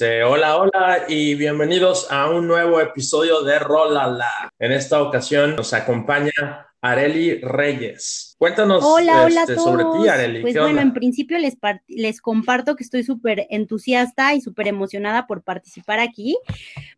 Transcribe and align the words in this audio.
Este, 0.00 0.22
hola, 0.22 0.58
hola 0.58 1.06
y 1.08 1.34
bienvenidos 1.34 2.06
a 2.08 2.30
un 2.30 2.46
nuevo 2.46 2.80
episodio 2.80 3.42
de 3.42 3.58
Rolala. 3.58 4.48
En 4.60 4.70
esta 4.70 5.02
ocasión 5.02 5.56
nos 5.56 5.72
acompaña 5.72 6.68
Areli 6.80 7.40
Reyes. 7.40 8.27
Cuéntanos 8.38 8.84
hola, 8.84 9.24
hola 9.24 9.40
este, 9.40 9.56
sobre 9.56 9.82
ti, 9.82 10.08
Areli. 10.08 10.42
Pues 10.42 10.54
bueno, 10.54 10.80
en 10.80 10.92
principio 10.92 11.38
les, 11.38 11.56
les 11.88 12.20
comparto 12.20 12.76
que 12.76 12.84
estoy 12.84 13.02
súper 13.02 13.48
entusiasta 13.50 14.32
y 14.32 14.40
súper 14.40 14.68
emocionada 14.68 15.26
por 15.26 15.42
participar 15.42 15.98
aquí, 15.98 16.38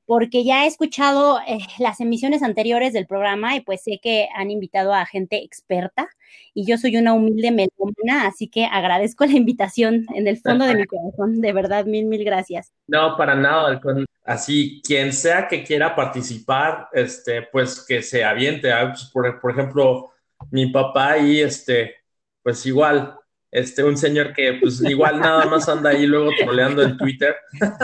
porque 0.05 0.45
ya 0.45 0.64
he 0.64 0.67
escuchado 0.67 1.41
eh, 1.49 1.61
las 1.79 1.99
emisiones 2.03 2.43
anteriores 2.43 2.93
del 2.93 3.07
programa 3.07 3.57
y 3.57 3.61
pues 3.61 3.82
sé 3.82 4.00
que 4.03 4.29
han 4.37 4.50
invitado 4.50 4.93
a 4.93 5.07
gente 5.07 5.43
experta 5.43 6.11
y 6.53 6.67
yo 6.67 6.77
soy 6.77 6.99
una 6.99 7.14
humilde 7.14 7.50
melómana, 7.53 8.27
así 8.27 8.46
que 8.49 8.67
agradezco 8.67 9.25
la 9.25 9.32
invitación 9.32 10.04
en 10.14 10.27
el 10.27 10.36
fondo 10.36 10.67
de 10.67 10.75
mi 10.75 10.85
corazón, 10.86 11.41
de 11.41 11.54
verdad, 11.54 11.86
mil, 11.86 12.04
mil 12.04 12.22
gracias. 12.22 12.75
No, 12.86 13.17
para 13.17 13.35
nada, 13.35 13.81
así, 14.27 14.82
quien 14.85 15.11
sea 15.14 15.49
que 15.49 15.64
quiera 15.64 15.96
participar, 15.96 16.89
este, 16.93 17.49
pues 17.50 17.82
que 17.82 18.03
se 18.03 18.25
aviente, 18.25 18.71
ah, 18.71 18.89
pues, 18.89 19.04
por, 19.07 19.41
por 19.41 19.53
ejemplo, 19.53 20.10
mi 20.50 20.71
papá 20.71 21.18
y 21.18 21.40
este, 21.40 21.96
pues 22.43 22.64
igual, 22.67 23.17
este, 23.50 23.82
un 23.82 23.96
señor 23.96 24.32
que 24.32 24.58
pues 24.61 24.81
igual 24.82 25.18
nada 25.18 25.44
más 25.46 25.68
anda 25.68 25.90
ahí 25.90 26.07
luego 26.07 26.31
troleando 26.39 26.82
en 26.82 26.96
Twitter. 26.96 27.35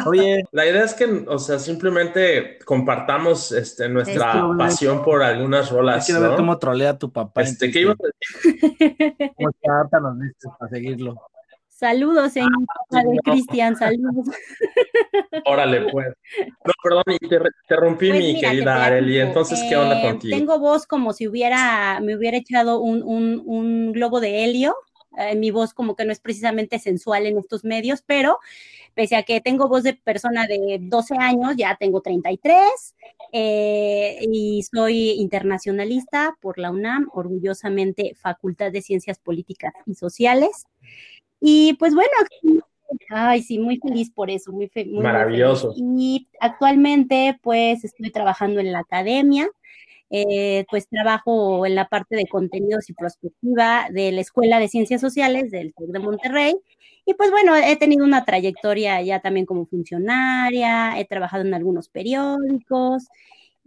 Oye, 0.06 0.44
la 0.52 0.66
idea 0.66 0.84
es 0.84 0.94
que, 0.94 1.24
o 1.26 1.38
sea, 1.38 1.58
simplemente 1.58 2.58
compartamos 2.64 3.52
este, 3.52 3.88
nuestra 3.88 4.44
pasión 4.56 5.02
por 5.02 5.22
algunas 5.22 5.70
rolas. 5.70 6.06
Quiero 6.06 6.20
ver 6.20 6.36
cómo 6.36 6.58
trolea 6.58 6.96
tu 6.98 7.12
papá. 7.12 7.42
Este, 7.42 7.70
¿qué 7.70 7.80
iba 7.80 7.92
a 7.92 7.96
decir? 7.96 9.32
¿Cómo 9.36 9.50
te 9.90 10.00
nos 10.00 10.20
dices 10.20 10.50
para 10.58 10.70
seguirlo? 10.70 11.20
Saludos, 11.78 12.32
señor 12.32 12.50
ah, 12.90 13.02
de 13.02 13.18
Cristian, 13.22 13.76
saludos. 13.76 14.28
Órale, 15.44 15.92
pues. 15.92 16.06
No, 16.64 16.72
perdón, 16.82 17.04
te 17.04 17.18
interrumpí, 17.20 18.08
pues 18.08 18.18
mi 18.18 18.40
querida 18.40 18.82
Areli. 18.82 19.20
Entonces, 19.20 19.62
¿qué 19.68 19.76
onda 19.76 20.00
eh, 20.00 20.02
contigo? 20.02 20.34
Tengo 20.34 20.58
voz 20.58 20.86
como 20.86 21.12
si 21.12 21.28
hubiera, 21.28 22.00
me 22.00 22.16
hubiera 22.16 22.38
echado 22.38 22.80
un, 22.80 23.02
un, 23.02 23.42
un 23.44 23.92
globo 23.92 24.20
de 24.20 24.44
helio 24.44 24.74
eh, 25.16 25.34
mi 25.34 25.50
voz 25.50 25.72
como 25.72 25.96
que 25.96 26.04
no 26.04 26.12
es 26.12 26.20
precisamente 26.20 26.78
sensual 26.78 27.26
en 27.26 27.38
estos 27.38 27.64
medios, 27.64 28.02
pero 28.02 28.38
pese 28.94 29.16
a 29.16 29.22
que 29.22 29.40
tengo 29.40 29.68
voz 29.68 29.82
de 29.82 29.94
persona 29.94 30.46
de 30.46 30.78
12 30.80 31.16
años, 31.16 31.54
ya 31.56 31.76
tengo 31.76 32.02
33 32.02 32.60
eh, 33.32 34.18
y 34.30 34.62
soy 34.62 35.12
internacionalista 35.12 36.36
por 36.40 36.58
la 36.58 36.70
UNAM, 36.70 37.08
orgullosamente 37.12 38.14
Facultad 38.14 38.72
de 38.72 38.82
Ciencias 38.82 39.18
Políticas 39.18 39.72
y 39.86 39.94
Sociales. 39.94 40.66
Y 41.40 41.74
pues 41.74 41.94
bueno, 41.94 42.10
Ay, 43.08 43.42
sí, 43.42 43.58
muy 43.58 43.78
feliz 43.78 44.10
por 44.10 44.30
eso, 44.30 44.52
muy, 44.52 44.70
muy 44.74 45.02
maravilloso. 45.02 45.74
y 45.76 46.28
actualmente, 46.40 47.38
pues, 47.42 47.84
estoy 47.84 48.10
trabajando 48.10 48.60
en 48.60 48.72
la 48.72 48.80
academia. 48.80 49.48
Eh, 50.08 50.64
pues 50.70 50.88
trabajo 50.88 51.66
en 51.66 51.74
la 51.74 51.88
parte 51.88 52.14
de 52.14 52.28
contenidos 52.28 52.88
y 52.88 52.92
prospectiva 52.92 53.88
de 53.90 54.12
la 54.12 54.20
Escuela 54.20 54.60
de 54.60 54.68
Ciencias 54.68 55.00
Sociales 55.00 55.50
del 55.50 55.74
TEC 55.74 55.88
de 55.88 55.98
Monterrey. 55.98 56.54
Y 57.04 57.14
pues 57.14 57.32
bueno, 57.32 57.56
he 57.56 57.74
tenido 57.76 58.04
una 58.04 58.24
trayectoria 58.24 59.02
ya 59.02 59.18
también 59.18 59.46
como 59.46 59.66
funcionaria, 59.66 60.98
he 60.98 61.06
trabajado 61.06 61.44
en 61.44 61.54
algunos 61.54 61.88
periódicos 61.88 63.08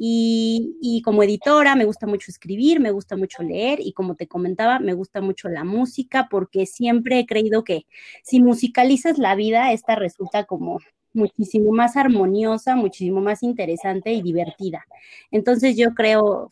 y, 0.01 1.01
como 1.03 1.23
editora 1.23 1.75
me 1.75 1.83
gusta 1.83 2.07
mucho 2.07 2.31
escribir, 2.31 2.79
me 2.79 2.91
gusta 2.91 3.17
mucho 3.17 3.43
leer 3.43 3.79
y 3.81 3.91
como 3.91 4.15
te 4.15 4.27
comentaba, 4.27 4.79
me 4.79 4.93
gusta 4.93 5.19
mucho 5.19 5.49
la 5.49 5.65
música 5.65 6.27
porque 6.31 6.65
siempre 6.65 7.19
he 7.19 7.25
creído 7.25 7.65
que 7.65 7.85
si 8.23 8.41
musicalizas 8.41 9.17
la 9.17 9.35
vida, 9.35 9.73
esta 9.73 9.95
resulta 9.95 10.45
como 10.45 10.79
muchísimo 11.11 11.73
más 11.73 11.97
armoniosa, 11.97 12.77
muchísimo 12.77 13.19
más 13.19 13.43
interesante 13.43 14.13
y 14.13 14.21
divertida. 14.21 14.85
Entonces 15.31 15.75
yo 15.75 15.93
creo 15.93 16.49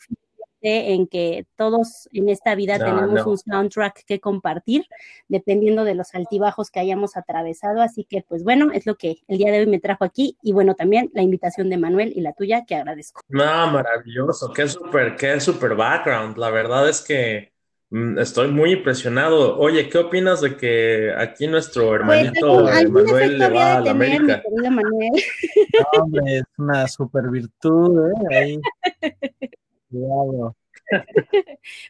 en 0.62 1.08
que 1.08 1.46
todos 1.56 2.10
en 2.12 2.30
esta 2.30 2.56
vida 2.56 2.78
tenemos 2.78 3.26
un 3.26 3.38
soundtrack 3.38 4.04
que 4.06 4.20
compartir, 4.20 4.86
dependiendo 5.28 5.84
de 5.84 5.96
los 5.96 6.14
altibajos 6.16 6.72
que 6.72 6.80
hayamos 6.80 7.18
atravesado. 7.18 7.82
Así 7.82 8.04
que, 8.04 8.24
pues 8.28 8.44
bueno, 8.44 8.72
es 8.74 8.86
lo 8.86 8.96
que 8.96 9.18
el 9.28 9.38
día 9.38 9.52
de 9.52 9.60
hoy 9.60 9.68
me 9.68 9.80
trajo 9.80 10.04
aquí. 10.04 10.38
Y 10.42 10.54
bueno, 10.54 10.76
también 10.76 11.12
la 11.14 11.22
invitación 11.22 11.70
de 11.70 11.78
Manuel 11.78 12.14
y 12.16 12.22
la 12.22 12.34
tuya, 12.34 12.66
que 12.66 12.76
agradezco. 12.76 13.22
No, 13.28 13.72
maravilloso, 13.72 14.52
qué 14.54 14.68
súper, 14.68 15.16
qué 15.16 15.40
súper 15.40 15.76
background. 15.76 16.38
La 16.38 16.50
verdad 16.50 16.90
es 16.90 17.02
que 17.02 17.52
Mm, 17.90 18.20
estoy 18.20 18.50
muy 18.50 18.74
impresionado. 18.74 19.58
Oye, 19.58 19.88
¿qué 19.88 19.98
opinas 19.98 20.42
de 20.42 20.58
que 20.58 21.14
aquí 21.18 21.48
nuestro 21.48 21.88
pues, 21.88 22.02
hermanito 22.02 22.64
Manuel 22.64 23.40
le 23.40 23.50
va 23.50 23.78
a 23.78 23.82
la 23.82 23.92
América? 23.92 24.44
No, 24.52 26.02
hombre, 26.02 26.38
es 26.40 26.44
una 26.58 26.88
super 26.88 27.30
virtud, 27.30 28.10
¿eh? 28.10 28.36
Ahí. 28.36 28.62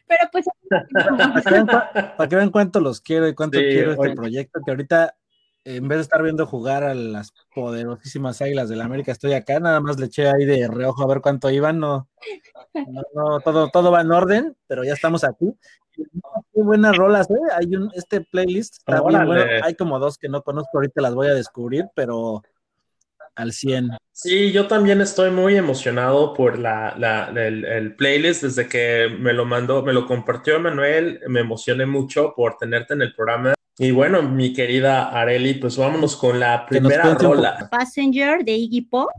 Pero 0.06 0.28
pues. 0.32 0.46
Para 2.16 2.28
que, 2.28 2.36
vean, 2.36 2.50
cuánto 2.50 2.80
los 2.80 3.00
quiero 3.00 3.28
y 3.28 3.34
cuánto 3.34 3.58
quiero 3.58 3.92
este 3.92 4.14
proyecto, 4.14 4.60
que 4.64 4.70
ahorita, 4.70 5.16
en 5.64 5.88
vez 5.88 5.98
de 5.98 6.02
estar 6.02 6.22
viendo 6.22 6.46
jugar 6.46 6.84
a 6.84 6.94
las 6.94 7.32
poderosísimas 7.54 8.40
águilas 8.42 8.68
de 8.68 8.76
la 8.76 8.84
América, 8.84 9.12
estoy 9.12 9.32
acá, 9.32 9.60
nada 9.60 9.80
más 9.80 9.98
le 9.98 10.06
eché 10.06 10.28
ahí 10.28 10.44
de 10.44 10.68
reojo 10.68 11.02
a 11.02 11.06
ver 11.06 11.20
cuánto 11.20 11.50
iban, 11.50 11.78
no, 11.78 12.08
no, 12.74 13.02
no 13.14 13.40
todo, 13.40 13.68
todo 13.68 13.90
va 13.90 14.00
en 14.00 14.12
orden, 14.12 14.56
pero 14.66 14.84
ya 14.84 14.94
estamos 14.94 15.24
aquí. 15.24 15.54
Qué 16.54 16.62
buenas 16.62 16.96
rolas, 16.96 17.28
¿eh? 17.30 17.34
Hay 17.56 17.74
un, 17.74 17.90
este 17.94 18.20
playlist 18.20 18.76
está 18.78 19.02
bien 19.02 19.26
bueno. 19.26 19.44
Hay 19.64 19.74
como 19.74 19.98
dos 19.98 20.16
que 20.16 20.28
no 20.28 20.42
conozco, 20.42 20.70
ahorita 20.74 21.02
las 21.02 21.14
voy 21.14 21.26
a 21.26 21.34
descubrir, 21.34 21.86
pero 21.94 22.42
al 23.38 23.52
100. 23.52 23.90
Sí, 24.12 24.50
yo 24.50 24.66
también 24.66 25.00
estoy 25.00 25.30
muy 25.30 25.56
emocionado 25.56 26.34
por 26.34 26.58
la, 26.58 26.94
la 26.98 27.28
el, 27.36 27.94
playlist 27.94 28.42
desde 28.42 28.68
que 28.68 29.08
me 29.16 29.32
lo 29.32 29.44
mandó, 29.44 29.82
me 29.82 29.92
lo 29.92 30.06
compartió 30.06 30.58
Manuel, 30.58 31.20
me 31.28 31.40
emocioné 31.40 31.86
mucho 31.86 32.34
por 32.36 32.56
tenerte 32.56 32.94
en 32.94 33.02
el 33.02 33.14
programa. 33.14 33.54
Y 33.78 33.92
bueno, 33.92 34.22
mi 34.22 34.52
querida 34.52 35.08
Areli, 35.10 35.54
pues 35.54 35.76
vámonos 35.76 36.16
con 36.16 36.40
la 36.40 36.66
primera 36.66 37.14
rola. 37.14 37.68
Passenger 37.70 38.44
de 38.44 38.52
Iggy 38.52 38.82
Pop. 38.82 39.10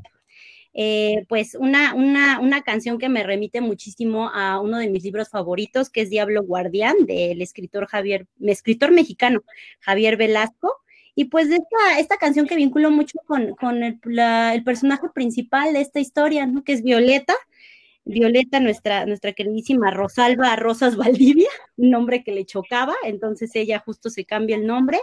Eh, 0.73 1.25
pues 1.27 1.55
una, 1.55 1.93
una, 1.95 2.39
una, 2.39 2.61
canción 2.61 2.99
que 2.99 3.09
me 3.09 3.23
remite 3.23 3.59
muchísimo 3.59 4.29
a 4.33 4.59
uno 4.59 4.77
de 4.77 4.89
mis 4.89 5.03
libros 5.03 5.29
favoritos, 5.29 5.89
que 5.89 6.01
es 6.01 6.09
Diablo 6.09 6.43
Guardián, 6.43 6.95
del 7.07 7.41
escritor 7.41 7.87
Javier, 7.87 8.27
escritor 8.41 8.91
mexicano 8.91 9.41
Javier 9.79 10.15
Velasco. 10.15 10.75
Y 11.19 11.25
pues 11.25 11.49
de 11.49 11.57
esta, 11.57 11.99
esta 11.99 12.15
canción 12.15 12.47
que 12.47 12.55
vinculo 12.55 12.91
mucho 12.91 13.19
con, 13.27 13.53
con 13.55 13.83
el, 13.83 13.99
el, 14.05 14.63
personaje 14.63 15.09
principal 15.13 15.73
de 15.73 15.81
esta 15.81 15.99
historia, 15.99 16.45
¿no? 16.45 16.63
Que 16.63 16.71
es 16.71 16.81
Violeta. 16.81 17.33
Violeta, 18.05 18.61
nuestra, 18.61 19.05
nuestra 19.05 19.33
queridísima 19.33 19.91
Rosalba 19.91 20.55
Rosas 20.55 20.95
Valdivia, 20.95 21.49
un 21.75 21.89
nombre 21.89 22.23
que 22.23 22.31
le 22.31 22.45
chocaba, 22.45 22.95
entonces 23.03 23.53
ella 23.55 23.83
justo 23.85 24.09
se 24.09 24.23
cambia 24.23 24.55
el 24.55 24.65
nombre 24.65 25.01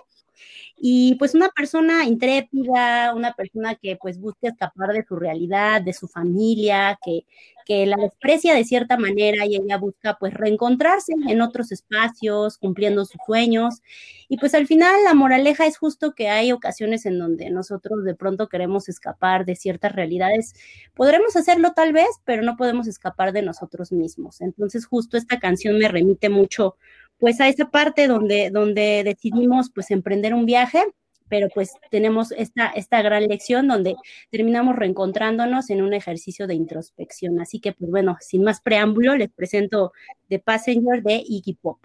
y 0.78 1.14
pues 1.14 1.34
una 1.34 1.48
persona 1.48 2.04
intrépida, 2.04 3.14
una 3.14 3.32
persona 3.32 3.74
que 3.76 3.96
pues 3.96 4.20
busca 4.20 4.48
escapar 4.48 4.92
de 4.92 5.04
su 5.08 5.16
realidad, 5.16 5.80
de 5.80 5.94
su 5.94 6.06
familia, 6.06 6.98
que, 7.02 7.24
que 7.64 7.86
la 7.86 7.96
desprecia 7.96 8.54
de 8.54 8.64
cierta 8.64 8.98
manera 8.98 9.46
y 9.46 9.56
ella 9.56 9.78
busca 9.78 10.18
pues 10.20 10.34
reencontrarse 10.34 11.14
en 11.28 11.40
otros 11.40 11.72
espacios, 11.72 12.58
cumpliendo 12.58 13.06
sus 13.06 13.20
sueños. 13.26 13.80
Y 14.28 14.36
pues 14.36 14.54
al 14.54 14.66
final 14.66 15.02
la 15.04 15.14
moraleja 15.14 15.66
es 15.66 15.78
justo 15.78 16.14
que 16.14 16.28
hay 16.28 16.52
ocasiones 16.52 17.06
en 17.06 17.18
donde 17.18 17.48
nosotros 17.48 18.04
de 18.04 18.14
pronto 18.14 18.48
queremos 18.48 18.90
escapar 18.90 19.46
de 19.46 19.56
ciertas 19.56 19.92
realidades. 19.92 20.54
Podremos 20.94 21.36
hacerlo 21.36 21.72
tal 21.74 21.94
vez, 21.94 22.08
pero 22.24 22.42
no 22.42 22.56
podemos 22.56 22.86
escapar 22.86 23.32
de 23.32 23.42
nosotros 23.42 23.92
mismos. 23.92 24.42
Entonces 24.42 24.84
justo 24.84 25.16
esta 25.16 25.38
canción 25.38 25.78
me 25.78 25.88
remite 25.88 26.28
mucho 26.28 26.76
pues 27.18 27.40
a 27.40 27.48
esa 27.48 27.70
parte 27.70 28.06
donde, 28.08 28.50
donde 28.50 29.02
decidimos 29.04 29.70
pues 29.74 29.90
emprender 29.90 30.34
un 30.34 30.46
viaje, 30.46 30.82
pero 31.28 31.48
pues 31.48 31.72
tenemos 31.90 32.32
esta, 32.32 32.68
esta 32.68 33.02
gran 33.02 33.26
lección 33.26 33.68
donde 33.68 33.96
terminamos 34.30 34.76
reencontrándonos 34.76 35.70
en 35.70 35.82
un 35.82 35.92
ejercicio 35.92 36.46
de 36.46 36.54
introspección. 36.54 37.40
Así 37.40 37.60
que 37.60 37.72
pues 37.72 37.90
bueno, 37.90 38.16
sin 38.20 38.44
más 38.44 38.60
preámbulo, 38.60 39.16
les 39.16 39.30
presento 39.30 39.92
The 40.28 40.38
Passenger 40.38 41.02
de 41.02 41.22
Iggy 41.26 41.54
Pop. 41.54 41.78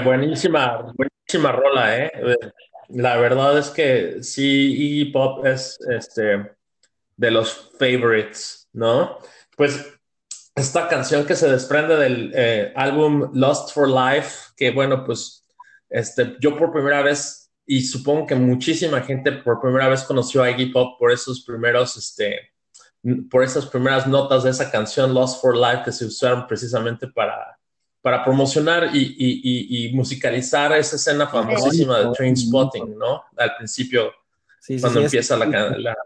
Buenísima, 0.00 0.92
buenísima 0.94 1.52
rola, 1.52 1.98
¿eh? 1.98 2.12
La 2.88 3.16
verdad 3.16 3.58
es 3.58 3.70
que 3.70 4.22
sí, 4.22 4.74
Iggy 4.74 5.12
Pop 5.12 5.46
es 5.46 5.78
este, 5.88 6.52
de 7.16 7.30
los 7.30 7.70
favorites, 7.78 8.68
¿no? 8.72 9.18
Pues 9.56 9.92
esta 10.54 10.88
canción 10.88 11.24
que 11.24 11.34
se 11.34 11.50
desprende 11.50 11.96
del 11.96 12.32
eh, 12.34 12.72
álbum 12.76 13.30
Lost 13.32 13.72
for 13.72 13.88
Life, 13.88 14.52
que 14.56 14.70
bueno, 14.70 15.04
pues 15.04 15.46
este, 15.88 16.36
yo 16.40 16.56
por 16.58 16.72
primera 16.72 17.02
vez, 17.02 17.50
y 17.66 17.82
supongo 17.82 18.26
que 18.26 18.34
muchísima 18.34 19.00
gente 19.00 19.32
por 19.32 19.60
primera 19.60 19.88
vez 19.88 20.04
conoció 20.04 20.42
a 20.42 20.50
Iggy 20.50 20.66
Pop 20.66 20.98
por 20.98 21.10
esos 21.10 21.44
primeros, 21.44 21.96
este, 21.96 22.52
por 23.30 23.42
esas 23.42 23.66
primeras 23.66 24.06
notas 24.06 24.42
de 24.42 24.50
esa 24.50 24.70
canción 24.70 25.14
Lost 25.14 25.40
for 25.40 25.56
Life 25.56 25.82
que 25.84 25.92
se 25.92 26.04
usaron 26.04 26.46
precisamente 26.46 27.08
para 27.08 27.58
para 28.02 28.24
promocionar 28.24 28.90
y, 28.92 28.98
y, 28.98 29.40
y, 29.44 29.86
y, 29.86 29.94
musicalizar 29.94 30.72
esa 30.72 30.96
escena 30.96 31.28
famosísima 31.28 32.00
de 32.00 32.10
Train 32.12 32.36
Spotting, 32.36 32.98
¿no? 32.98 33.22
Al 33.36 33.54
principio, 33.56 34.12
sí, 34.58 34.74
sí, 34.74 34.80
cuando 34.80 34.98
sí, 35.00 35.04
empieza 35.04 35.36
la, 35.36 35.46
la, 35.46 35.78
la, 35.78 35.96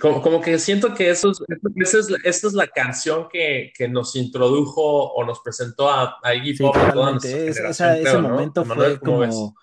como, 0.00 0.22
como, 0.22 0.40
que 0.40 0.58
siento 0.58 0.94
que 0.94 1.10
eso 1.10 1.30
es, 1.30 1.40
esa, 1.76 2.16
es, 2.24 2.44
es 2.44 2.52
la 2.54 2.66
canción 2.66 3.28
que, 3.30 3.70
que, 3.76 3.88
nos 3.88 4.16
introdujo 4.16 5.12
o 5.12 5.24
nos 5.24 5.40
presentó 5.40 5.90
a, 5.90 6.18
a 6.22 6.34
Iggy 6.34 6.56
Pop. 6.56 6.74
Es, 7.22 7.58
esa, 7.58 7.92
creo, 7.92 8.06
ese 8.06 8.18
momento 8.18 8.64
¿no? 8.64 8.74
fue 8.74 8.98
como 8.98 9.54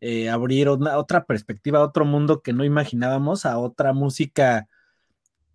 eh, 0.00 0.30
abrir 0.30 0.68
una, 0.68 0.98
otra 0.98 1.24
perspectiva, 1.24 1.82
otro 1.82 2.04
mundo 2.04 2.42
que 2.42 2.52
no 2.52 2.64
imaginábamos, 2.64 3.44
a 3.44 3.58
otra 3.58 3.92
música 3.92 4.68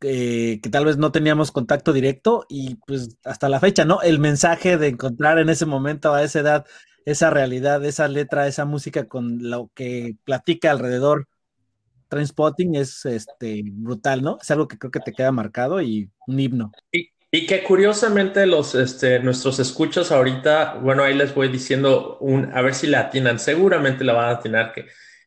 eh, 0.03 0.59
que 0.61 0.69
tal 0.69 0.85
vez 0.85 0.97
no 0.97 1.11
teníamos 1.11 1.51
contacto 1.51 1.94
directo 1.94 2.45
y 2.50 2.75
pues 2.88 3.17
hasta 3.23 3.50
la 3.50 3.59
fecha, 3.59 3.85
¿no? 3.85 4.01
El 4.01 4.19
mensaje 4.19 4.77
de 4.77 4.89
encontrar 4.89 5.39
en 5.39 5.50
ese 5.50 5.65
momento, 5.65 6.13
a 6.13 6.23
esa 6.23 6.39
edad, 6.39 6.65
esa 7.05 7.29
realidad, 7.29 7.83
esa 7.85 8.07
letra, 8.07 8.47
esa 8.47 8.65
música 8.65 9.07
con 9.07 9.50
lo 9.50 9.71
que 9.73 10.15
platica 10.25 10.71
alrededor 10.71 11.27
Trainspotting 12.13 12.75
es 12.75 13.05
este, 13.05 13.63
brutal, 13.65 14.21
¿no? 14.21 14.38
Es 14.41 14.51
algo 14.51 14.67
que 14.67 14.77
creo 14.77 14.91
que 14.91 15.00
te 15.00 15.13
queda 15.13 15.31
marcado 15.31 15.81
y 15.81 16.09
un 16.27 16.39
himno. 16.39 16.71
Y, 16.91 17.09
que 17.47 17.63
curiosamente 17.63 18.45
los, 18.45 18.75
este, 18.75 19.19
nuestros 19.19 19.57
escuchas 19.57 20.11
ahorita, 20.11 20.75
bueno, 20.75 21.01
ahí 21.01 21.15
les 21.15 21.33
voy 21.33 21.47
diciendo 21.47 22.19
un, 22.19 22.51
a 22.53 22.61
ver 22.61 22.75
si 22.75 22.85
la 22.85 23.00
atinan, 23.00 23.39
seguramente 23.39 24.03
la 24.03 24.13
van 24.13 24.25
a 24.25 24.38
atinar 24.38 24.71
que 24.71 24.85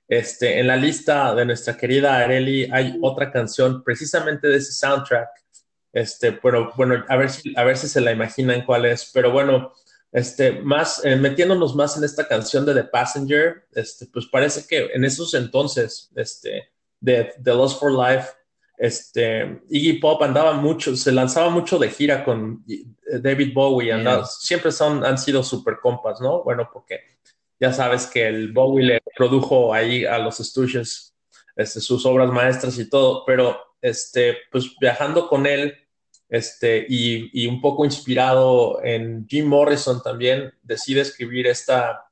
este, 0.08 0.60
en 0.60 0.68
la 0.68 0.76
lista 0.76 1.34
de 1.34 1.44
nuestra 1.44 1.76
querida 1.76 2.16
Areli 2.16 2.68
hay 2.72 2.98
otra 3.02 3.30
canción 3.30 3.82
precisamente 3.82 4.48
de 4.48 4.56
ese 4.56 4.72
soundtrack. 4.72 5.28
Este, 5.92 6.32
pero 6.32 6.72
bueno, 6.76 7.04
a 7.08 7.16
ver 7.16 7.30
si, 7.30 7.54
a 7.56 7.64
ver 7.64 7.76
si 7.76 7.88
se 7.88 8.00
la 8.00 8.12
imaginan 8.12 8.64
cuál 8.64 8.84
es. 8.84 9.10
Pero 9.12 9.32
bueno, 9.32 9.72
este, 10.12 10.52
más, 10.60 11.04
eh, 11.04 11.16
metiéndonos 11.16 11.74
más 11.74 11.96
en 11.96 12.04
esta 12.04 12.28
canción 12.28 12.64
de 12.64 12.74
The 12.74 12.84
Passenger, 12.84 13.66
este, 13.72 14.06
pues 14.06 14.26
parece 14.26 14.66
que 14.66 14.90
en 14.94 15.04
esos 15.04 15.34
entonces, 15.34 16.10
este, 16.14 16.70
de 17.00 17.32
The 17.42 17.54
Lost 17.54 17.80
for 17.80 17.90
Life, 17.90 18.28
este, 18.78 19.62
Iggy 19.70 19.94
Pop 19.94 20.22
andaba 20.22 20.52
mucho, 20.52 20.94
se 20.96 21.10
lanzaba 21.10 21.48
mucho 21.48 21.78
de 21.78 21.90
gira 21.90 22.24
con 22.24 22.62
David 23.20 23.54
Bowie, 23.54 23.92
andaba, 23.92 24.18
yeah. 24.18 24.26
siempre 24.26 24.70
son, 24.70 25.04
han 25.04 25.16
sido 25.18 25.42
super 25.42 25.78
compas, 25.80 26.20
¿no? 26.20 26.42
Bueno, 26.44 26.68
porque 26.72 27.15
ya 27.58 27.72
sabes 27.72 28.06
que 28.06 28.26
el 28.26 28.52
Bowie 28.52 28.86
le 28.86 29.00
produjo 29.16 29.72
ahí 29.72 30.04
a 30.04 30.18
los 30.18 30.38
Stooges 30.38 31.14
este, 31.56 31.80
sus 31.80 32.04
obras 32.04 32.30
maestras 32.30 32.78
y 32.78 32.88
todo, 32.88 33.24
pero 33.24 33.58
este, 33.80 34.36
pues 34.50 34.76
viajando 34.78 35.28
con 35.28 35.46
él 35.46 35.74
este, 36.28 36.84
y, 36.88 37.30
y, 37.32 37.46
un 37.46 37.60
poco 37.60 37.84
inspirado 37.84 38.82
en 38.84 39.26
Jim 39.28 39.46
Morrison 39.46 40.02
también, 40.02 40.52
decide 40.62 41.00
escribir 41.00 41.46
esta, 41.46 42.04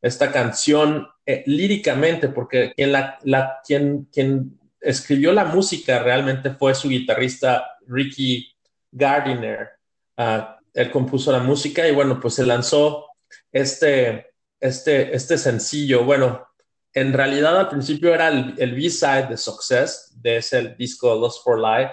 esta 0.00 0.32
canción 0.32 1.06
eh, 1.24 1.44
líricamente, 1.46 2.28
porque 2.28 2.72
quien, 2.74 2.92
la, 2.92 3.18
la, 3.22 3.60
quien, 3.64 4.08
quien 4.12 4.58
escribió 4.80 5.32
la 5.32 5.44
música 5.44 6.02
realmente 6.02 6.50
fue 6.50 6.74
su 6.74 6.88
guitarrista 6.88 7.78
Ricky 7.86 8.52
Gardiner. 8.90 9.70
Uh, 10.16 10.42
él 10.74 10.90
compuso 10.90 11.30
la 11.30 11.38
música 11.38 11.86
y 11.86 11.94
bueno, 11.94 12.18
pues 12.18 12.34
se 12.34 12.44
lanzó 12.44 13.06
este, 13.52 14.31
este, 14.62 15.14
este 15.14 15.36
sencillo, 15.36 16.04
bueno, 16.04 16.46
en 16.94 17.12
realidad 17.12 17.58
al 17.58 17.68
principio 17.68 18.14
era 18.14 18.28
el, 18.28 18.74
B-side 18.74 19.26
de 19.28 19.36
Success, 19.36 20.12
de 20.22 20.36
ese 20.36 20.76
disco 20.78 21.14
Lost 21.16 21.42
for 21.42 21.58
Life, 21.58 21.92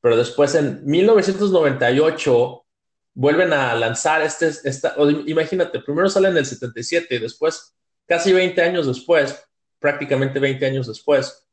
pero 0.00 0.16
después 0.16 0.54
en 0.54 0.82
1998 0.86 2.64
vuelven 3.12 3.52
a 3.52 3.74
lanzar 3.74 4.22
este, 4.22 4.48
esta, 4.64 4.94
imagínate, 5.26 5.80
primero 5.80 6.08
sale 6.08 6.28
en 6.28 6.38
el 6.38 6.46
77 6.46 7.14
y 7.14 7.18
después, 7.18 7.76
casi 8.06 8.32
20 8.32 8.62
años 8.62 8.86
después, 8.86 9.44
prácticamente 9.78 10.40
20 10.40 10.64
años 10.64 10.86
después, 10.86 11.46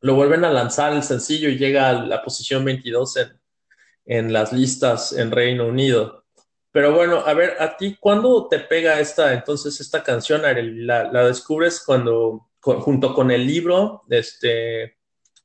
lo 0.00 0.16
vuelven 0.16 0.44
a 0.44 0.50
lanzar 0.50 0.92
el 0.92 1.04
sencillo 1.04 1.48
y 1.48 1.56
llega 1.56 1.88
a 1.88 1.92
la 1.92 2.24
posición 2.24 2.64
22 2.64 3.16
en, 3.18 3.40
en 4.06 4.32
las 4.32 4.52
listas 4.52 5.12
en 5.12 5.30
Reino 5.30 5.66
Unido. 5.68 6.21
Pero 6.72 6.94
bueno, 6.94 7.22
a 7.24 7.34
ver, 7.34 7.56
a 7.60 7.76
ti, 7.76 7.96
¿cuándo 8.00 8.48
te 8.48 8.58
pega 8.58 8.98
esta, 8.98 9.34
entonces, 9.34 9.78
esta 9.80 10.02
canción? 10.02 10.42
¿La, 10.86 11.24
descubres 11.26 11.82
cuando, 11.84 12.48
junto 12.60 13.14
con 13.14 13.30
el 13.30 13.46
libro 13.46 14.04
este, 14.08 14.96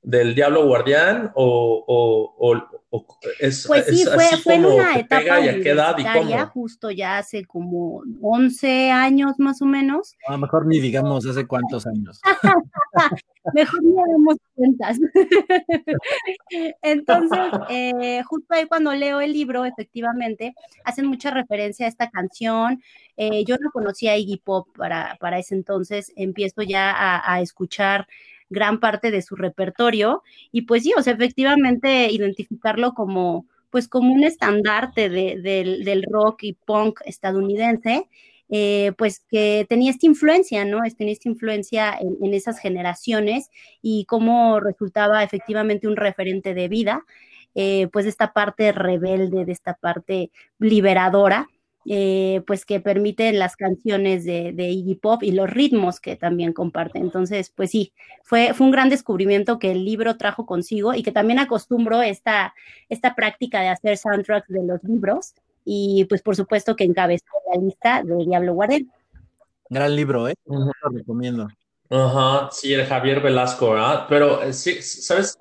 del 0.08 0.36
Diablo 0.36 0.66
Guardián? 0.66 1.32
¿O, 1.36 1.84
o, 1.86 2.34
o, 2.40 2.78
o 2.92 3.06
es, 3.42 3.68
Pues 3.68 3.86
sí, 3.88 4.04
es 4.04 4.10
fue, 4.10 4.26
así 4.26 4.42
fue 4.42 4.56
en 4.56 4.66
una 4.66 4.94
te 4.94 5.00
etapa 5.02 5.22
pega 5.22 5.42
y 5.42 5.50
a 5.50 5.62
qué 5.62 5.70
edad 5.72 5.98
y 5.98 6.04
cómo? 6.06 6.48
justo 6.48 6.92
ya 6.92 7.18
hace 7.18 7.44
como 7.44 8.04
11 8.22 8.90
años 8.92 9.34
más 9.38 9.62
o 9.62 9.66
menos. 9.66 10.16
A 10.30 10.32
lo 10.32 10.38
mejor 10.38 10.66
ni 10.66 10.80
digamos 10.80 11.26
hace 11.26 11.46
cuántos 11.46 11.86
años. 11.86 12.22
Mejor 13.54 13.82
no 13.82 14.04
demos 14.12 14.36
cuentas. 14.56 14.98
Entonces, 16.82 17.40
eh, 17.70 18.22
justo 18.24 18.54
ahí 18.54 18.66
cuando 18.66 18.94
leo 18.94 19.22
el 19.22 19.32
libro, 19.32 19.64
efectivamente, 19.64 20.54
hacen 20.84 21.06
mucha 21.06 21.32
referencia 21.32 21.86
a 21.86 21.90
esta 21.90 22.10
canción. 22.10 22.82
Eh, 23.16 23.46
yo 23.46 23.56
no 23.58 23.72
conocía 23.72 24.14
a 24.14 24.18
Iggy 24.18 24.38
Pop 24.38 24.68
para, 24.78 25.18
para 25.22 25.40
ese 25.40 25.56
entonces, 25.56 26.12
empiezo 26.18 26.62
ya 26.62 26.92
a, 26.92 27.34
a 27.34 27.40
escuchar 27.42 28.08
gran 28.50 28.80
parte 28.80 29.12
de 29.12 29.22
su 29.22 29.36
repertorio 29.36 30.24
y 30.52 30.64
pues 30.64 30.84
sí, 30.84 30.94
o 30.98 31.02
sea, 31.02 31.14
efectivamente 31.14 32.10
identificarlo 32.12 32.94
como 32.94 33.46
pues 33.70 33.88
como 33.88 34.14
un 34.14 34.24
estandarte 34.24 35.10
de, 35.10 35.42
del, 35.42 35.84
del 35.84 36.04
rock 36.10 36.44
y 36.44 36.54
punk 36.54 37.02
estadounidense 37.06 38.08
eh, 38.50 38.94
pues 38.98 39.20
que 39.30 39.66
tenía 39.68 39.92
esta 39.92 40.06
influencia, 40.06 40.64
¿no? 40.64 40.80
Tenía 40.98 41.14
esta 41.14 41.28
influencia 41.30 41.98
en, 42.00 42.34
esas 42.34 42.60
generaciones 42.60 43.50
y 43.82 44.06
cómo 44.06 44.60
resultaba 44.60 45.24
efectivamente 45.24 45.88
un 45.88 45.98
referente 45.98 46.54
de 46.54 46.70
vida, 46.70 47.04
eh, 47.56 47.88
pues 47.92 48.06
esta 48.06 48.34
parte 48.34 48.72
rebelde, 48.72 49.44
de 49.46 49.52
esta 49.52 49.74
parte 49.74 50.32
liberadora. 50.60 51.48
Eh, 51.90 52.42
pues 52.46 52.66
que 52.66 52.82
permiten 52.82 53.40
las 53.40 53.56
canciones 53.56 54.26
de, 54.26 54.52
de, 54.52 54.72
Iggy 54.72 54.96
Pop 54.96 55.24
y 55.24 55.32
los 55.32 55.50
ritmos 55.50 56.02
que 56.02 56.18
también 56.18 56.52
comparte. 56.52 57.00
Entonces, 57.00 57.50
pues 57.50 57.72
sí, 57.72 57.94
fue, 58.24 58.54
fue 58.54 58.66
un 58.66 58.74
gran 58.74 58.90
descubrimiento 58.90 59.58
que 59.58 59.72
el 59.72 59.86
libro 59.86 60.18
trajo 60.18 60.46
consigo 60.46 60.94
y 60.94 61.02
que 61.02 61.14
también 61.14 61.40
acostumbro 61.40 62.02
esta, 62.02 62.54
esta 62.90 63.16
práctica 63.16 63.62
de 63.62 63.70
hacer 63.70 63.98
soundtracks 63.98 64.50
de 64.50 64.66
los 64.66 64.84
libros 64.84 65.34
y 65.64 66.04
pues 66.10 66.22
por 66.22 66.36
supuesto 66.36 66.76
que 66.76 66.84
encabezó 66.84 67.26
la 67.54 67.62
lista 67.62 68.04
de 68.04 68.26
Diablo 68.26 68.54
Guardián. 68.54 68.92
Gran 69.70 69.96
libro, 69.96 70.28
¿eh? 70.28 70.36
Uh 70.46 70.56
-huh. 70.56 70.72
Lo 70.84 70.90
recomiendo. 70.90 71.48
Ajá, 71.90 72.50
sí, 72.52 72.74
el 72.74 72.86
Javier 72.86 73.22
Velasco, 73.22 73.72
¿verdad? 73.72 74.08
Pero 74.10 74.44
eh, 74.44 74.52
sí, 74.52 74.82
¿sabes? 74.82 75.38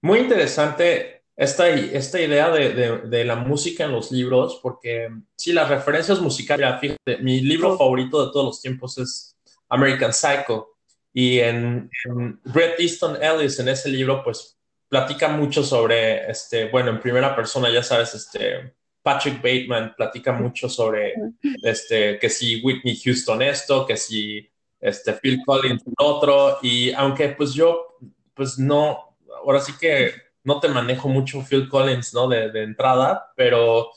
Muy 0.00 0.20
interesante 0.20 1.17
esta, 1.38 1.68
esta 1.68 2.20
idea 2.20 2.50
de, 2.50 2.98
de, 2.98 3.24
la 3.24 3.36
música 3.36 3.84
en 3.84 3.92
los 3.92 4.10
libros, 4.10 4.58
porque 4.60 5.08
sí, 5.36 5.52
las 5.52 5.68
referencias 5.68 6.20
musicales, 6.20 6.80
fíjate, 6.80 7.18
mi 7.18 7.40
libro 7.40 7.78
favorito 7.78 8.26
de 8.26 8.32
todos 8.32 8.46
los 8.46 8.60
tiempos 8.60 8.98
es 8.98 9.36
American 9.68 10.12
Psycho. 10.12 10.74
Y 11.12 11.38
en, 11.38 11.88
en 12.06 12.40
Bret 12.42 12.80
Easton 12.80 13.22
Ellis, 13.22 13.56
en 13.60 13.68
ese 13.68 13.88
libro, 13.88 14.24
pues 14.24 14.58
platica 14.88 15.28
mucho 15.28 15.62
sobre, 15.62 16.28
este, 16.28 16.70
bueno, 16.70 16.90
en 16.90 17.00
primera 17.00 17.36
persona, 17.36 17.70
ya 17.70 17.84
sabes, 17.84 18.16
este, 18.16 18.74
Patrick 19.00 19.36
Bateman 19.36 19.94
platica 19.96 20.32
mucho 20.32 20.68
sobre, 20.68 21.14
este, 21.62 22.18
que 22.18 22.30
si 22.30 22.60
Whitney 22.62 22.98
Houston 23.04 23.42
esto, 23.42 23.86
que 23.86 23.96
si, 23.96 24.50
este, 24.80 25.12
Phil 25.12 25.40
Collins 25.46 25.84
otro, 25.98 26.58
y 26.62 26.90
aunque 26.94 27.28
pues 27.28 27.54
yo, 27.54 27.96
pues 28.34 28.58
no, 28.58 29.16
ahora 29.44 29.60
sí 29.60 29.72
que 29.80 30.27
no 30.48 30.60
te 30.60 30.68
manejo 30.68 31.08
mucho 31.08 31.44
Phil 31.48 31.68
Collins, 31.68 32.14
¿no? 32.14 32.26
De, 32.26 32.50
de 32.50 32.62
entrada, 32.62 33.30
pero, 33.36 33.90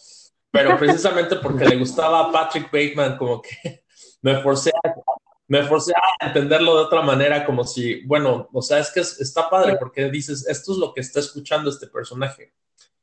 pero 0.52 0.78
precisamente 0.78 1.38
porque 1.38 1.64
le 1.64 1.78
gustaba 1.78 2.20
a 2.20 2.32
Patrick 2.32 2.66
Bateman, 2.66 3.18
como 3.18 3.42
que 3.42 3.86
me 4.22 4.42
forcé 4.42 4.70
a 4.84 4.94
me 5.48 5.64
forcé 5.64 5.92
a 5.94 6.28
entenderlo 6.28 6.78
de 6.78 6.84
otra 6.84 7.02
manera, 7.02 7.46
como 7.46 7.66
si, 7.66 8.06
bueno, 8.06 8.48
o 8.54 8.62
sea, 8.62 8.80
es 8.80 8.90
que 8.90 9.02
está 9.02 9.50
padre 9.50 9.76
porque 9.78 10.10
dices, 10.10 10.48
esto 10.48 10.72
es 10.72 10.78
lo 10.78 10.94
que 10.94 11.02
está 11.02 11.20
escuchando 11.20 11.70
este 11.70 11.88
personaje. 11.88 12.54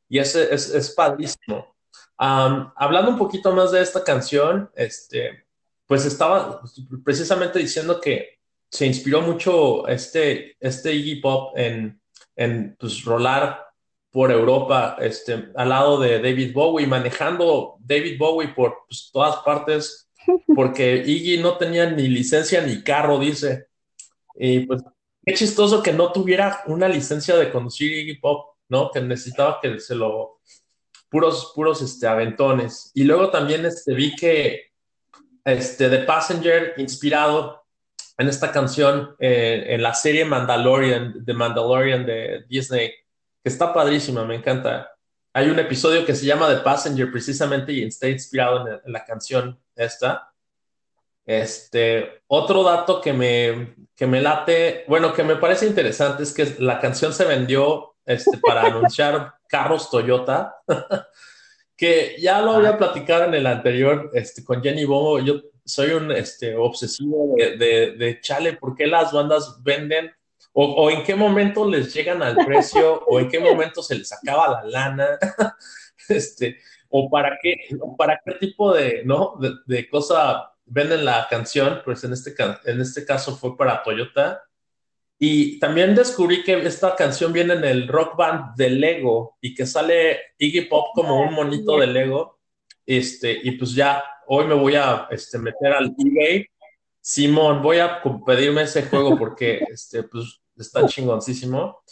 Y 0.09 0.19
ese 0.19 0.55
es, 0.55 0.71
es 0.71 0.90
padrísimo. 0.93 1.76
hablando 2.17 3.11
un 3.11 3.19
poquito 3.19 3.52
más 3.52 3.71
de 3.73 3.83
esta 3.83 4.02
canción, 4.02 4.71
este, 4.75 5.45
pues 5.87 6.07
estaba 6.07 6.62
precisamente 7.05 7.59
diciendo 7.59 8.00
que 8.00 8.38
se 8.71 8.87
inspiró 8.87 9.21
mucho 9.21 9.87
este, 9.87 10.57
este 10.59 10.95
Iggy 10.95 11.21
Pop 11.21 11.52
en, 11.55 12.00
en 12.38 12.76
pues, 12.78 13.04
rolar 13.04 13.66
por 14.11 14.30
Europa, 14.30 14.97
este, 15.00 15.50
al 15.54 15.68
lado 15.68 16.00
de 16.00 16.21
David 16.21 16.54
Bowie, 16.54 16.87
manejando 16.87 17.76
David 17.80 18.16
Bowie 18.18 18.49
por 18.49 18.85
pues, 18.88 19.11
todas 19.12 19.37
partes 19.45 20.09
porque 20.54 21.02
Iggy 21.04 21.42
no 21.42 21.59
tenía 21.59 21.90
ni 21.90 22.09
licencia 22.09 22.64
ni 22.64 22.83
carro, 22.83 23.18
dice. 23.18 23.66
Y 24.37 24.61
pues 24.61 24.83
qué 25.25 25.35
chistoso 25.35 25.83
que 25.83 25.92
no 25.92 26.12
tuviera 26.12 26.62
una 26.66 26.88
licencia 26.88 27.37
de 27.37 27.50
conducir 27.50 27.92
Iggy 27.92 28.18
Pop, 28.18 28.57
¿no? 28.68 28.90
Que 28.90 29.00
necesitaba 29.00 29.59
que 29.61 29.80
se 29.80 29.95
lo 29.95 30.40
puros 31.11 31.52
puros 31.54 31.83
este 31.83 32.07
aventones. 32.07 32.92
Y 32.95 33.04
luego 33.04 33.30
también 33.30 33.66
este 33.66 33.95
vi 33.95 34.14
que 34.14 34.73
este 35.45 35.88
The 35.88 36.00
Passenger 36.00 36.75
inspirado 36.76 37.58
en 38.18 38.28
esta 38.28 38.50
canción 38.50 39.14
eh, 39.20 39.64
en 39.68 39.82
la 39.82 39.94
serie 39.94 40.25
Mandalorian, 40.25 41.25
The 41.25 41.34
Mandalorian 41.34 42.04
de 42.04 42.44
Disney, 42.48 42.88
que 43.42 43.48
está 43.48 43.72
padrísima, 43.72 44.25
me 44.25 44.34
encanta. 44.34 44.90
Hay 45.32 45.48
un 45.48 45.58
episodio 45.58 46.04
que 46.04 46.16
se 46.16 46.26
llama 46.26 46.48
The 46.48 46.62
Passenger 46.62 47.12
precisamente 47.12 47.72
y 47.72 47.84
está 47.84 48.08
inspirado 48.08 48.66
en 48.84 48.92
la 48.92 49.04
canción 49.04 49.58
esta. 49.76 50.32
Este, 51.25 52.22
otro 52.26 52.64
dato 52.64 53.00
que 53.00 53.12
me, 53.12 53.75
que 53.94 54.06
me 54.06 54.20
late, 54.20 54.84
bueno, 54.88 55.12
que 55.12 55.22
me 55.22 55.37
parece 55.37 55.66
interesante 55.66 56.22
es 56.25 56.32
que 56.32 56.56
la 56.58 56.80
canción 56.80 57.12
se 57.12 57.25
vendió 57.25 57.96
este, 58.04 58.38
para 58.38 58.62
anunciar 58.62 59.34
carros 59.48 59.90
Toyota, 59.90 60.56
que 61.76 62.16
ya 62.18 62.40
lo 62.40 62.52
había 62.52 62.78
platicado 62.78 63.25
en 63.25 63.34
el 63.34 63.46
anterior 63.46 64.10
este, 64.14 64.42
con 64.42 64.62
Jenny 64.62 64.87
Bobo. 64.87 65.20
Yo 65.20 65.42
soy 65.68 65.90
un 65.90 66.10
este, 66.10 66.56
obsesivo 66.56 67.34
de, 67.37 67.56
de, 67.56 67.92
de 67.92 68.20
chale, 68.20 68.54
¿por 68.54 68.75
qué 68.75 68.87
las 68.87 69.12
bandas 69.12 69.62
venden? 69.62 70.10
O, 70.52 70.64
o, 70.64 70.90
en 70.90 71.04
qué 71.04 71.14
momento 71.14 71.68
les 71.68 71.94
llegan 71.94 72.22
al 72.22 72.37
precio, 72.46 73.04
o 73.06 73.20
en 73.20 73.28
qué 73.28 73.38
momento 73.38 73.82
se 73.82 73.94
les 73.94 74.12
acaba 74.12 74.48
la 74.48 74.64
lana. 74.64 75.18
este, 76.08 76.58
o 76.88 77.10
para 77.10 77.38
qué, 77.40 77.54
para 77.96 78.20
qué 78.25 78.32
tipo 78.32 78.72
de, 78.72 79.02
¿no? 79.04 79.34
de, 79.40 79.52
de, 79.66 79.88
cosa 79.88 80.52
venden 80.64 81.04
la 81.04 81.26
canción, 81.28 81.82
pues 81.84 82.02
en 82.04 82.12
este, 82.12 82.34
en 82.64 82.80
este 82.80 83.04
caso 83.04 83.37
fue 83.37 83.56
para 83.56 83.82
Toyota. 83.82 84.42
Y 85.18 85.58
también 85.58 85.94
descubrí 85.94 86.44
que 86.44 86.54
esta 86.66 86.94
canción 86.94 87.32
viene 87.32 87.54
en 87.54 87.64
el 87.64 87.88
rock 87.88 88.16
band 88.16 88.54
de 88.56 88.70
Lego 88.70 89.37
y 89.40 89.54
que 89.54 89.66
sale 89.66 90.18
Iggy 90.38 90.62
Pop 90.62 90.88
como 90.94 91.20
un 91.20 91.34
monito 91.34 91.78
de 91.78 91.88
Lego. 91.88 92.38
Este, 92.88 93.38
y 93.42 93.50
pues 93.50 93.75
ya 93.75 94.02
hoy 94.28 94.47
me 94.47 94.54
voy 94.54 94.75
a 94.75 95.07
este, 95.11 95.38
meter 95.38 95.75
al 95.75 95.95
eBay. 95.99 96.47
Simón, 96.99 97.61
voy 97.61 97.80
a 97.80 98.00
pedirme 98.25 98.62
ese 98.62 98.85
juego 98.85 99.18
porque 99.18 99.61
este, 99.71 100.04
pues, 100.04 100.40
está 100.57 100.87
chingoncísimo. 100.87 101.83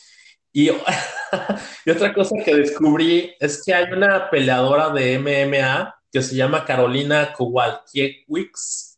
Y, 0.55 0.71
y, 1.85 1.91
otra 1.91 2.15
cosa 2.15 2.37
que 2.43 2.55
descubrí 2.55 3.35
es 3.39 3.63
que 3.63 3.75
hay 3.75 3.93
una 3.93 4.31
peleadora 4.31 4.89
de 4.89 5.19
MMA 5.19 5.95
que 6.11 6.23
se 6.23 6.35
llama 6.35 6.65
Carolina 6.65 7.31
Kowalkiewicz 7.35 8.97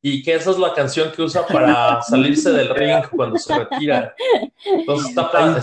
y 0.00 0.22
que 0.22 0.34
esa 0.34 0.52
es 0.52 0.58
la 0.58 0.72
canción 0.72 1.10
que 1.10 1.22
usa 1.22 1.44
para 1.48 2.00
salirse 2.08 2.52
del 2.52 2.68
ring 2.68 3.08
cuando 3.10 3.38
se 3.38 3.58
retira. 3.58 4.14
Entonces 4.64 5.08
está, 5.08 5.32
para, 5.32 5.60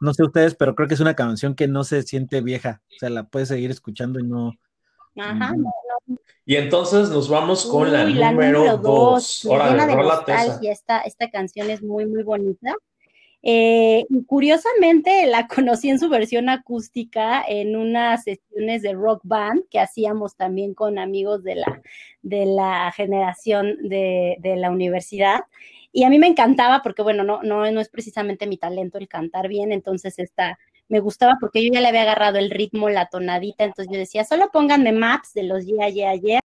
No 0.00 0.14
sé 0.14 0.22
ustedes, 0.24 0.54
pero 0.54 0.74
creo 0.74 0.88
que 0.88 0.94
es 0.94 1.00
una 1.00 1.14
canción 1.14 1.54
que 1.54 1.68
no 1.68 1.84
se 1.84 2.02
siente 2.02 2.40
vieja. 2.40 2.82
O 2.96 2.98
sea, 2.98 3.10
la 3.10 3.24
puedes 3.24 3.48
seguir 3.48 3.70
escuchando 3.70 4.20
y 4.20 4.24
no. 4.24 4.52
Ajá, 5.16 5.54
Y 6.44 6.56
entonces 6.56 7.10
nos 7.10 7.28
vamos 7.28 7.66
con 7.66 7.88
Uy, 7.88 7.90
la, 7.90 8.04
la, 8.04 8.30
número 8.30 8.76
2. 8.76 9.46
Ahora, 9.46 9.86
de 10.60 10.70
esta, 10.70 11.00
esta 11.00 11.30
canción 11.30 11.70
es 11.70 11.82
muy, 11.82 12.06
muy 12.06 12.22
bonita. 12.22 12.74
Eh, 13.42 14.04
curiosamente 14.26 15.26
la 15.26 15.46
conocí 15.54 15.90
en 15.90 15.98
su 15.98 16.08
versión 16.08 16.48
acústica 16.48 17.42
en 17.46 17.76
unas 17.76 18.24
sesiones 18.24 18.82
de 18.82 18.94
rock 18.94 19.20
band 19.22 19.62
que 19.70 19.78
hacíamos 19.78 20.36
también 20.36 20.74
con 20.74 20.98
amigos 20.98 21.44
de 21.44 21.54
la, 21.56 21.80
de 22.22 22.46
la 22.46 22.92
generación 22.92 23.76
de, 23.88 24.36
de 24.40 24.56
la 24.56 24.70
universidad. 24.70 25.40
Y 25.92 26.04
a 26.04 26.10
mí 26.10 26.18
me 26.18 26.26
encantaba 26.26 26.82
porque, 26.82 27.02
bueno, 27.02 27.24
no, 27.24 27.42
no, 27.42 27.70
no 27.70 27.80
es 27.80 27.88
precisamente 27.88 28.46
mi 28.46 28.58
talento 28.58 28.98
el 28.98 29.08
cantar 29.08 29.48
bien, 29.48 29.72
entonces 29.72 30.18
esta, 30.18 30.58
me 30.88 31.00
gustaba 31.00 31.36
porque 31.40 31.64
yo 31.64 31.72
ya 31.72 31.80
le 31.80 31.88
había 31.88 32.02
agarrado 32.02 32.38
el 32.38 32.50
ritmo, 32.50 32.88
la 32.88 33.08
tonadita, 33.08 33.64
entonces 33.64 33.92
yo 33.92 33.98
decía, 33.98 34.24
solo 34.24 34.50
pónganme 34.52 34.92
maps 34.92 35.34
de 35.34 35.44
los 35.44 35.66
yeah, 35.66 35.88
yeah, 35.88 36.14
yeah, 36.14 36.40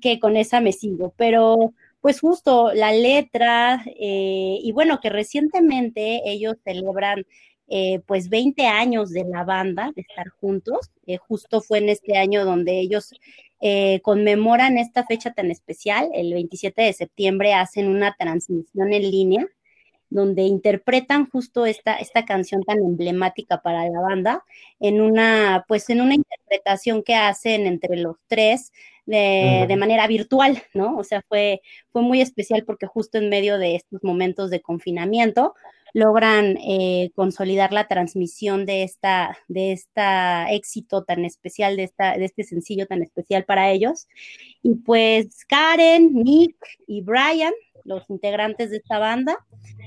Que 0.00 0.18
con 0.20 0.36
esa 0.36 0.60
me 0.60 0.72
sigo, 0.72 1.12
pero 1.16 1.74
pues 2.00 2.20
justo 2.20 2.72
la 2.74 2.92
letra, 2.92 3.84
eh, 3.86 4.58
y 4.62 4.72
bueno, 4.72 5.00
que 5.00 5.10
recientemente 5.10 6.22
ellos 6.24 6.56
celebran 6.64 7.26
eh, 7.68 8.00
pues 8.06 8.28
20 8.28 8.66
años 8.66 9.10
de 9.10 9.24
la 9.24 9.44
banda, 9.44 9.92
de 9.94 10.02
estar 10.02 10.28
juntos, 10.28 10.90
eh, 11.06 11.18
justo 11.18 11.60
fue 11.60 11.78
en 11.78 11.88
este 11.90 12.16
año 12.16 12.44
donde 12.44 12.78
ellos 12.80 13.12
conmemoran 14.02 14.78
esta 14.78 15.04
fecha 15.04 15.32
tan 15.32 15.50
especial, 15.50 16.08
el 16.14 16.32
27 16.32 16.80
de 16.80 16.92
septiembre 16.92 17.54
hacen 17.54 17.88
una 17.88 18.14
transmisión 18.16 18.92
en 18.92 19.10
línea 19.10 19.46
donde 20.10 20.42
interpretan 20.42 21.28
justo 21.28 21.66
esta, 21.66 21.96
esta 21.96 22.24
canción 22.24 22.62
tan 22.62 22.78
emblemática 22.78 23.60
para 23.60 23.88
la 23.88 24.00
banda 24.00 24.44
en 24.80 25.00
una, 25.00 25.64
pues 25.68 25.90
en 25.90 26.00
una 26.00 26.14
interpretación 26.14 27.02
que 27.02 27.14
hacen 27.14 27.66
entre 27.66 27.96
los 27.96 28.16
tres 28.26 28.72
de, 29.08 29.76
manera 29.76 30.06
virtual, 30.06 30.62
¿no? 30.74 30.96
O 30.96 31.04
sea, 31.04 31.22
fue, 31.28 31.62
fue 31.90 32.02
muy 32.02 32.20
especial 32.20 32.64
porque 32.64 32.86
justo 32.86 33.18
en 33.18 33.28
medio 33.28 33.58
de 33.58 33.76
estos 33.76 34.02
momentos 34.02 34.50
de 34.50 34.60
confinamiento 34.60 35.54
logran 35.94 36.58
eh, 36.58 37.10
consolidar 37.14 37.72
la 37.72 37.88
transmisión 37.88 38.66
de 38.66 38.82
esta, 38.82 39.38
de 39.48 39.72
esta 39.72 40.52
éxito 40.52 41.04
tan 41.04 41.24
especial, 41.24 41.76
de, 41.76 41.84
esta, 41.84 42.18
de 42.18 42.26
este 42.26 42.44
sencillo 42.44 42.86
tan 42.86 43.02
especial 43.02 43.44
para 43.44 43.70
ellos. 43.70 44.06
Y 44.62 44.74
pues 44.74 45.44
Karen, 45.46 46.12
Nick 46.12 46.56
y 46.86 47.00
Brian, 47.00 47.54
los 47.84 48.08
integrantes 48.10 48.70
de 48.70 48.76
esta 48.76 48.98
banda, 48.98 49.38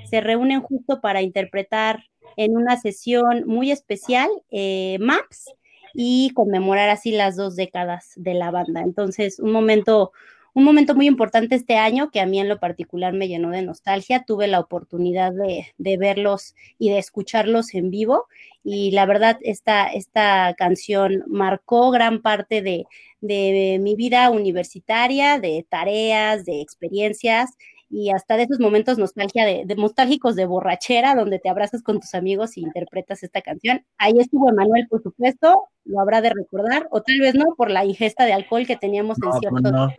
se 0.10 0.22
reúnen 0.22 0.62
justo 0.62 1.00
para 1.01 1.22
interpretar 1.22 2.04
en 2.38 2.58
una 2.58 2.80
sesión 2.80 3.44
muy 3.46 3.72
especial 3.72 4.30
eh, 4.50 4.98
Maps 5.00 5.46
y 5.93 6.31
conmemorar 6.33 6.89
así 6.89 7.12
las 7.12 7.36
dos 7.36 7.55
décadas 7.55 8.13
de 8.15 8.33
la 8.33 8.51
banda. 8.51 8.81
Entonces, 8.81 9.39
un 9.39 9.51
momento, 9.51 10.12
un 10.53 10.63
momento 10.63 10.95
muy 10.95 11.07
importante 11.07 11.55
este 11.55 11.77
año 11.77 12.12
que 12.12 12.19
a 12.19 12.25
mí 12.25 12.39
en 12.39 12.50
lo 12.50 12.60
particular 12.60 13.13
me 13.13 13.27
llenó 13.27 13.50
de 13.50 13.62
nostalgia. 13.62 14.24
Tuve 14.25 14.48
la 14.48 14.60
oportunidad 14.60 15.31
de, 15.33 15.98
verlos 15.98 16.55
y 16.77 16.89
de 16.89 16.98
escucharlos 16.98 17.74
en 17.74 17.91
vivo 17.91 18.27
y 18.63 18.91
la 18.91 19.05
verdad 19.05 19.38
esta, 19.41 19.88
esta 19.88 20.53
canción 20.57 21.24
marcó 21.27 21.89
gran 21.91 22.21
parte 22.21 22.62
de, 22.62 22.86
de 23.21 23.79
mi 23.81 23.95
vida 23.95 24.29
universitaria, 24.29 25.39
de 25.39 25.65
tareas, 25.67 26.45
de 26.45 26.62
experiencias 26.62 27.57
y 27.91 28.10
hasta 28.12 28.38
de 28.38 28.43
esos 28.43 28.60
momentos 28.60 28.98
nostalgia 28.98 29.45
de, 29.45 29.65
nostálgicos 29.75 30.36
de 30.36 30.45
borrachera, 30.45 31.13
donde 31.13 31.39
te 31.39 31.50
abrazas 31.50 31.83
con 31.83 32.00
tus 32.00 32.15
amigos 32.15 32.58
y 32.58 32.62
interpretas 32.62 33.21
esta 33.21 33.41
canción. 33.41 33.86
Ahí 33.97 34.13
estuvo 34.17 34.49
Emanuel, 34.49 34.88
por 34.89 35.04
supuesto, 35.04 35.67
lo 35.84 35.99
habrá 35.99 36.21
de 36.21 36.30
recordar, 36.30 36.88
o 36.91 37.01
tal 37.01 37.19
vez 37.19 37.36
no, 37.36 37.54
por 37.58 37.69
la 37.69 37.84
ingesta 37.86 38.25
de 38.25 38.34
alcohol 38.34 38.65
que 38.65 38.77
teníamos 38.77 39.17
en 39.17 39.30
pues 39.30 39.39
ciertos 39.39 39.62
no. 39.63 39.93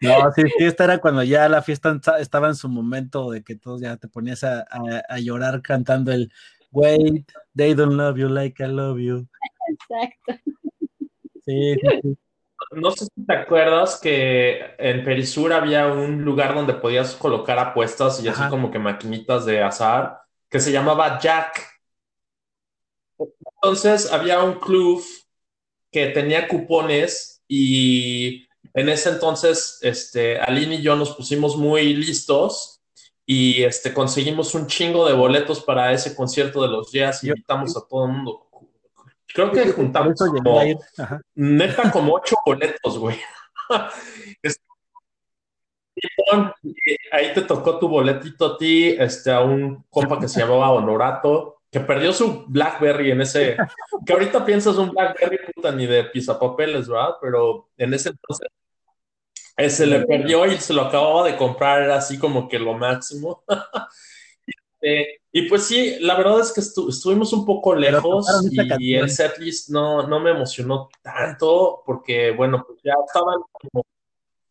no, 0.00 0.32
sí, 0.32 0.42
sí, 0.58 0.64
esta 0.64 0.84
era 0.84 0.98
cuando 0.98 1.22
ya 1.22 1.48
la 1.48 1.62
fiesta 1.62 1.98
estaba 2.18 2.48
en 2.48 2.54
su 2.54 2.68
momento 2.68 3.30
de 3.30 3.42
que 3.42 3.56
todos 3.56 3.80
ya 3.80 3.96
te 3.96 4.08
ponías 4.08 4.44
a, 4.44 4.66
a 5.08 5.18
llorar 5.18 5.62
cantando 5.62 6.12
el 6.12 6.30
Wait, 6.74 7.30
they 7.54 7.72
don't 7.72 7.92
love 7.92 8.18
you 8.18 8.28
like 8.28 8.60
I 8.60 8.66
love 8.66 8.98
you. 8.98 9.28
Exacto. 9.68 10.34
Sí, 11.44 11.74
sí, 11.74 12.00
sí 12.02 12.18
no 12.76 12.90
sé 12.90 13.06
si 13.06 13.26
te 13.26 13.34
acuerdas 13.34 13.98
que 14.00 14.74
en 14.78 15.04
Perisur 15.04 15.52
había 15.52 15.86
un 15.88 16.22
lugar 16.22 16.54
donde 16.54 16.74
podías 16.74 17.14
colocar 17.14 17.58
apuestas 17.58 18.22
y 18.22 18.28
así 18.28 18.42
como 18.50 18.70
que 18.70 18.78
maquinitas 18.78 19.44
de 19.46 19.62
azar 19.62 20.20
que 20.48 20.60
se 20.60 20.72
llamaba 20.72 21.18
Jack. 21.18 21.80
Entonces 23.18 24.12
había 24.12 24.42
un 24.42 24.60
club 24.60 25.02
que 25.90 26.06
tenía 26.08 26.48
cupones 26.48 27.42
y 27.48 28.46
en 28.74 28.88
ese 28.88 29.10
entonces 29.10 29.78
este, 29.82 30.38
Aline 30.38 30.76
y 30.76 30.82
yo 30.82 30.96
nos 30.96 31.14
pusimos 31.14 31.56
muy 31.56 31.94
listos 31.94 32.80
y 33.26 33.62
este, 33.62 33.94
conseguimos 33.94 34.54
un 34.54 34.66
chingo 34.66 35.06
de 35.06 35.14
boletos 35.14 35.62
para 35.62 35.92
ese 35.92 36.14
concierto 36.14 36.62
de 36.62 36.68
los 36.68 36.92
jazz 36.92 37.24
y 37.24 37.28
invitamos 37.28 37.76
a 37.76 37.86
todo 37.88 38.06
el 38.06 38.12
mundo. 38.12 38.48
Creo 39.34 39.50
que 39.50 39.72
juntamos 39.72 40.14
como, 40.16 40.62
neta 41.34 41.90
como 41.90 42.14
ocho 42.14 42.36
boletos, 42.46 42.98
güey. 42.98 43.18
ahí 47.12 47.32
te 47.34 47.42
tocó 47.42 47.78
tu 47.80 47.88
boletito 47.88 48.46
a 48.46 48.56
ti, 48.56 48.90
este, 48.98 49.32
a 49.32 49.40
un 49.40 49.84
compa 49.90 50.20
que 50.20 50.28
se 50.28 50.38
llamaba 50.40 50.70
Honorato, 50.70 51.62
que 51.68 51.80
perdió 51.80 52.12
su 52.12 52.44
Blackberry 52.46 53.10
en 53.10 53.22
ese, 53.22 53.56
que 54.06 54.12
ahorita 54.12 54.44
piensas 54.44 54.76
un 54.76 54.90
Blackberry 54.90 55.38
puta 55.52 55.72
ni 55.72 55.86
de 55.86 56.04
pisapapeles, 56.04 56.88
¿verdad? 56.88 57.16
Pero 57.20 57.70
en 57.76 57.92
ese 57.92 58.10
entonces 58.10 58.48
se 59.68 59.86
le 59.86 60.06
perdió 60.06 60.46
y 60.46 60.58
se 60.58 60.72
lo 60.72 60.82
acababa 60.82 61.24
de 61.24 61.36
comprar, 61.36 61.82
era 61.82 61.96
así 61.96 62.18
como 62.20 62.48
que 62.48 62.60
lo 62.60 62.74
máximo. 62.74 63.42
Este, 64.84 65.20
y 65.32 65.42
pues 65.48 65.64
sí, 65.64 65.96
la 66.00 66.16
verdad 66.16 66.40
es 66.40 66.52
que 66.52 66.60
estuvimos 66.60 67.32
un 67.32 67.44
poco 67.44 67.74
lejos 67.74 68.26
y, 68.78 68.94
el 68.94 69.10
setlist 69.10 69.70
no, 69.70 70.06
no 70.06 70.20
me 70.20 70.30
emocionó 70.30 70.88
tanto 71.02 71.82
porque, 71.84 72.30
bueno, 72.32 72.64
pues 72.66 72.80
ya 72.84 72.92
estaban 73.06 73.40
como... 73.50 73.84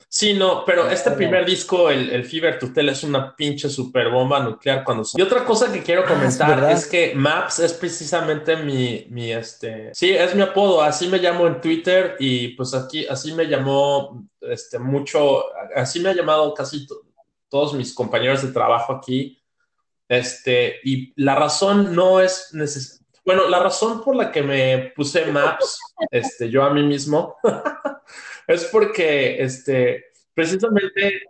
Sí, 0.09 0.33
no, 0.35 0.63
pero 0.63 0.89
este 0.89 1.09
primer 1.11 1.43
disco, 1.43 1.89
el, 1.89 2.11
el 2.11 2.23
Fever 2.23 2.59
Tutel, 2.59 2.89
es 2.89 3.03
una 3.03 3.35
pinche 3.35 3.67
super 3.67 4.11
bomba 4.11 4.39
nuclear 4.41 4.83
cuando... 4.83 5.03
Y 5.15 5.21
otra 5.23 5.43
cosa 5.43 5.71
que 5.71 5.81
quiero 5.81 6.03
ah, 6.05 6.07
comentar 6.07 6.71
es, 6.71 6.85
que 6.85 7.15
Maps 7.15 7.59
es 7.59 7.73
precisamente 7.73 8.57
mi, 8.57 9.07
mi, 9.09 9.31
este... 9.31 9.89
Sí, 9.95 10.11
es 10.11 10.35
mi 10.35 10.43
apodo, 10.43 10.83
así 10.83 11.07
me 11.07 11.17
llamo 11.17 11.47
en 11.47 11.61
Twitter 11.61 12.15
y 12.19 12.49
pues 12.49 12.75
aquí, 12.75 13.07
así 13.07 13.33
me 13.33 13.45
llamó, 13.45 14.27
este, 14.41 14.77
mucho, 14.77 15.45
así 15.75 15.99
me 15.99 16.09
ha 16.09 16.13
llamado 16.13 16.53
casi 16.53 16.85
todos 17.49 17.73
mis 17.73 17.93
compañeros 17.93 18.43
de 18.43 18.51
trabajo 18.51 18.93
aquí 18.93 19.42
este, 20.17 20.80
y 20.84 21.13
la 21.21 21.36
razón 21.36 21.95
no 21.95 22.19
es 22.19 22.49
necesaria. 22.54 23.04
Bueno, 23.26 23.49
la 23.49 23.60
razón 23.60 24.04
por 24.04 24.15
la 24.15 24.32
que 24.32 24.43
me 24.43 24.91
puse 24.95 25.26
Maps, 25.28 25.80
este, 26.12 26.49
yo 26.49 26.63
a 26.63 26.73
mí 26.73 26.84
mismo, 26.84 27.38
es 28.47 28.65
porque, 28.65 29.41
este, 29.41 30.06
precisamente 30.34 31.21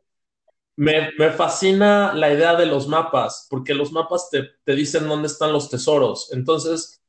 me, 0.76 1.12
fascina 1.32 2.13
la 2.13 2.34
idea 2.34 2.56
de 2.56 2.65
los 2.65 2.88
mapas, 2.88 3.48
porque 3.50 3.76
los 3.76 3.91
mapas 3.91 4.30
te, 4.32 4.43
te, 4.63 4.74
dicen 4.74 5.08
dónde 5.08 5.28
están 5.28 5.54
los 5.54 5.69
tesoros. 5.69 6.32
Entonces, 6.34 7.02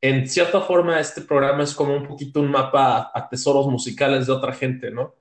en 0.00 0.28
cierta 0.28 0.60
forma, 0.60 0.98
este 0.98 1.20
programa 1.20 1.62
es 1.62 1.74
como 1.74 1.94
un 1.96 2.08
poquito 2.08 2.40
un 2.40 2.50
mapa 2.50 3.12
a 3.14 3.28
tesoros 3.28 3.68
musicales 3.68 4.26
de 4.26 4.32
otra 4.32 4.52
gente, 4.52 4.90
¿no? 4.90 5.14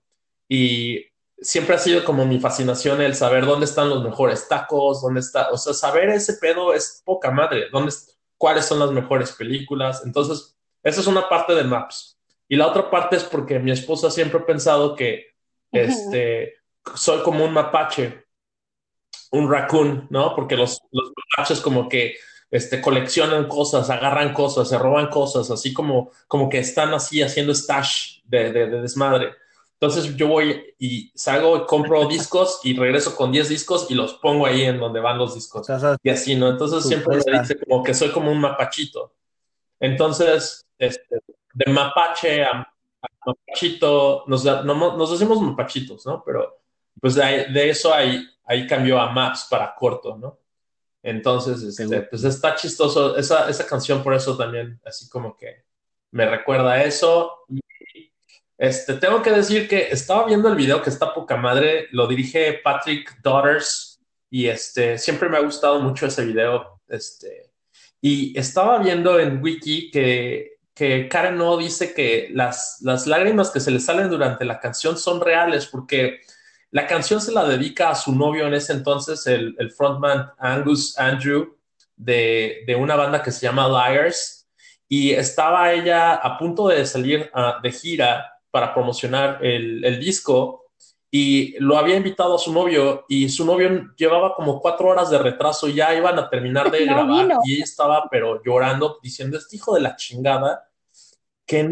Y 0.49 1.10
siempre 1.41 1.75
ha 1.75 1.79
sido 1.79 2.03
como 2.03 2.25
mi 2.25 2.39
fascinación 2.39 3.01
el 3.01 3.15
saber 3.15 3.45
dónde 3.45 3.65
están 3.65 3.89
los 3.89 4.03
mejores 4.03 4.47
tacos, 4.47 5.01
dónde 5.01 5.21
está, 5.21 5.49
o 5.49 5.57
sea, 5.57 5.73
saber 5.73 6.09
ese 6.09 6.35
pedo 6.35 6.73
es 6.73 7.01
poca 7.03 7.31
madre, 7.31 7.65
dónde, 7.71 7.91
cuáles 8.37 8.65
son 8.65 8.79
las 8.79 8.91
mejores 8.91 9.31
películas. 9.31 10.03
Entonces, 10.05 10.55
esa 10.83 11.01
es 11.01 11.07
una 11.07 11.27
parte 11.27 11.53
de 11.53 11.63
Maps. 11.63 12.19
Y 12.47 12.55
la 12.55 12.67
otra 12.67 12.89
parte 12.89 13.15
es 13.15 13.23
porque 13.23 13.59
mi 13.59 13.71
esposa 13.71 14.11
siempre 14.11 14.39
ha 14.39 14.45
pensado 14.45 14.95
que 14.95 15.27
este, 15.71 16.55
soy 16.95 17.21
como 17.23 17.45
un 17.45 17.53
mapache, 17.53 18.25
un 19.31 19.49
raccoon, 19.49 20.07
¿no? 20.09 20.35
Porque 20.35 20.57
los, 20.57 20.79
los 20.91 21.11
mapaches 21.15 21.61
como 21.61 21.87
que 21.87 22.15
este, 22.51 22.81
coleccionan 22.81 23.47
cosas, 23.47 23.89
agarran 23.89 24.33
cosas, 24.33 24.67
se 24.67 24.77
roban 24.77 25.07
cosas, 25.07 25.49
así 25.49 25.73
como, 25.73 26.11
como 26.27 26.49
que 26.49 26.59
están 26.59 26.93
así 26.93 27.21
haciendo 27.21 27.53
stash 27.55 28.19
de, 28.25 28.51
de 28.51 28.81
desmadre. 28.81 29.33
Entonces 29.81 30.15
yo 30.15 30.27
voy 30.27 30.75
y 30.77 31.11
salgo, 31.15 31.65
compro 31.65 32.05
discos 32.07 32.59
y 32.63 32.77
regreso 32.77 33.15
con 33.15 33.31
10 33.31 33.49
discos 33.49 33.87
y 33.89 33.95
los 33.95 34.13
pongo 34.13 34.45
ahí 34.45 34.61
en 34.61 34.79
donde 34.79 34.99
van 34.99 35.17
los 35.17 35.33
discos. 35.33 35.67
y 36.03 36.09
así, 36.09 36.35
¿no? 36.35 36.49
Entonces 36.49 36.85
siempre 36.85 37.17
me 37.25 37.39
dice 37.39 37.59
como 37.59 37.83
que 37.83 37.95
soy 37.95 38.11
como 38.11 38.31
un 38.31 38.39
mapachito. 38.39 39.15
Entonces, 39.79 40.67
este, 40.77 41.21
de 41.55 41.71
mapache 41.71 42.43
a, 42.43 42.71
mapachito, 43.25 44.23
nos, 44.27 44.45
nos 44.45 45.11
decimos 45.11 45.41
mapachitos, 45.41 46.05
¿no? 46.05 46.23
Pero 46.23 46.61
pues 46.99 47.15
de, 47.15 47.69
eso 47.69 47.91
ahí, 47.91 48.23
ahí 48.45 48.67
cambió 48.67 48.99
a 48.99 49.11
maps 49.11 49.47
para 49.49 49.73
corto, 49.73 50.15
¿no? 50.15 50.37
Entonces, 51.01 51.63
este, 51.63 52.03
pues 52.03 52.23
está 52.23 52.53
chistoso. 52.53 53.17
Esa, 53.17 53.49
esa 53.49 53.65
canción 53.65 54.03
por 54.03 54.13
eso 54.13 54.37
también, 54.37 54.79
así 54.85 55.09
como 55.09 55.35
que 55.35 55.65
me 56.11 56.27
recuerda 56.27 56.83
eso. 56.83 57.45
Este, 58.61 58.93
tengo 58.93 59.23
que 59.23 59.31
decir 59.31 59.67
que 59.67 59.87
estaba 59.89 60.27
viendo 60.27 60.47
el 60.47 60.55
video 60.55 60.83
que 60.83 60.91
está 60.91 61.15
poca 61.15 61.35
madre, 61.35 61.87
lo 61.89 62.05
dirige 62.05 62.61
Patrick 62.63 63.19
Daughters 63.23 63.99
y 64.29 64.49
este, 64.49 64.99
siempre 64.99 65.29
me 65.29 65.37
ha 65.37 65.41
gustado 65.41 65.79
mucho 65.79 66.05
ese 66.05 66.23
video. 66.23 66.79
Este, 66.87 67.49
y 67.99 68.37
estaba 68.37 68.77
viendo 68.77 69.19
en 69.19 69.41
Wiki 69.41 69.89
que, 69.89 70.59
que 70.75 71.09
Karen 71.09 71.39
No 71.39 71.57
dice 71.57 71.95
que 71.95 72.29
las, 72.33 72.77
las 72.81 73.07
lágrimas 73.07 73.49
que 73.49 73.59
se 73.59 73.71
le 73.71 73.79
salen 73.79 74.11
durante 74.11 74.45
la 74.45 74.59
canción 74.59 74.95
son 74.95 75.21
reales 75.21 75.65
porque 75.65 76.19
la 76.69 76.85
canción 76.85 77.19
se 77.19 77.31
la 77.31 77.45
dedica 77.45 77.89
a 77.89 77.95
su 77.95 78.13
novio 78.13 78.45
en 78.45 78.53
ese 78.53 78.73
entonces, 78.73 79.25
el, 79.25 79.55
el 79.57 79.71
frontman 79.71 80.33
Angus 80.37 80.99
Andrew 80.99 81.57
de, 81.95 82.63
de, 82.67 82.75
una 82.75 82.95
banda 82.95 83.23
que 83.23 83.31
se 83.31 83.41
llama 83.41 83.67
Liars 83.67 84.47
y 84.87 85.13
estaba 85.13 85.73
ella 85.73 86.13
a 86.13 86.37
punto 86.37 86.67
de 86.67 86.85
salir 86.85 87.27
ah, 87.33 87.59
de 87.63 87.71
gira 87.71 88.27
para 88.51 88.73
promocionar 88.73 89.43
el, 89.43 89.83
el 89.83 89.99
disco 89.99 90.65
y 91.09 91.55
lo 91.59 91.77
había 91.77 91.95
invitado 91.97 92.35
a 92.35 92.39
su 92.39 92.53
novio 92.53 93.05
y 93.09 93.27
su 93.29 93.45
novio 93.45 93.91
llevaba 93.97 94.33
como 94.35 94.61
cuatro 94.61 94.87
horas 94.89 95.09
de 95.09 95.17
retraso, 95.17 95.67
ya 95.67 95.93
iban 95.95 96.17
a 96.19 96.29
terminar 96.29 96.69
de 96.71 96.85
No 96.85 96.93
grabar 96.93 97.25
vino. 97.27 97.39
y 97.43 97.55
ella 97.55 97.63
estaba 97.63 98.07
pero 98.09 98.41
llorando, 98.43 98.99
diciendo, 99.01 99.37
este 99.37 99.55
hijo 99.57 99.73
de 99.75 99.81
la 99.81 99.95
chingada, 99.95 100.69
que, 101.45 101.63
no- 101.65 101.71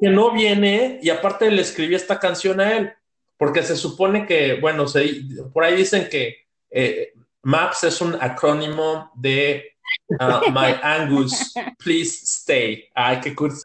que 0.00 0.08
no 0.10 0.32
viene 0.32 0.98
y 1.02 1.08
aparte 1.10 1.50
le 1.50 1.62
escribí 1.62 1.94
esta 1.94 2.18
canción 2.18 2.60
a 2.60 2.76
él, 2.76 2.92
porque 3.38 3.62
se 3.62 3.76
supone 3.76 4.26
que, 4.26 4.60
bueno, 4.60 4.86
se- 4.86 5.22
por 5.54 5.64
ahí 5.64 5.76
dicen 5.76 6.08
que 6.10 6.46
eh, 6.70 7.12
MAPS 7.42 7.84
es 7.84 8.00
un 8.02 8.14
acrónimo 8.20 9.10
de 9.14 9.76
ah, 10.18 10.42
My 10.52 10.74
Angus, 10.82 11.54
Please 11.82 12.20
Stay. 12.26 12.84
Ay, 12.94 13.20
qué 13.22 13.34
cursi. 13.34 13.62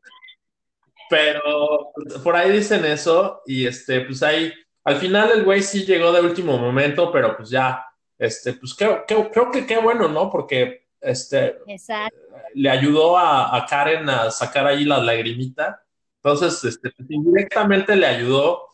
Pero 1.10 1.92
por 2.24 2.36
ahí 2.36 2.52
dicen 2.52 2.84
eso 2.86 3.42
y 3.46 3.68
este, 3.68 4.02
pues 4.02 4.24
ahí, 4.24 4.52
al 4.84 4.96
final 4.98 5.32
el 5.32 5.44
güey 5.44 5.62
sí 5.62 5.86
llegó 5.86 6.12
de 6.12 6.22
último 6.22 6.58
momento, 6.58 7.12
pero 7.12 7.36
pues 7.38 7.50
ya, 7.50 7.86
este, 8.18 8.54
pues 8.54 8.74
qué- 8.74 9.04
qué- 9.08 9.30
creo 9.32 9.52
que 9.52 9.66
qué 9.66 9.78
bueno, 9.78 10.08
¿no? 10.08 10.30
Porque 10.32 10.88
este, 11.02 11.58
Exacto. 11.68 12.18
le 12.56 12.70
ayudó 12.70 13.18
a, 13.18 13.56
a 13.56 13.66
Karen 13.66 14.10
a 14.10 14.32
sacar 14.32 14.66
ahí 14.66 14.84
la 14.86 14.98
lagrimita. 14.98 15.84
Entonces, 16.24 16.64
este, 16.64 16.90
pues, 16.92 17.10
indirectamente 17.12 17.96
le 17.96 18.08
ayudó. 18.08 18.70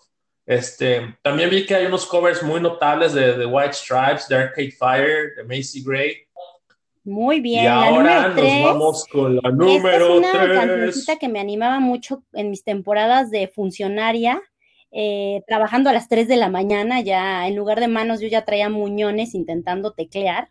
Este, 0.46 1.18
también 1.22 1.50
vi 1.50 1.66
que 1.66 1.76
hay 1.76 1.86
unos 1.86 2.06
covers 2.06 2.42
muy 2.44 2.60
notables 2.62 3.14
de, 3.14 3.38
de 3.38 3.46
White 3.46 3.74
Stripes, 3.74 4.28
de 4.28 4.36
Arcade 4.38 4.72
Fire, 4.72 5.36
de 5.36 5.44
Macy 5.44 5.84
Gray. 5.84 6.26
Muy 7.04 7.40
bien. 7.42 7.64
y 7.64 7.66
la 7.66 7.84
ahora 7.88 8.28
número 8.28 8.28
nos 8.28 8.36
tres. 8.36 8.64
vamos 8.64 9.06
con 9.08 9.36
la 9.36 9.42
Esta 9.44 9.50
es 9.50 9.56
número 9.56 10.18
una 10.18 10.32
3. 10.32 10.60
cancioncita 10.60 11.16
que 11.18 11.30
me 11.30 11.40
animaba 11.40 11.80
mucho 11.80 12.24
en 12.34 12.50
mis 12.52 12.64
temporadas 12.64 13.32
de 13.32 13.48
funcionaria, 13.48 14.42
eh, 14.92 15.42
trabajando 15.48 15.90
a 15.90 15.94
las 15.94 16.08
3 16.10 16.28
de 16.28 16.36
la 16.38 16.50
mañana, 16.50 17.02
ya 17.02 17.48
en 17.48 17.56
lugar 17.56 17.80
de 17.80 17.88
manos 17.88 18.20
yo 18.22 18.28
ya 18.28 18.46
traía 18.46 18.70
muñones 18.70 19.34
intentando 19.34 19.94
teclear 19.94 20.50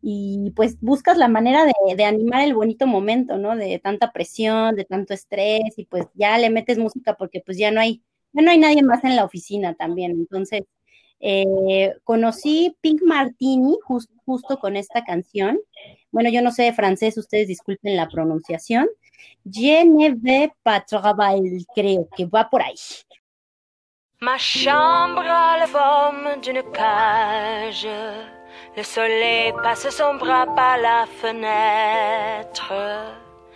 y 0.00 0.52
pues 0.54 0.80
buscas 0.80 1.16
la 1.18 1.26
manera 1.28 1.64
de, 1.64 1.96
de 1.96 2.04
animar 2.04 2.42
el 2.42 2.54
bonito 2.54 2.86
momento, 2.86 3.36
¿no? 3.38 3.56
De 3.56 3.78
tanta 3.80 4.12
presión, 4.12 4.76
de 4.76 4.84
tanto 4.84 5.14
estrés 5.14 5.76
y 5.76 5.84
pues 5.86 6.06
ya 6.14 6.38
le 6.38 6.50
metes 6.50 6.78
música 6.78 7.14
porque 7.16 7.40
pues 7.44 7.58
ya 7.58 7.70
no 7.72 7.80
hay, 7.80 8.02
ya 8.32 8.42
no 8.42 8.50
hay 8.52 8.58
nadie 8.58 8.82
más 8.84 9.02
en 9.04 9.16
la 9.16 9.24
oficina 9.24 9.74
también, 9.74 10.12
entonces 10.12 10.62
eh, 11.20 11.94
conocí 12.04 12.76
Pink 12.80 13.02
Martini 13.02 13.76
jus- 13.82 14.08
justo 14.24 14.58
con 14.58 14.76
esta 14.76 15.04
canción. 15.04 15.58
Bueno, 16.10 16.30
yo 16.30 16.42
no 16.42 16.50
sé 16.52 16.64
de 16.64 16.72
francés, 16.72 17.16
ustedes 17.18 17.48
disculpen 17.48 17.96
la 17.96 18.08
pronunciación. 18.08 18.88
Je 19.44 19.84
ne 19.84 20.14
vais 20.14 20.50
pas 20.62 20.84
creo 21.74 22.08
que 22.16 22.24
va 22.26 22.48
por 22.48 22.62
ahí. 22.62 22.76
Ma 24.20 24.36
chambre 24.36 25.28
a 25.28 25.58
la 25.58 25.66
forme 25.68 26.40
d'une 26.40 26.62
cage. 26.72 27.88
Le 28.76 28.82
soleil 28.82 29.52
passe 29.62 29.90
son 29.92 30.18
bras 30.18 30.46
par 30.56 30.78
la 30.80 31.06
fenêtre. 31.06 32.72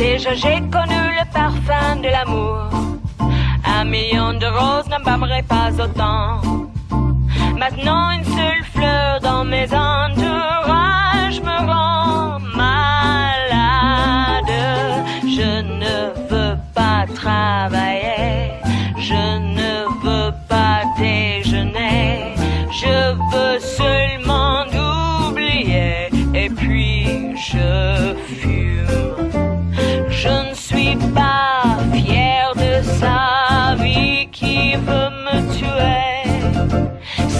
Déjà 0.00 0.32
j'ai 0.34 0.60
connu 0.72 1.00
le 1.18 1.24
parfum 1.30 1.96
de 1.96 2.08
l'amour, 2.08 2.70
un 3.66 3.84
million 3.84 4.32
de 4.32 4.46
roses 4.46 4.88
n'embâmerait 4.88 5.42
pas 5.42 5.70
autant. 5.78 6.40
Maintenant 7.58 8.08
une 8.12 8.24
seule 8.24 8.64
fleur 8.72 9.20
dans 9.20 9.44
mes 9.44 9.66
entourages 9.66 11.42
me 11.42 11.56
rend 11.70 12.40
malade. 12.56 14.54
Je 15.36 15.50
ne 15.80 15.96
veux 16.30 16.56
pas 16.74 17.04
travailler, 17.14 18.52
je 18.96 19.22
ne 19.38 19.49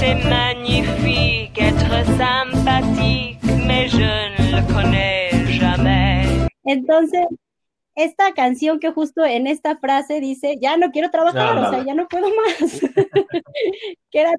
C'est 0.01 0.15
magnifique 0.15 1.61
être 1.61 2.07
sympathique, 2.17 3.39
mais 3.67 3.87
je 3.87 3.99
ne 3.99 4.57
le 4.57 4.73
connais 4.73 5.29
jamais. 5.61 6.49
Entonces, 6.65 7.27
esta 7.95 8.33
canción 8.33 8.81
que 8.81 8.93
justo 8.93 9.23
en 9.23 9.47
esta 9.47 9.77
frase 9.77 10.21
dice, 10.21 10.57
ya 10.59 10.79
no 10.79 10.91
quiero 10.91 11.11
trabajar, 11.11 11.55
Ya, 11.55 11.69
o 11.69 11.71
sea, 11.71 11.85
ya 11.85 11.95
no 11.95 12.09
puedo 12.09 12.29
más. 12.29 12.81
que 14.11 14.21
era 14.21 14.33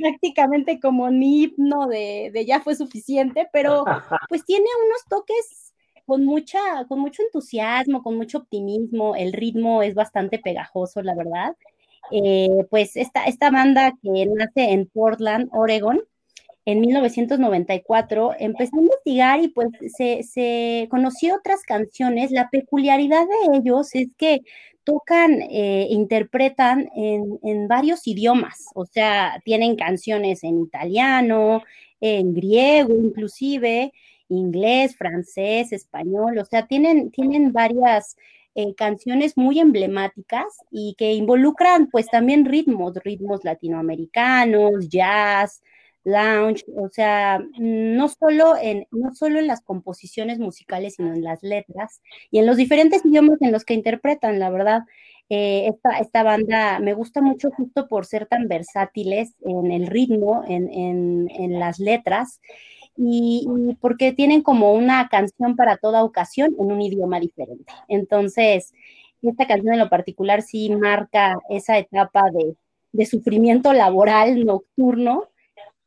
prácticamente 0.00 0.80
como 0.80 1.10
mi 1.10 1.42
himno 1.42 1.88
de, 1.88 2.30
de 2.32 2.46
ya 2.46 2.62
fue 2.62 2.74
suficiente, 2.74 3.46
pero 3.52 3.84
pues 4.30 4.46
tiene 4.46 4.64
unos 4.86 5.04
toques 5.10 5.74
con 6.06 6.24
mucha, 6.24 6.58
con 6.88 7.00
mucho 7.00 7.22
entusiasmo, 7.22 8.02
con 8.02 8.16
mucho 8.16 8.38
optimismo, 8.38 9.14
el 9.14 9.34
ritmo 9.34 9.82
es 9.82 9.94
bastante 9.94 10.38
pegajoso, 10.38 11.02
la 11.02 11.14
verdad. 11.14 11.54
Eh, 12.10 12.66
pues 12.70 12.96
esta, 12.96 13.24
esta 13.24 13.50
banda 13.50 13.92
que 14.02 14.26
nace 14.26 14.72
en 14.72 14.86
Portland, 14.86 15.48
Oregon, 15.52 16.00
en 16.64 16.80
1994, 16.80 18.34
empecé 18.38 18.76
a 18.76 18.80
investigar 18.80 19.40
y 19.42 19.48
pues 19.48 19.68
se, 19.96 20.22
se 20.22 20.86
conoció 20.90 21.36
otras 21.36 21.62
canciones. 21.62 22.30
La 22.30 22.50
peculiaridad 22.50 23.24
de 23.26 23.58
ellos 23.58 23.94
es 23.94 24.08
que 24.16 24.42
tocan, 24.84 25.42
eh, 25.42 25.86
interpretan 25.90 26.88
en, 26.94 27.38
en, 27.42 27.68
varios 27.68 28.06
idiomas, 28.06 28.66
o 28.74 28.84
sea, 28.84 29.40
tienen 29.44 29.76
canciones 29.76 30.42
en 30.44 30.60
italiano, 30.60 31.62
en 32.00 32.34
griego 32.34 32.94
inclusive, 32.94 33.92
inglés, 34.28 34.96
francés, 34.96 35.72
español, 35.72 36.38
o 36.38 36.44
sea, 36.44 36.66
tienen, 36.66 37.10
tienen 37.10 37.52
varias 37.52 38.16
eh, 38.54 38.74
canciones 38.74 39.36
muy 39.36 39.60
emblemáticas 39.60 40.44
y 40.70 40.94
que 40.98 41.12
involucran 41.12 41.88
pues 41.90 42.06
también 42.08 42.44
ritmos, 42.44 42.94
ritmos 43.02 43.44
latinoamericanos, 43.44 44.88
jazz, 44.88 45.62
lounge, 46.04 46.64
o 46.76 46.88
sea, 46.88 47.40
no 47.58 48.08
solo 48.08 48.56
en, 48.60 48.86
no 48.90 49.14
solo 49.14 49.38
en 49.38 49.46
las 49.46 49.62
composiciones 49.62 50.38
musicales, 50.38 50.94
sino 50.96 51.14
en 51.14 51.22
las 51.22 51.42
letras 51.42 52.02
y 52.30 52.38
en 52.38 52.46
los 52.46 52.56
diferentes 52.56 53.04
idiomas 53.04 53.40
en 53.40 53.52
los 53.52 53.64
que 53.64 53.74
interpretan, 53.74 54.38
la 54.38 54.50
verdad. 54.50 54.82
Eh, 55.28 55.68
esta, 55.68 55.98
esta, 55.98 56.22
banda 56.22 56.78
me 56.78 56.92
gusta 56.92 57.22
mucho 57.22 57.50
justo 57.52 57.88
por 57.88 58.04
ser 58.04 58.26
tan 58.26 58.48
versátiles 58.48 59.34
en 59.46 59.72
el 59.72 59.86
ritmo, 59.86 60.44
en, 60.46 60.70
en, 60.70 61.30
en 61.30 61.58
las 61.58 61.78
letras, 61.78 62.40
y, 62.96 63.46
porque 63.80 64.12
tienen 64.12 64.42
como 64.42 64.72
una 64.72 65.08
canción 65.08 65.56
para 65.56 65.76
toda 65.76 66.04
ocasión 66.04 66.54
en 66.58 66.72
un 66.72 66.80
idioma 66.80 67.20
diferente. 67.20 67.72
Entonces, 67.88 68.72
esta 69.22 69.46
canción 69.46 69.74
en 69.74 69.80
lo 69.80 69.88
particular 69.88 70.42
sí 70.42 70.70
marca 70.70 71.38
esa 71.48 71.78
etapa 71.78 72.22
de, 72.32 72.56
de 72.92 73.06
sufrimiento 73.06 73.72
laboral 73.72 74.44
nocturno 74.44 75.28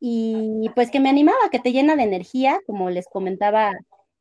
y 0.00 0.70
pues 0.74 0.90
que 0.90 1.00
me 1.00 1.08
animaba, 1.08 1.36
que 1.50 1.58
te 1.58 1.72
llena 1.72 1.96
de 1.96 2.02
energía, 2.02 2.60
como 2.66 2.90
les 2.90 3.06
comentaba, 3.06 3.72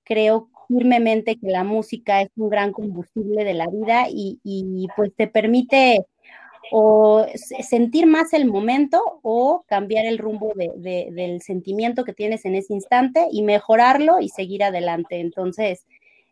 creo 0.04 0.50
firmemente 0.68 1.38
que 1.38 1.48
la 1.48 1.64
música 1.64 2.22
es 2.22 2.30
un 2.36 2.50
gran 2.50 2.72
combustible 2.72 3.44
de 3.44 3.54
la 3.54 3.68
vida 3.68 4.08
y, 4.10 4.40
y 4.44 4.88
pues 4.96 5.14
te 5.16 5.28
permite 5.28 6.06
o 6.72 7.26
sentir 7.38 8.08
más 8.08 8.34
el 8.34 8.46
momento 8.46 9.20
o 9.22 9.64
cambiar 9.68 10.06
el 10.06 10.18
rumbo 10.18 10.52
de, 10.56 10.72
de, 10.76 11.10
del 11.12 11.42
sentimiento 11.42 12.04
que 12.04 12.14
tienes 12.14 12.46
en 12.46 12.56
ese 12.56 12.74
instante 12.74 13.28
y 13.32 13.44
mejorarlo 13.44 14.20
y 14.20 14.30
seguir 14.30 14.64
adelante. 14.64 15.20
Entonces, 15.20 15.86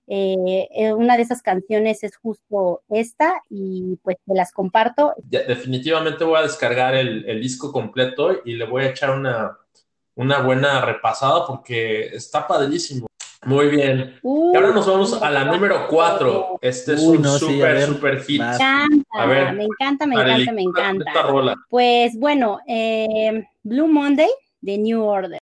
eh, 0.07 0.93
una 0.93 1.15
de 1.15 1.23
esas 1.23 1.41
canciones 1.41 2.03
es 2.03 2.17
justo 2.17 2.83
esta 2.89 3.41
y 3.49 3.97
pues 4.03 4.17
te 4.25 4.33
las 4.33 4.51
comparto. 4.51 5.13
Definitivamente 5.23 6.23
voy 6.23 6.39
a 6.39 6.43
descargar 6.43 6.95
el, 6.95 7.25
el, 7.27 7.39
disco 7.39 7.71
completo 7.71 8.41
y 8.43 8.53
le 8.53 8.65
voy 8.65 8.83
a 8.83 8.89
echar 8.89 9.11
una, 9.11 9.57
una 10.15 10.41
buena 10.41 10.81
repasada 10.81 11.47
porque 11.47 12.07
está 12.07 12.45
padrísimo. 12.45 13.07
Muy 13.45 13.69
bien. 13.69 14.15
y 14.23 14.55
ahora 14.55 14.71
nos 14.71 14.87
vamos 14.87 15.21
a 15.21 15.29
la 15.29 15.45
número 15.45 15.87
4. 15.87 16.59
Este 16.61 16.93
es 16.93 17.01
un 17.01 17.23
súper, 17.25 17.85
súper 17.85 18.21
hit. 18.23 18.41
Me 18.41 18.53
encanta, 18.53 19.25
me 19.53 19.63
encanta, 19.63 20.05
me 20.05 20.15
encanta, 20.15 20.51
me 20.51 20.61
encanta. 20.61 21.55
Pues 21.69 22.17
bueno, 22.17 22.59
eh, 22.67 23.45
Blue 23.63 23.87
Monday 23.87 24.29
de 24.61 24.77
New 24.77 25.03
Order. 25.03 25.42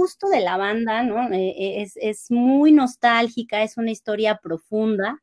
Justo 0.00 0.30
de 0.30 0.40
la 0.40 0.56
banda, 0.56 1.02
¿no? 1.02 1.30
Eh, 1.30 1.82
eh, 1.82 1.86
es, 1.94 2.30
muy 2.30 2.72
nostálgica, 2.72 3.62
es 3.62 3.76
una 3.76 3.90
historia 3.90 4.40
profunda, 4.42 5.20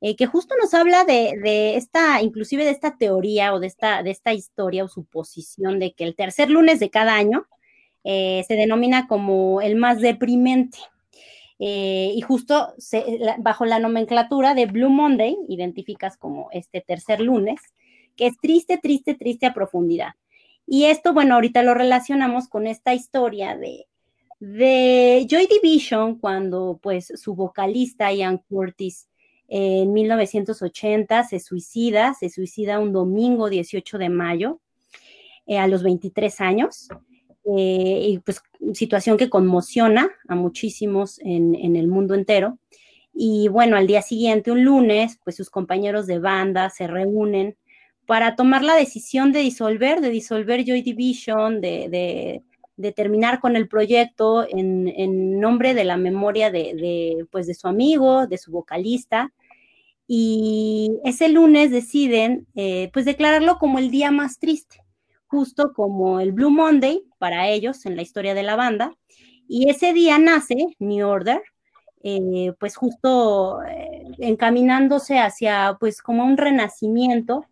eh, 0.00 0.16
que 0.16 0.26
justo 0.26 0.56
nos 0.60 0.74
habla 0.74 1.04
de, 1.04 1.76
esta, 1.76 2.20
inclusive 2.20 2.64
de 2.64 2.72
esta 2.72 2.96
teoría 2.96 3.54
o 3.54 3.60
de 3.60 3.68
esta, 3.68 4.02
de 4.02 4.10
esta 4.10 4.32
historia 4.32 4.82
o 4.82 4.88
suposición 4.88 5.78
de 5.78 5.92
que 5.92 6.02
el 6.02 6.16
tercer 6.16 6.50
lunes 6.50 6.80
de 6.80 6.90
cada 6.90 7.14
año 7.14 7.46
se 8.04 8.54
denomina 8.54 9.06
como 9.06 9.60
el 9.60 9.76
más 9.76 10.00
deprimente. 10.00 10.78
y 11.58 12.20
justo 12.22 12.74
bajo 13.38 13.66
la 13.66 13.78
nomenclatura 13.78 14.54
de 14.54 14.66
Blue 14.66 14.90
Monday, 14.90 15.36
identificas 15.48 16.16
como 16.16 16.48
este 16.52 16.80
tercer 16.80 17.20
lunes, 17.20 17.60
que 18.16 18.26
es 18.26 18.38
triste, 18.40 18.78
triste, 18.78 19.14
triste 19.14 19.46
a 19.46 19.54
profundidad. 19.54 20.12
Y 20.66 20.84
esto, 20.86 21.12
bueno, 21.12 21.34
ahorita 21.34 21.62
lo 21.62 21.74
relacionamos 21.74 22.48
con 22.48 22.66
esta 22.66 22.94
historia 22.94 23.56
de, 23.56 23.87
de 24.40 25.26
Joy 25.28 25.46
Division, 25.46 26.18
cuando 26.18 26.78
pues 26.82 27.12
su 27.16 27.34
vocalista 27.34 28.12
Ian 28.12 28.38
Curtis 28.38 29.08
en 29.48 29.92
1980 29.92 31.24
se 31.24 31.40
suicida, 31.40 32.14
se 32.14 32.28
suicida 32.28 32.78
un 32.78 32.92
domingo 32.92 33.48
18 33.48 33.98
de 33.98 34.08
mayo 34.08 34.60
eh, 35.46 35.58
a 35.58 35.66
los 35.66 35.82
23 35.82 36.40
años. 36.40 36.88
Eh, 37.56 38.08
y 38.10 38.18
pues 38.18 38.42
situación 38.74 39.16
que 39.16 39.30
conmociona 39.30 40.10
a 40.28 40.34
muchísimos 40.34 41.18
en, 41.20 41.54
en, 41.54 41.76
el 41.76 41.88
mundo 41.88 42.14
entero. 42.14 42.58
Y 43.14 43.48
bueno, 43.48 43.76
al 43.76 43.86
día 43.86 44.02
siguiente, 44.02 44.52
un 44.52 44.64
lunes, 44.64 45.18
pues 45.24 45.36
sus 45.36 45.48
compañeros 45.48 46.06
de 46.06 46.18
banda 46.18 46.68
se 46.68 46.86
reúnen 46.86 47.56
para 48.08 48.36
tomar 48.36 48.64
la 48.64 48.74
decisión 48.74 49.32
de 49.32 49.40
disolver, 49.40 50.00
de 50.00 50.08
disolver 50.08 50.64
Joy 50.64 50.80
Division, 50.80 51.60
de, 51.60 52.42
terminar 52.94 53.40
con 53.40 53.56
el 53.56 53.68
proyecto 53.68 54.46
en, 54.48 55.40
nombre 55.40 55.74
de 55.74 55.84
la 55.84 55.96
memoria 55.96 56.50
de, 56.50 57.26
pues 57.30 57.46
de 57.46 57.54
su 57.54 57.66
amigo, 57.68 58.26
de 58.26 58.38
su 58.38 58.52
vocalista. 58.52 59.32
Y 60.06 60.92
ese 61.04 61.28
lunes 61.28 61.70
deciden 61.70 62.46
eh, 62.54 62.90
pues 62.92 63.04
declararlo 63.04 63.58
como 63.58 63.78
el 63.78 63.90
día 63.90 64.10
más 64.10 64.38
triste, 64.38 64.82
justo 65.26 65.72
como 65.74 66.20
el 66.20 66.32
Blue 66.32 66.50
Monday 66.50 67.02
para 67.18 67.48
ellos 67.48 67.84
en 67.84 67.96
la 67.96 68.02
historia 68.02 68.34
de 68.34 68.42
la 68.42 68.56
banda. 68.56 68.96
Y 69.48 69.68
ese 69.68 69.92
día 69.92 70.18
nace 70.18 70.54
New 70.78 71.06
Order, 71.06 71.42
eh, 72.02 72.52
pues 72.60 72.76
justo 72.76 73.62
eh, 73.64 74.04
encaminándose 74.18 75.18
hacia 75.18 75.76
pues 75.80 76.00
como 76.00 76.24
un 76.24 76.36
renacimiento 76.36 77.44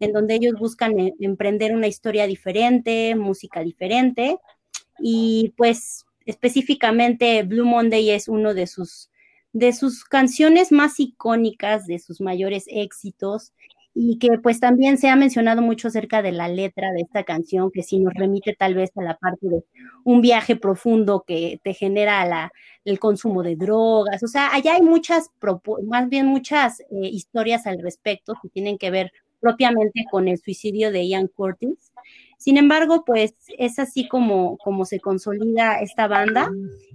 en 0.00 0.12
donde 0.12 0.34
ellos 0.34 0.54
buscan 0.58 0.94
emprender 1.20 1.74
una 1.74 1.86
historia 1.86 2.26
diferente, 2.26 3.14
música 3.14 3.60
diferente 3.60 4.38
y 5.00 5.54
pues 5.56 6.04
específicamente 6.26 7.42
Blue 7.42 7.64
Monday 7.66 8.10
es 8.10 8.28
uno 8.28 8.54
de 8.54 8.66
sus 8.66 9.10
de 9.52 9.72
sus 9.72 10.04
canciones 10.04 10.72
más 10.72 10.98
icónicas, 10.98 11.86
de 11.86 11.98
sus 11.98 12.20
mayores 12.20 12.64
éxitos 12.68 13.52
y 13.94 14.18
que 14.18 14.38
pues 14.38 14.60
también 14.60 14.96
se 14.96 15.08
ha 15.08 15.16
mencionado 15.16 15.60
mucho 15.60 15.88
acerca 15.88 16.22
de 16.22 16.32
la 16.32 16.48
letra 16.48 16.90
de 16.92 17.02
esta 17.02 17.24
canción, 17.24 17.70
que 17.70 17.82
sí 17.82 17.98
nos 17.98 18.14
remite 18.14 18.54
tal 18.58 18.74
vez 18.74 18.90
a 18.96 19.02
la 19.02 19.18
parte 19.18 19.48
de 19.48 19.64
un 20.04 20.22
viaje 20.22 20.56
profundo 20.56 21.24
que 21.26 21.60
te 21.62 21.74
genera 21.74 22.24
la, 22.24 22.52
el 22.86 22.98
consumo 22.98 23.42
de 23.42 23.56
drogas, 23.56 24.22
o 24.22 24.28
sea, 24.28 24.54
allá 24.54 24.74
hay 24.74 24.82
muchas, 24.82 25.30
más 25.84 26.08
bien 26.08 26.26
muchas 26.26 26.80
eh, 26.80 26.86
historias 27.02 27.66
al 27.66 27.82
respecto 27.82 28.34
que 28.40 28.48
tienen 28.48 28.78
que 28.78 28.90
ver 28.90 29.12
propiamente 29.40 30.04
con 30.10 30.28
el 30.28 30.38
suicidio 30.38 30.90
de 30.90 31.06
Ian 31.08 31.26
Curtis. 31.26 31.91
Sin 32.42 32.56
embargo, 32.56 33.04
pues 33.04 33.36
es 33.56 33.78
así 33.78 34.08
como, 34.08 34.58
como 34.58 34.84
se 34.84 34.98
consolida 34.98 35.80
esta 35.80 36.08
banda 36.08 36.50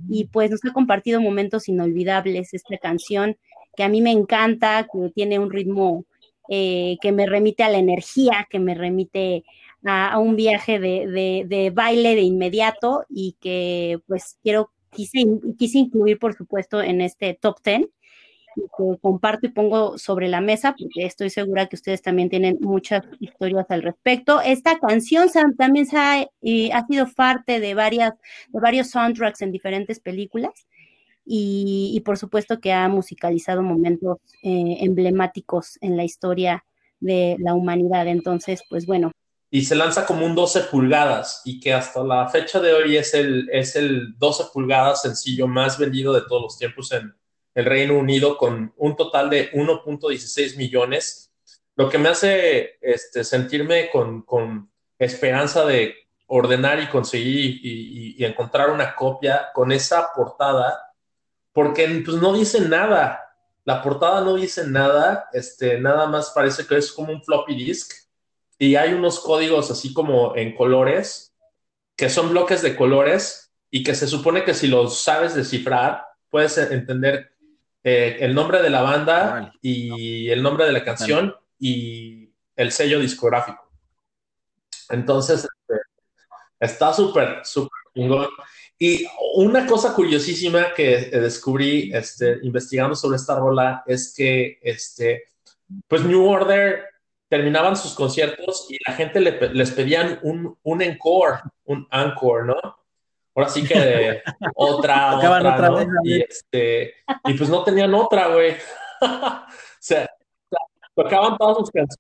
y 0.09 0.25
pues 0.25 0.51
nos 0.51 0.59
ha 0.65 0.73
compartido 0.73 1.21
momentos 1.21 1.69
inolvidables. 1.69 2.53
Esta 2.53 2.77
canción 2.77 3.37
que 3.73 3.83
a 3.83 3.87
mí 3.87 4.01
me 4.01 4.11
encanta, 4.11 4.85
que 4.91 5.09
tiene 5.15 5.39
un 5.39 5.49
ritmo 5.49 6.03
eh, 6.49 6.97
que 7.01 7.13
me 7.13 7.25
remite 7.27 7.63
a 7.63 7.69
la 7.69 7.77
energía, 7.77 8.45
que 8.49 8.59
me 8.59 8.75
remite 8.75 9.45
a, 9.85 10.19
un 10.19 10.35
viaje 10.35 10.79
de, 10.79 11.71
baile 11.73 12.15
de 12.15 12.23
inmediato 12.23 13.05
y 13.09 13.37
que 13.39 13.99
pues 14.05 14.37
quiero, 14.43 14.71
quise, 14.89 15.25
quise 15.57 15.77
incluir 15.77 16.19
por 16.19 16.35
supuesto 16.35 16.81
en 16.81 16.99
este 16.99 17.35
top 17.35 17.59
10 17.63 17.83
y 17.83 17.87
que 18.77 18.99
comparto 19.01 19.45
y 19.45 19.49
pongo 19.49 19.97
sobre 19.97 20.27
la 20.27 20.41
mesa 20.41 20.75
porque 20.77 21.05
estoy 21.05 21.29
segura 21.29 21.67
que 21.67 21.75
ustedes 21.75 22.01
también 22.01 22.29
tienen 22.29 22.57
muchas 22.61 23.03
historias 23.19 23.65
al 23.69 23.83
respecto. 23.83 24.41
Esta 24.41 24.79
canción 24.79 25.29
también 25.57 25.85
se 25.85 25.97
ha, 25.97 26.21
ha 26.21 26.87
sido 26.87 27.07
parte 27.15 27.59
de, 27.59 27.73
varias, 27.73 28.13
de 28.49 28.59
varios 28.59 28.89
soundtracks 28.89 29.41
en 29.41 29.51
diferentes 29.51 29.99
películas 29.99 30.67
y, 31.29 32.01
por 32.05 32.17
supuesto 32.17 32.59
que 32.59 32.71
ha 32.71 32.87
musicalizado 32.87 33.61
momentos 33.61 34.17
eh, 34.43 34.77
emblemáticos 34.79 35.77
en 35.81 35.97
la 35.97 36.05
historia 36.05 36.63
de 36.99 37.35
la 37.39 37.53
humanidad. 37.53 38.07
Entonces, 38.07 38.63
pues 38.69 38.85
bueno. 38.85 39.11
Y 39.51 39.63
se 39.63 39.75
lanza 39.75 40.05
como 40.05 40.25
un 40.25 40.35
12 40.35 40.61
pulgadas 40.71 41.41
y 41.43 41.59
que 41.59 41.73
hasta 41.73 42.03
la 42.03 42.27
fecha 42.29 42.59
de 42.59 42.73
hoy 42.73 42.97
es 42.97 43.13
el, 43.13 43.49
es 43.51 43.75
el 43.75 44.17
12 44.17 44.45
pulgadas 44.53 45.01
sencillo 45.01 45.47
más 45.47 45.77
vendido 45.77 46.13
de 46.13 46.21
todos 46.21 46.41
los 46.41 46.57
tiempos 46.57 46.91
en 46.91 47.13
el 47.57 47.65
Reino 47.65 47.97
Unido 47.97 48.37
con 48.37 48.71
un 48.77 48.95
total 48.95 49.31
de 49.31 49.51
1.16 49.51 50.57
millones, 50.57 51.31
lo 51.75 51.89
que 51.89 51.97
me 51.97 52.09
hace 52.09 52.77
este, 52.81 53.23
sentirme 53.23 53.89
con, 53.89 54.21
con 54.21 54.69
esperanza 54.99 55.65
de 55.65 55.95
ordenar 56.27 56.79
y 56.79 56.87
conseguir 56.87 57.59
y, 57.63 58.23
encontrar 58.23 58.69
una 58.69 58.93
copia 58.93 59.47
con 59.55 59.71
esa 59.71 60.13
portada 60.13 60.93
porque 61.51 61.87
pues 62.05 62.17
no 62.17 62.33
dice 62.33 62.61
nada. 62.61 63.23
La 63.65 63.81
portada 63.81 64.21
no 64.21 64.35
dice 64.35 64.67
nada, 64.67 65.27
este, 65.33 65.79
nada 65.79 66.05
más 66.05 66.29
parece 66.35 66.67
que 66.67 66.77
es 66.77 66.91
como 66.91 67.11
un 67.11 67.23
floppy 67.23 67.55
disk 67.55 67.91
y 68.59 68.75
hay 68.75 68.93
unos 68.93 69.19
códigos 69.19 69.71
así 69.71 69.95
como 69.95 70.35
en 70.35 70.55
colores, 70.55 71.33
que 71.95 72.11
son 72.11 72.29
bloques 72.29 72.61
de 72.61 72.75
colores 72.75 73.51
y 73.71 73.81
que 73.83 73.95
se 73.95 74.05
supone 74.05 74.43
que 74.43 74.53
si 74.53 74.67
los 74.67 75.01
sabes 75.01 75.33
descifrar, 75.33 76.05
puedes 76.29 76.55
entender 76.59 77.31
eh, 77.89 78.17
el 78.19 78.35
nombre 78.35 78.61
de 78.61 78.69
la 78.69 78.81
banda 78.81 79.53
y 79.61 80.29
el 80.29 80.43
nombre 80.43 80.65
de 80.65 80.73
la 80.73 80.83
canción 80.83 81.33
y 81.57 82.29
el 82.53 82.73
sello 82.73 82.99
discográfico. 82.99 83.71
Entonces, 84.89 85.45
este, 85.45 85.81
está 86.59 86.91
súper, 86.91 87.45
súper 87.45 87.79
chingón. 87.95 88.27
Y 88.77 89.07
una 89.35 89.65
cosa 89.65 89.93
curiosísima 89.93 90.73
que 90.73 91.05
descubrí 91.11 91.89
este, 91.93 92.39
investigando 92.43 92.93
sobre 92.93 93.15
esta 93.15 93.39
rola 93.39 93.83
es 93.87 94.13
que 94.13 94.59
este, 94.61 95.23
pues 95.87 96.03
New 96.03 96.27
Order 96.27 96.83
terminaban 97.29 97.77
sus 97.77 97.93
conciertos 97.93 98.67
y 98.69 98.77
la 98.85 98.95
gente 98.95 99.21
les 99.21 99.71
pedían 99.71 100.19
un, 100.23 100.57
un 100.61 100.81
encore, 100.81 101.39
un 101.63 101.87
encore, 101.89 102.47
¿no? 102.47 102.57
Ahora 103.37 103.49
sí 103.49 103.63
que 103.63 104.21
otra, 104.55 105.17
otra, 105.17 105.69
¿no? 105.69 106.01
y, 106.03 106.21
este, 106.21 106.95
y 107.23 107.33
pues 107.35 107.49
no 107.49 107.63
tenían 107.63 107.93
otra, 107.93 108.27
güey. 108.29 108.55
o 109.01 109.45
sea, 109.79 110.09
tocaban 110.95 111.37
todas 111.37 111.57
sus 111.57 111.71
canciones. 111.71 111.97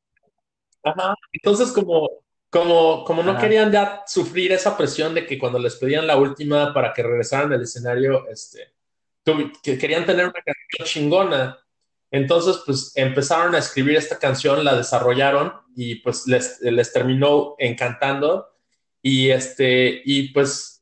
Ajá. 0.83 1.15
Entonces, 1.31 1.71
como 1.71 2.09
como, 2.49 3.03
como 3.03 3.23
no 3.23 3.37
querían 3.37 3.71
ya 3.71 4.03
sufrir 4.07 4.51
esa 4.51 4.77
presión 4.77 5.13
de 5.13 5.25
que 5.25 5.37
cuando 5.37 5.59
les 5.59 5.75
pedían 5.75 6.07
la 6.07 6.17
última 6.17 6.73
para 6.73 6.93
que 6.93 7.03
regresaran 7.03 7.51
al 7.51 7.61
escenario, 7.61 8.27
este, 8.29 8.73
que 9.61 9.77
querían 9.77 10.05
tener 10.05 10.25
una 10.25 10.41
canción 10.43 10.87
chingona. 10.87 11.59
Entonces, 12.09 12.61
pues 12.65 12.93
empezaron 12.95 13.53
a 13.53 13.57
escribir 13.57 13.97
esta 13.97 14.17
canción, 14.17 14.63
la 14.63 14.77
desarrollaron 14.77 15.53
y 15.75 15.95
pues 15.95 16.25
les, 16.25 16.61
les 16.61 16.93
terminó 16.93 17.55
encantando. 17.57 18.47
Y 19.01 19.29
este, 19.29 20.01
y 20.05 20.29
pues, 20.29 20.76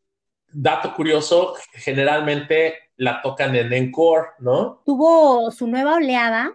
dato 0.56 0.94
curioso, 0.94 1.56
generalmente 1.74 2.76
la 2.98 3.22
tocan 3.22 3.56
en 3.56 3.74
encore, 3.74 4.30
¿no? 4.40 4.82
Tuvo 4.86 5.52
su 5.52 5.68
nueva 5.68 5.96
oleada 5.96 6.54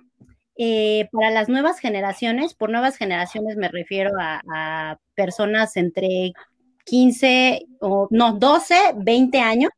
eh, 0.57 1.09
para 1.13 1.31
las 1.31 1.49
nuevas 1.49 1.79
generaciones, 1.79 2.55
por 2.55 2.71
nuevas 2.71 2.97
generaciones 2.97 3.57
me 3.57 3.69
refiero 3.69 4.13
a, 4.19 4.99
personas 5.15 5.77
entre 5.77 6.33
15 6.85 7.67
o 7.81 8.09
no, 8.11 8.33
12, 8.33 8.75
20 8.97 9.41
años. 9.41 9.71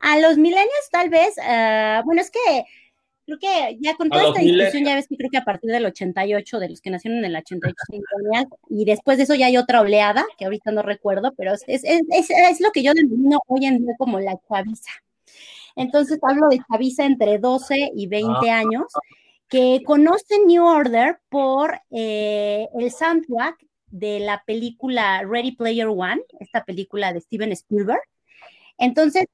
A 0.00 0.18
los 0.18 0.38
milenios 0.38 0.88
tal 0.90 1.10
vez, 1.10 1.34
ah, 1.42 2.02
bueno, 2.04 2.22
es 2.22 2.30
que 2.30 2.64
creo 3.28 3.38
que 3.38 3.78
ya 3.80 3.94
con 3.94 4.08
toda 4.08 4.28
esta 4.28 4.40
discusión 4.40 4.84
ya 4.84 4.94
ves 4.94 5.06
que 5.06 5.16
creo 5.16 5.30
que 5.30 5.36
a 5.36 5.44
partir 5.44 5.70
del 5.70 5.84
88, 5.84 6.58
de 6.58 6.70
los 6.70 6.80
que 6.80 6.88
nacieron 6.88 7.18
en 7.18 7.26
el 7.26 7.36
88, 7.36 7.76
y 8.70 8.86
después 8.86 9.18
de 9.18 9.24
eso 9.24 9.34
ya 9.34 9.46
hay 9.46 9.58
otra 9.58 9.82
oleada, 9.82 10.24
que 10.38 10.46
ahorita 10.46 10.72
no 10.72 10.80
recuerdo, 10.80 11.34
pero 11.36 11.52
es, 11.52 11.62
es, 11.66 11.84
es, 11.84 12.30
es 12.30 12.60
lo 12.60 12.70
que 12.72 12.82
yo 12.82 12.94
denomino 12.94 13.40
hoy 13.46 13.66
en 13.66 13.84
día 13.84 13.94
como 13.98 14.18
la 14.18 14.38
chaviza. 14.48 14.90
Entonces 15.76 16.18
hablo 16.22 16.48
de 16.48 16.60
chaviza 16.70 17.04
entre 17.04 17.38
12 17.38 17.90
y 17.94 18.06
20 18.06 18.50
ah. 18.50 18.58
años, 18.58 18.86
que 19.48 19.82
conoce 19.84 20.38
New 20.46 20.64
Order 20.64 21.20
por 21.28 21.82
eh, 21.90 22.66
el 22.78 22.90
soundtrack 22.90 23.58
de 23.90 24.20
la 24.20 24.42
película 24.46 25.22
Ready 25.22 25.52
Player 25.52 25.88
One, 25.88 26.22
esta 26.40 26.64
película 26.64 27.12
de 27.12 27.20
Steven 27.20 27.52
Spielberg. 27.52 28.00
Entonces, 28.78 29.26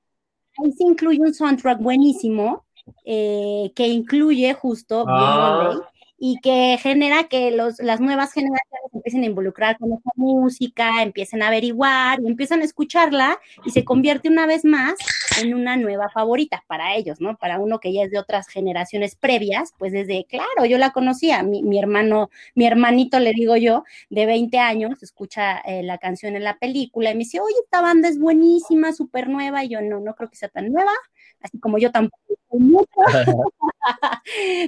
ahí 0.59 0.73
se 0.73 0.83
incluye 0.83 1.21
un 1.21 1.33
soundtrack 1.33 1.79
buenísimo 1.79 2.64
eh, 3.05 3.72
que 3.74 3.89
incluye 3.89 4.55
justo 4.55 5.05
ah. 5.09 5.80
Y 6.16 6.39
que 6.41 6.78
genera 6.80 7.24
que 7.24 7.51
los, 7.51 7.80
las 7.80 8.01
nuevas 8.01 8.32
generaciones 8.32 8.91
empiecen 8.95 9.24
a 9.24 9.26
involucrar 9.26 9.76
con 9.76 9.93
esta 9.93 10.11
música, 10.14 11.03
empiecen 11.03 11.43
a 11.43 11.49
averiguar 11.49 12.20
y 12.20 12.28
empiezan 12.28 12.62
a 12.62 12.64
escucharla 12.64 13.39
y 13.64 13.70
se 13.70 13.85
convierte 13.85 14.28
una 14.28 14.47
vez 14.47 14.64
más 14.64 14.95
en 15.41 15.55
una 15.55 15.76
nueva 15.76 16.11
favorita 16.11 16.64
para 16.66 16.95
ellos, 16.95 17.20
¿no? 17.20 17.37
Para 17.37 17.59
uno 17.59 17.80
que 17.80 17.93
ya 17.93 18.03
es 18.03 18.11
de 18.11 18.18
otras 18.18 18.49
generaciones 18.49 19.16
previas, 19.16 19.72
pues 19.78 19.93
desde, 19.93 20.26
claro, 20.28 20.64
yo 20.66 20.78
la 20.78 20.91
conocía, 20.91 21.43
mi, 21.43 21.78
hermano, 21.78 22.30
mi 22.55 22.66
hermanito, 22.66 23.18
le 23.18 23.32
digo 23.32 23.57
yo, 23.57 23.85
de 24.11 24.26
20 24.26 24.59
años, 24.59 25.03
escucha 25.03 25.59
eh, 25.61 25.82
la 25.82 25.99
canción 25.99 26.37
en 26.37 26.45
la 26.45 26.59
película 26.59 27.11
y 27.11 27.14
me 27.14 27.20
dice, 27.20 27.41
oye, 27.41 27.57
esta 27.64 27.80
banda 27.80 28.09
es 28.09 28.18
buenísima, 28.18 28.93
súper 28.93 29.28
nueva, 29.28 29.64
y 29.64 29.68
yo 29.68 29.80
no, 29.80 30.01
no 30.01 30.14
creo 30.14 30.30
que 30.30 30.37
sea 30.37 30.49
tan 30.49 30.72
nueva, 30.72 30.93
así 31.41 31.59
como 31.59 31.78
yo 31.78 31.91
tampoco 31.91 32.22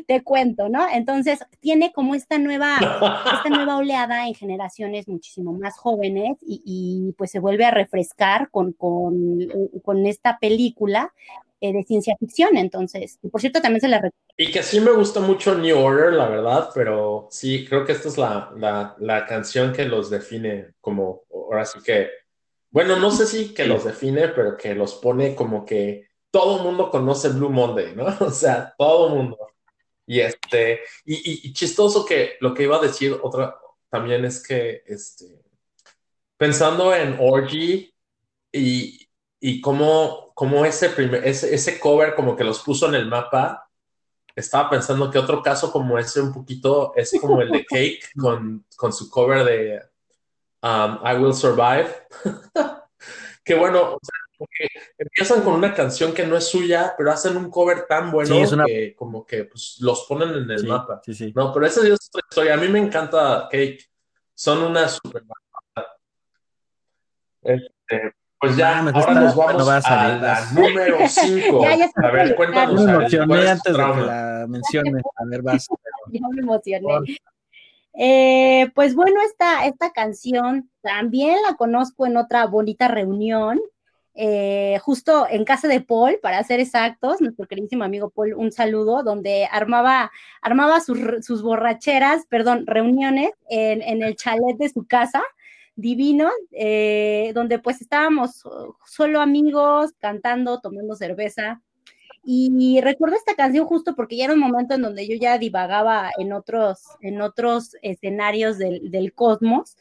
te 0.07 0.23
cuento, 0.23 0.69
¿no? 0.69 0.87
Entonces, 0.93 1.41
tiene 1.61 1.93
como 1.93 2.15
esta 2.15 2.39
nueva, 2.39 2.77
esta 2.79 3.49
nueva 3.49 3.77
oleada 3.77 4.27
en 4.27 4.35
generaciones 4.35 5.09
muchísimo 5.09 5.53
más 5.53 5.79
jóvenes 5.79 6.39
y, 6.43 7.15
pues 7.17 7.31
se 7.31 7.39
vuelve 7.39 7.65
a 7.65 7.71
refrescar 7.71 8.51
con, 8.51 8.73
con, 8.73 9.39
con 9.83 10.07
esta 10.07 10.39
película 10.39 10.56
eh, 11.61 11.73
de 11.73 11.83
ciencia 11.85 12.17
ficción. 12.19 12.57
Entonces, 12.57 13.19
y 13.23 13.29
por 13.29 13.41
cierto, 13.41 13.61
también 13.61 13.81
se 13.81 13.89
la 13.89 14.11
Y 14.37 14.51
que 14.51 14.63
sí 14.63 14.81
me 14.81 14.93
gusta 14.93 15.21
mucho 15.21 15.55
New 15.55 15.79
Order, 15.79 16.13
la 16.13 16.29
verdad, 16.29 16.71
pero 16.75 17.29
sí, 17.31 17.67
creo 17.67 17.85
que 17.85 17.93
esta 17.93 18.09
es 18.09 18.19
la, 18.19 18.53
la, 18.57 18.95
la 18.99 19.27
canción 19.27 19.73
que 19.73 19.85
los 19.85 20.11
define 20.11 20.75
como, 20.81 21.23
ahora 21.33 21.65
sí 21.65 21.81
que, 21.85 22.11
bueno, 22.71 22.97
no 22.97 23.11
sé 23.11 23.27
si 23.27 23.55
que 23.55 23.67
los 23.67 23.85
define, 23.85 24.29
pero 24.29 24.57
que 24.57 24.75
los 24.75 24.97
pone 24.97 25.35
como 25.35 25.65
que 25.65 26.09
todo 26.31 26.59
el 26.59 26.65
mundo 26.65 26.91
conoce 26.91 27.31
Blue 27.31 27.51
Monday, 27.51 27.95
¿no? 27.95 28.07
O 28.21 28.31
sea, 28.31 28.75
todo 28.77 29.09
el 29.09 29.15
mundo. 29.15 29.39
Y 30.07 30.21
este, 30.21 30.81
y, 31.05 31.53
chistoso 31.53 32.05
que 32.05 32.35
lo 32.41 32.55
que 32.55 32.65
iba 32.65 32.77
a 32.77 32.81
decir 32.81 33.17
otra 33.23 33.57
también 33.89 34.25
es 34.25 34.43
que 34.43 34.83
este, 34.87 35.25
pensando 36.37 36.95
en 36.95 37.17
Orgy 37.19 37.93
y, 38.53 39.06
y 39.41 39.61
cómo, 39.61 40.33
cómo 40.35 40.65
ese, 40.65 40.91
primer, 40.91 41.27
ese, 41.27 41.55
ese 41.55 41.79
cover 41.79 42.15
como 42.15 42.37
que 42.37 42.45
los 42.45 42.61
puso 42.63 42.89
en 42.89 42.95
el 42.95 43.07
mapa, 43.07 43.69
estaba 44.35 44.69
pensando 44.71 45.11
que 45.11 45.19
otro 45.19 45.43
caso 45.43 45.73
como 45.73 45.99
ese 45.99 46.21
un 46.21 46.33
poquito 46.33 46.93
es 46.97 47.13
como 47.21 47.41
el 47.41 47.51
de 47.51 47.65
Cake 47.69 48.01
con, 48.21 48.65
con 48.77 48.93
su 48.93 49.09
cover 49.11 49.45
de 49.45 49.81
um, 50.63 50.99
I 51.07 51.17
Will 51.19 51.35
Survive. 51.35 51.89
que 53.45 53.55
bueno, 53.55 53.95
o 53.95 53.99
sea, 54.03 54.69
empiezan 54.99 55.43
con 55.43 55.55
una 55.55 55.73
canción 55.73 56.13
que 56.13 56.27
no 56.27 56.37
es 56.37 56.47
suya, 56.49 56.95
pero 56.99 57.11
hacen 57.13 57.37
un 57.37 57.51
cover 57.51 57.87
tan 57.87 58.11
bueno 58.11 58.35
Sí, 58.35 58.41
es 58.43 58.53
una- 58.53 58.65
que 58.67 58.95
como 58.95 59.25
que 59.25 59.45
pues, 59.45 59.77
los 59.81 60.05
ponen 60.05 60.31
en 60.31 60.51
el 60.51 60.59
Sí, 60.61 60.67
mapa. 60.67 61.01
sí. 61.05 61.33
No, 61.35 61.53
pero 61.53 61.67
esa 61.67 61.87
es 61.87 62.09
otra 62.09 62.23
historia. 62.29 62.55
A 62.55 62.59
mí 62.59 62.69
me 62.69 62.79
encanta 62.79 63.49
Cake. 63.51 63.89
Son 64.35 64.63
una 64.63 64.89
super. 64.89 65.23
Este, 67.43 68.13
pues 68.41 68.57
ya, 68.57 68.83
Mames, 68.83 68.95
ahora 68.95 69.15
nos 69.15 69.35
vamos 69.35 69.53
bueno, 69.53 69.67
va 69.67 69.75
a 69.75 69.79
a 69.79 69.83
salir, 69.83 70.23
la 70.23 70.29
vas. 70.29 70.53
número 70.53 70.97
5. 71.09 71.63
Ya, 71.63 71.77
ya 71.77 71.85
está 71.87 72.07
a 72.07 72.11
ver, 72.11 72.37
cuéntanos. 72.37 72.81
Yo 72.81 72.87
me 72.87 72.93
emocioné 72.93 73.27
¿cuál 73.27 73.41
es 73.41 73.47
tu 73.47 73.51
antes 73.51 73.77
de 73.77 73.95
que 73.95 74.07
la 74.07 74.47
menciones. 74.49 75.03
A 75.17 75.25
ver, 75.27 75.43
vas. 75.43 75.67
Ya 76.13 76.21
me 76.31 76.41
emocioné. 76.41 76.87
Eh, 77.99 78.71
pues 78.75 78.95
bueno, 78.95 79.21
esta, 79.25 79.67
esta 79.67 79.91
canción 79.91 80.71
también 80.83 81.37
la 81.49 81.57
conozco 81.57 82.07
en 82.07 82.19
otra 82.19 82.47
bonita 82.47 82.89
reunión, 82.89 83.59
eh, 84.15 84.79
justo 84.83 85.27
en 85.29 85.45
casa 85.45 85.67
de 85.67 85.81
Paul, 85.81 86.19
para 86.23 86.43
ser 86.45 86.61
exactos, 86.61 87.21
nuestro 87.21 87.47
queridísimo 87.47 87.85
amigo 87.85 88.11
Paul, 88.11 88.35
un 88.35 88.53
saludo, 88.53 89.03
donde 89.03 89.49
armaba, 89.51 90.13
armaba 90.43 90.81
sus, 90.81 90.99
sus 91.23 91.43
borracheras, 91.43 92.27
perdón, 92.29 92.67
reuniones 92.67 93.31
en, 93.49 93.83
en 93.83 94.03
el 94.03 94.15
chalet 94.15 94.59
de 94.59 94.69
su 94.69 94.87
casa, 94.87 95.23
divino, 95.77 96.31
eh, 96.53 97.33
donde 97.35 97.59
pues 97.59 97.81
estábamos 97.81 98.43
solo 98.87 99.21
amigos, 99.21 99.93
cantando, 99.99 100.61
tomando 100.61 100.97
cerveza. 100.97 101.63
Y 102.25 102.81
recuerdo 102.81 103.15
esta 103.15 103.37
canción 103.37 103.67
justo 103.67 103.95
porque 103.95 104.17
ya 104.17 104.25
era 104.25 104.35
un 104.35 104.41
momento 104.41 104.75
en 104.75 104.83
donde 104.83 105.07
yo 105.07 105.15
ya 105.15 105.39
divagaba 105.39 106.11
en 106.19 106.33
otros, 106.33 106.83
en 107.01 107.21
otros 107.21 107.77
escenarios 107.83 108.59
del, 108.59 108.91
del 108.91 109.13
cosmos. 109.15 109.77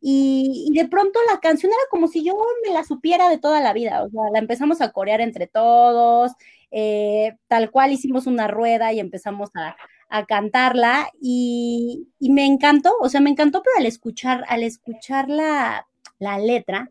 Y, 0.00 0.66
y 0.70 0.78
de 0.78 0.88
pronto 0.88 1.18
la 1.30 1.40
canción 1.40 1.70
era 1.70 1.82
como 1.90 2.08
si 2.08 2.24
yo 2.24 2.34
me 2.66 2.72
la 2.72 2.84
supiera 2.84 3.28
de 3.28 3.36
toda 3.38 3.60
la 3.60 3.74
vida. 3.74 4.02
O 4.02 4.08
sea, 4.08 4.22
la 4.32 4.38
empezamos 4.38 4.80
a 4.80 4.92
corear 4.92 5.20
entre 5.20 5.46
todos, 5.46 6.32
eh, 6.70 7.36
tal 7.48 7.70
cual 7.70 7.92
hicimos 7.92 8.26
una 8.26 8.48
rueda 8.48 8.92
y 8.92 9.00
empezamos 9.00 9.50
a, 9.54 9.76
a 10.10 10.26
cantarla. 10.26 11.10
Y, 11.20 12.08
y 12.18 12.30
me 12.30 12.44
encantó, 12.44 12.92
o 13.00 13.08
sea, 13.08 13.20
me 13.20 13.30
encantó, 13.30 13.62
pero 13.62 13.78
al 13.78 13.86
escuchar, 13.86 14.44
al 14.48 14.62
escuchar 14.62 15.28
la, 15.28 15.86
la 16.18 16.38
letra, 16.38 16.90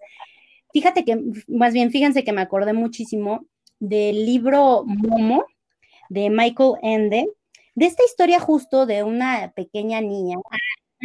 fíjate 0.73 1.05
que, 1.05 1.21
más 1.47 1.73
bien, 1.73 1.91
fíjense 1.91 2.23
que 2.23 2.33
me 2.33 2.41
acordé 2.41 2.73
muchísimo 2.73 3.45
del 3.79 4.25
libro 4.25 4.83
Momo 4.85 5.45
de 6.09 6.29
Michael 6.29 6.73
Ende, 6.81 7.29
de 7.75 7.85
esta 7.85 8.03
historia 8.03 8.39
justo 8.39 8.85
de 8.85 9.03
una 9.03 9.53
pequeña 9.55 10.01
niña. 10.01 10.37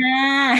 Ah, 0.02 0.56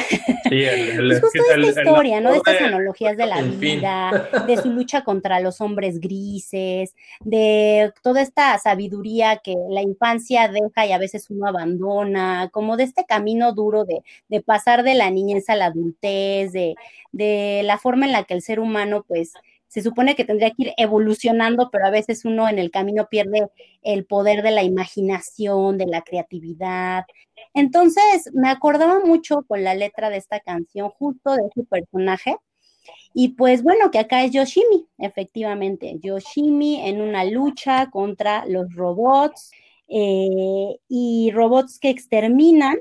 Sí, 0.48 0.62
el, 0.64 0.90
el- 0.90 1.12
es 1.12 1.20
justo 1.20 1.42
el- 1.54 1.64
esta 1.64 1.80
historia, 1.82 2.20
¿no? 2.20 2.30
De 2.30 2.36
estas 2.36 2.58
de- 2.60 2.64
analogías 2.66 3.16
de 3.16 3.26
la 3.26 3.36
fin. 3.38 3.58
vida, 3.60 4.10
de 4.48 4.56
su 4.58 4.70
lucha 4.70 5.02
contra 5.02 5.40
los 5.40 5.60
hombres 5.60 5.98
grises, 6.00 6.94
de 7.24 7.92
toda 8.02 8.22
esta 8.22 8.56
sabiduría 8.58 9.38
que 9.42 9.56
la 9.70 9.82
infancia 9.82 10.46
deja 10.48 10.86
y 10.86 10.92
a 10.92 10.98
veces 10.98 11.30
uno 11.30 11.48
abandona, 11.48 12.48
como 12.52 12.76
de 12.76 12.84
este 12.84 13.04
camino 13.06 13.52
duro 13.52 13.84
de, 13.84 14.02
de 14.28 14.40
pasar 14.40 14.84
de 14.84 14.94
la 14.94 15.10
niñez 15.10 15.48
a 15.48 15.56
la 15.56 15.66
adultez, 15.66 16.52
de, 16.52 16.74
de 17.10 17.62
la 17.64 17.78
forma 17.78 18.06
en 18.06 18.12
la 18.12 18.22
que 18.24 18.34
el 18.34 18.42
ser 18.42 18.60
humano, 18.60 19.04
pues, 19.08 19.32
se 19.74 19.82
supone 19.82 20.14
que 20.14 20.24
tendría 20.24 20.52
que 20.52 20.62
ir 20.62 20.72
evolucionando, 20.76 21.68
pero 21.72 21.84
a 21.84 21.90
veces 21.90 22.24
uno 22.24 22.48
en 22.48 22.60
el 22.60 22.70
camino 22.70 23.08
pierde 23.10 23.48
el 23.82 24.06
poder 24.06 24.44
de 24.44 24.52
la 24.52 24.62
imaginación, 24.62 25.78
de 25.78 25.86
la 25.86 26.02
creatividad. 26.02 27.06
Entonces, 27.54 28.30
me 28.34 28.50
acordaba 28.50 29.00
mucho 29.00 29.42
con 29.48 29.64
la 29.64 29.74
letra 29.74 30.10
de 30.10 30.18
esta 30.18 30.38
canción, 30.38 30.90
justo 30.90 31.34
de 31.34 31.50
su 31.52 31.64
personaje. 31.64 32.36
Y 33.14 33.30
pues 33.30 33.64
bueno, 33.64 33.90
que 33.90 33.98
acá 33.98 34.22
es 34.22 34.30
Yoshimi, 34.30 34.86
efectivamente, 34.98 35.98
Yoshimi 36.00 36.88
en 36.88 37.00
una 37.00 37.24
lucha 37.24 37.90
contra 37.90 38.46
los 38.46 38.72
robots 38.76 39.50
eh, 39.88 40.76
y 40.88 41.32
robots 41.32 41.80
que 41.80 41.90
exterminan 41.90 42.76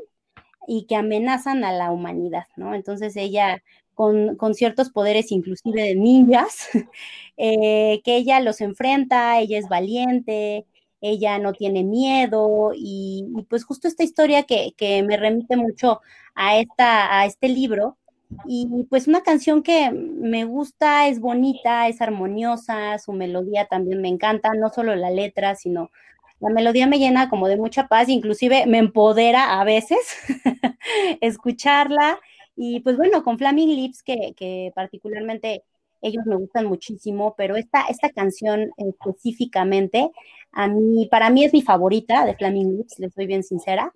y 0.67 0.85
que 0.85 0.95
amenazan 0.95 1.63
a 1.63 1.71
la 1.71 1.91
humanidad, 1.91 2.45
¿no? 2.55 2.75
Entonces 2.75 3.15
ella 3.15 3.63
con, 3.93 4.37
ciertos 4.53 4.89
poderes 4.89 5.31
inclusive 5.31 5.81
de 5.81 5.95
ninjas, 5.95 6.69
eh, 7.37 8.01
que 8.03 8.17
ella 8.17 8.39
los 8.39 8.61
enfrenta, 8.61 9.39
ella 9.39 9.57
es 9.57 9.67
valiente, 9.69 10.65
ella 11.01 11.37
no 11.39 11.53
tiene 11.53 11.83
miedo 11.83 12.71
y, 12.75 13.25
y 13.37 13.43
pues 13.43 13.65
justo 13.65 13.87
esta 13.87 14.03
historia 14.03 14.43
que, 14.43 14.73
que, 14.77 15.03
me 15.03 15.17
remite 15.17 15.57
mucho 15.57 16.01
a, 16.35 16.57
esta, 16.57 17.19
a 17.19 17.25
este 17.25 17.49
libro 17.49 17.97
y 18.45 18.85
pues 18.89 19.07
una 19.07 19.21
canción 19.21 19.63
que 19.63 19.91
me 19.91 20.45
gusta, 20.45 21.07
es 21.07 21.19
bonita, 21.19 21.87
es 21.87 22.01
armoniosa, 22.01 22.97
su 22.99 23.13
melodía 23.13 23.65
también 23.65 24.01
me 24.01 24.07
encanta, 24.07 24.49
no 24.53 24.69
solo 24.69 24.95
la 24.95 25.11
letra, 25.11 25.55
sino 25.55 25.91
la 26.39 26.49
melodía 26.49 26.87
me 26.87 26.99
llena 26.99 27.29
como 27.29 27.47
de 27.47 27.57
mucha 27.57 27.87
paz, 27.87 28.09
inclusive 28.09 28.65
me 28.65 28.77
empodera 28.77 29.59
a 29.59 29.63
veces 29.63 29.99
escucharla 31.21 32.19
y 32.55 32.79
pues 32.81 32.97
bueno, 32.97 33.23
con 33.23 33.37
Flaming 33.37 33.75
Lips, 33.75 34.03
que, 34.03 34.33
que, 34.35 34.71
particularmente 34.75 35.63
ellos 36.01 36.25
me 36.25 36.35
gustan 36.35 36.65
muchísimo, 36.65 37.33
pero 37.37 37.55
esta, 37.55 37.85
esta 37.89 38.09
canción 38.09 38.71
específicamente, 38.77 40.11
a 40.51 40.67
mí, 40.67 41.07
para 41.09 41.29
mí 41.29 41.45
es 41.45 41.53
mi 41.53 41.61
favorita 41.61 42.25
de 42.25 42.35
Flaming 42.35 42.77
Lips, 42.77 42.99
les 42.99 43.13
soy 43.13 43.25
bien 43.25 43.43
sincera. 43.43 43.93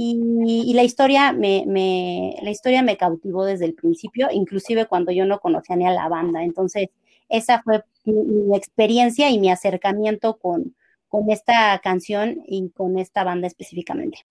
Y, 0.00 0.64
y 0.64 0.74
la, 0.74 0.84
historia 0.84 1.32
me, 1.32 1.64
me, 1.66 2.36
la 2.42 2.50
historia 2.50 2.82
me 2.82 2.96
cautivó 2.96 3.44
desde 3.44 3.64
el 3.64 3.74
principio, 3.74 4.28
inclusive 4.30 4.86
cuando 4.86 5.10
yo 5.10 5.26
no 5.26 5.40
conocía 5.40 5.74
ni 5.74 5.86
a 5.86 5.90
la 5.90 6.08
banda. 6.08 6.44
Entonces, 6.44 6.90
esa 7.28 7.62
fue 7.62 7.82
mi, 8.04 8.14
mi 8.14 8.56
experiencia 8.56 9.28
y 9.28 9.40
mi 9.40 9.50
acercamiento 9.50 10.38
con, 10.38 10.76
con 11.08 11.30
esta 11.30 11.80
canción 11.82 12.42
y 12.46 12.70
con 12.70 12.98
esta 12.98 13.24
banda 13.24 13.48
específicamente. 13.48 14.24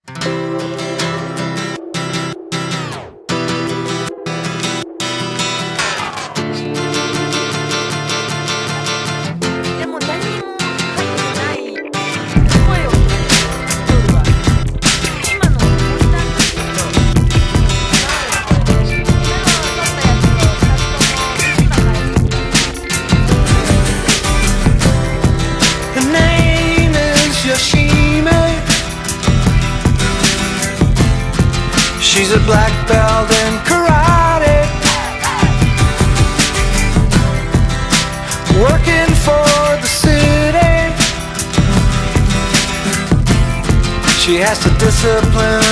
Discipline 44.80 45.67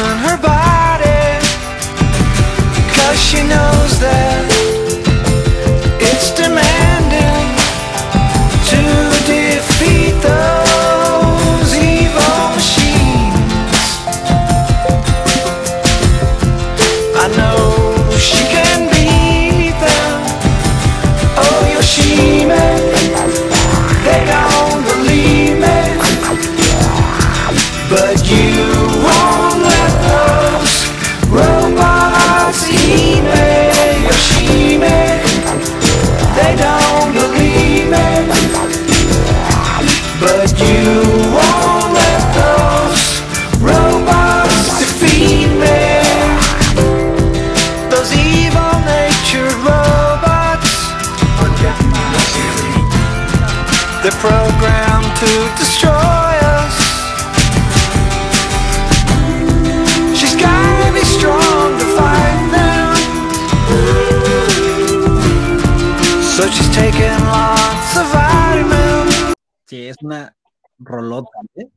es 69.97 70.03
una 70.05 70.35
rolota, 70.79 71.29
¿eh? 71.55 71.69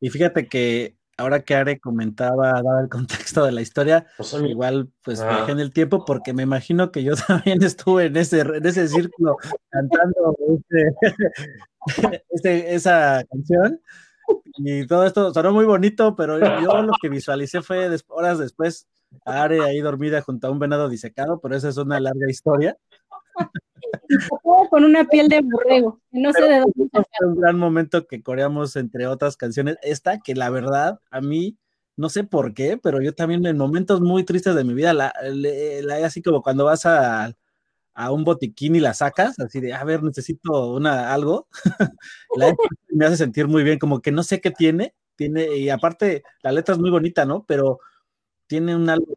Y 0.00 0.10
fíjate 0.10 0.48
que 0.48 0.96
ahora 1.16 1.40
que 1.44 1.54
Are 1.54 1.78
comentaba, 1.78 2.52
daba 2.62 2.80
el 2.80 2.88
contexto 2.88 3.44
de 3.44 3.52
la 3.52 3.60
historia, 3.60 4.06
Pues, 4.16 4.32
igual 4.34 4.90
pues 5.02 5.20
Ah. 5.20 5.28
viajé 5.28 5.52
en 5.52 5.60
el 5.60 5.72
tiempo 5.72 6.04
porque 6.04 6.32
me 6.32 6.42
imagino 6.42 6.90
que 6.90 7.04
yo 7.04 7.12
también 7.28 7.62
estuve 7.62 8.06
en 8.06 8.16
ese, 8.16 8.40
en 8.40 8.66
ese 8.66 8.88
círculo 8.88 9.36
cantando 9.70 10.34
este- 10.48 10.94
este- 12.30 12.74
esa 12.74 13.22
canción. 13.30 13.80
Y 14.56 14.86
todo 14.86 15.04
esto 15.04 15.32
sonó 15.34 15.52
muy 15.52 15.64
bonito, 15.64 16.14
pero 16.16 16.38
yo 16.38 16.82
lo 16.82 16.92
que 17.00 17.08
visualicé 17.08 17.60
fue 17.60 17.88
des- 17.88 18.04
horas 18.08 18.38
después, 18.38 18.86
a 19.26 19.42
Are 19.42 19.60
ahí 19.60 19.80
dormida 19.80 20.22
junto 20.22 20.46
a 20.46 20.50
un 20.50 20.58
venado 20.58 20.88
disecado, 20.88 21.40
pero 21.40 21.54
esa 21.56 21.68
es 21.68 21.76
una 21.76 22.00
larga 22.00 22.28
historia. 22.30 22.76
Con 24.70 24.84
una 24.84 25.04
piel 25.04 25.28
de 25.28 25.40
borrego. 25.40 26.00
No 26.10 26.32
sé 26.32 26.42
de 26.42 26.60
dónde 26.60 26.88
Fue 26.92 27.26
un 27.28 27.40
gran 27.40 27.58
momento 27.58 28.06
que 28.06 28.22
coreamos 28.22 28.76
entre 28.76 29.06
otras 29.06 29.36
canciones. 29.36 29.76
Esta 29.82 30.18
que 30.20 30.34
la 30.34 30.50
verdad 30.50 31.00
a 31.10 31.20
mí 31.20 31.56
no 31.96 32.08
sé 32.08 32.24
por 32.24 32.54
qué, 32.54 32.78
pero 32.82 33.00
yo 33.02 33.14
también 33.14 33.44
en 33.46 33.58
momentos 33.58 34.00
muy 34.00 34.24
tristes 34.24 34.54
de 34.54 34.64
mi 34.64 34.74
vida 34.74 34.94
la, 34.94 35.12
la- 35.22 36.06
así 36.06 36.22
como 36.22 36.42
cuando 36.42 36.64
vas 36.64 36.86
a, 36.86 37.32
a 37.94 38.12
un 38.12 38.24
botiquín 38.24 38.76
y 38.76 38.80
la 38.80 38.94
sacas, 38.94 39.38
así 39.40 39.60
de, 39.60 39.74
a 39.74 39.84
ver, 39.84 40.02
necesito 40.02 40.72
una 40.72 41.12
algo. 41.12 41.48
la 42.36 42.54
me 42.90 43.06
hace 43.06 43.16
sentir 43.18 43.48
muy 43.48 43.62
bien, 43.64 43.78
como 43.78 44.00
que 44.00 44.12
no 44.12 44.22
sé 44.22 44.40
qué 44.40 44.50
tiene, 44.50 44.94
tiene 45.16 45.56
y 45.56 45.70
aparte 45.70 46.24
la 46.42 46.52
letra 46.52 46.74
es 46.74 46.80
muy 46.80 46.90
bonita, 46.90 47.24
¿no? 47.26 47.44
Pero 47.46 47.80
tiene 48.46 48.76
un 48.76 48.88
algo 48.90 49.14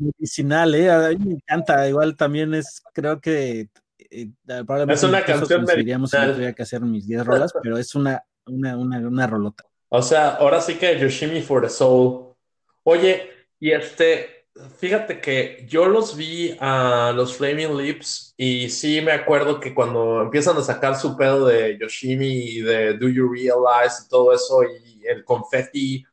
medicinal, 0.00 0.74
¿eh? 0.74 0.90
A 0.90 1.08
mí 1.10 1.24
me 1.24 1.34
encanta, 1.34 1.88
igual 1.88 2.16
también 2.16 2.54
es, 2.54 2.82
creo 2.92 3.20
que 3.20 3.68
eh, 4.10 4.28
probablemente 4.46 4.94
Es 4.94 5.02
una 5.02 5.24
canción 5.24 5.64
coincidiríamos 5.64 6.10
si 6.10 6.16
no 6.16 6.20
medicinal. 6.20 6.34
tuviera 6.34 6.52
que 6.54 6.62
hacer 6.62 6.80
mis 6.82 7.06
10 7.06 7.24
rolas, 7.26 7.52
pero 7.62 7.78
es 7.78 7.94
una, 7.94 8.22
una, 8.46 8.76
una, 8.76 8.98
una 8.98 9.26
rolota. 9.26 9.64
O 9.88 10.02
sea, 10.02 10.30
ahora 10.36 10.60
sí 10.60 10.74
que 10.74 10.98
Yoshimi 10.98 11.42
for 11.42 11.62
the 11.62 11.68
Soul. 11.68 12.34
Oye, 12.82 13.30
y 13.58 13.70
este, 13.72 14.46
fíjate 14.78 15.20
que 15.20 15.64
yo 15.68 15.86
los 15.86 16.16
vi 16.16 16.56
a 16.60 17.12
los 17.14 17.36
Flaming 17.36 17.76
Lips 17.76 18.34
y 18.36 18.68
sí 18.68 19.00
me 19.00 19.12
acuerdo 19.12 19.60
que 19.60 19.74
cuando 19.74 20.22
empiezan 20.22 20.56
a 20.56 20.62
sacar 20.62 20.96
su 20.96 21.16
pedo 21.16 21.46
de 21.46 21.78
Yoshimi 21.80 22.26
y 22.26 22.60
de 22.62 22.94
Do 22.94 23.08
You 23.08 23.28
Realize 23.32 24.04
y 24.04 24.08
todo 24.08 24.32
eso 24.34 24.62
y 24.64 25.04
el 25.06 25.24
confetti, 25.24 26.04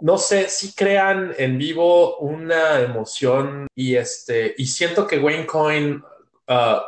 no 0.00 0.18
sé, 0.18 0.48
si 0.48 0.72
crean 0.74 1.34
en 1.38 1.58
vivo 1.58 2.16
una 2.18 2.80
emoción 2.80 3.66
y 3.74 3.96
este, 3.96 4.54
y 4.58 4.66
siento 4.66 5.06
que 5.06 5.18
Wayne 5.18 5.46
Coyne 5.46 6.02
ah, 6.48 6.84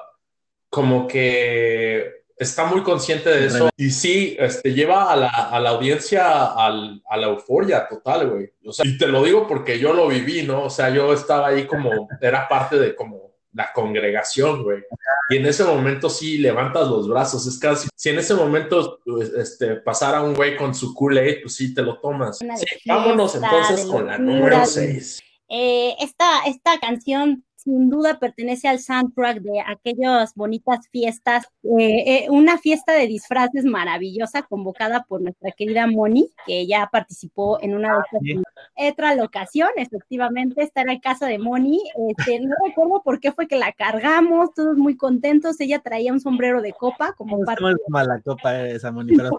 como 0.70 1.06
que 1.06 2.22
está 2.36 2.64
muy 2.64 2.82
consciente 2.82 3.30
de 3.30 3.46
eso 3.46 3.70
y 3.76 3.90
sí, 3.90 4.36
este, 4.38 4.72
lleva 4.72 5.12
a 5.12 5.16
la, 5.16 5.28
a 5.28 5.60
la 5.60 5.70
audiencia 5.70 6.46
al- 6.52 7.00
a 7.08 7.16
la 7.16 7.26
euforia 7.28 7.86
total, 7.88 8.30
güey. 8.30 8.50
O 8.64 8.72
sea, 8.72 8.84
y 8.86 8.98
te 8.98 9.06
lo 9.06 9.22
digo 9.22 9.46
porque 9.46 9.78
yo 9.78 9.92
lo 9.92 10.08
viví, 10.08 10.42
¿no? 10.42 10.64
O 10.64 10.70
sea, 10.70 10.90
yo 10.90 11.12
estaba 11.12 11.48
ahí 11.48 11.66
como, 11.66 12.08
era 12.20 12.48
parte 12.48 12.78
de 12.78 12.94
como 12.96 13.31
la 13.52 13.72
congregación, 13.72 14.62
güey. 14.62 14.82
Y 15.28 15.36
en 15.36 15.46
ese 15.46 15.64
momento 15.64 16.08
sí 16.08 16.38
levantas 16.38 16.88
los 16.88 17.08
brazos, 17.08 17.46
es 17.46 17.58
casi, 17.58 17.88
si 17.94 18.08
en 18.10 18.18
ese 18.18 18.34
momento 18.34 19.00
pues, 19.04 19.30
este, 19.30 19.76
pasara 19.76 20.22
un 20.22 20.34
güey 20.34 20.56
con 20.56 20.74
su 20.74 20.94
Kool-Aid, 20.94 21.42
pues 21.42 21.54
sí, 21.54 21.74
te 21.74 21.82
lo 21.82 21.98
tomas. 21.98 22.38
Sí, 22.38 22.46
vámonos 22.86 23.34
entonces 23.34 23.86
con 23.86 24.06
la 24.06 24.18
número 24.18 24.64
6. 24.64 25.22
Eh, 25.48 25.94
esta, 26.00 26.44
esta 26.46 26.78
canción 26.80 27.44
sin 27.62 27.90
duda 27.90 28.18
pertenece 28.18 28.68
al 28.68 28.78
soundtrack 28.78 29.38
de 29.40 29.60
aquellas 29.60 30.34
bonitas 30.34 30.88
fiestas, 30.90 31.46
eh, 31.78 32.24
eh, 32.24 32.26
una 32.30 32.58
fiesta 32.58 32.92
de 32.92 33.06
disfraces 33.06 33.64
maravillosa 33.64 34.42
convocada 34.42 35.04
por 35.04 35.20
nuestra 35.20 35.52
querida 35.52 35.86
Moni, 35.86 36.30
que 36.46 36.66
ya 36.66 36.88
participó 36.90 37.60
en 37.62 37.74
una 37.74 37.94
de 37.94 38.00
estas 38.04 38.22
Sí. 38.22 38.42
otra 38.90 39.14
locación, 39.14 39.68
efectivamente, 39.76 40.62
esta 40.62 40.82
era 40.82 40.92
en 40.92 41.00
casa 41.00 41.26
de 41.26 41.38
Moni, 41.38 41.80
este, 42.10 42.40
no 42.40 42.54
recuerdo 42.66 43.02
por 43.02 43.20
qué 43.20 43.32
fue 43.32 43.48
que 43.48 43.56
la 43.56 43.72
cargamos, 43.72 44.54
todos 44.54 44.76
muy 44.76 44.96
contentos, 44.96 45.60
ella 45.60 45.80
traía 45.80 46.12
un 46.12 46.20
sombrero 46.20 46.62
de 46.62 46.72
copa 46.72 47.14
como 47.14 47.40
parte 47.44 47.62
No 47.62 47.70
es 47.70 47.76
mala 47.88 48.20
copa 48.20 48.60
esa, 48.66 48.92
Moni, 48.92 49.16
pero 49.16 49.30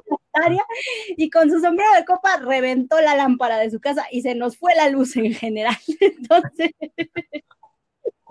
y 1.17 1.29
con 1.29 1.49
su 1.49 1.59
sombrero 1.59 1.89
de 1.95 2.05
copa 2.05 2.37
reventó 2.37 2.99
la 3.01 3.15
lámpara 3.15 3.57
de 3.57 3.69
su 3.69 3.79
casa 3.79 4.05
y 4.11 4.21
se 4.21 4.35
nos 4.35 4.57
fue 4.57 4.75
la 4.75 4.89
luz 4.89 5.15
en 5.15 5.33
general. 5.33 5.75
Entonces, 5.99 6.71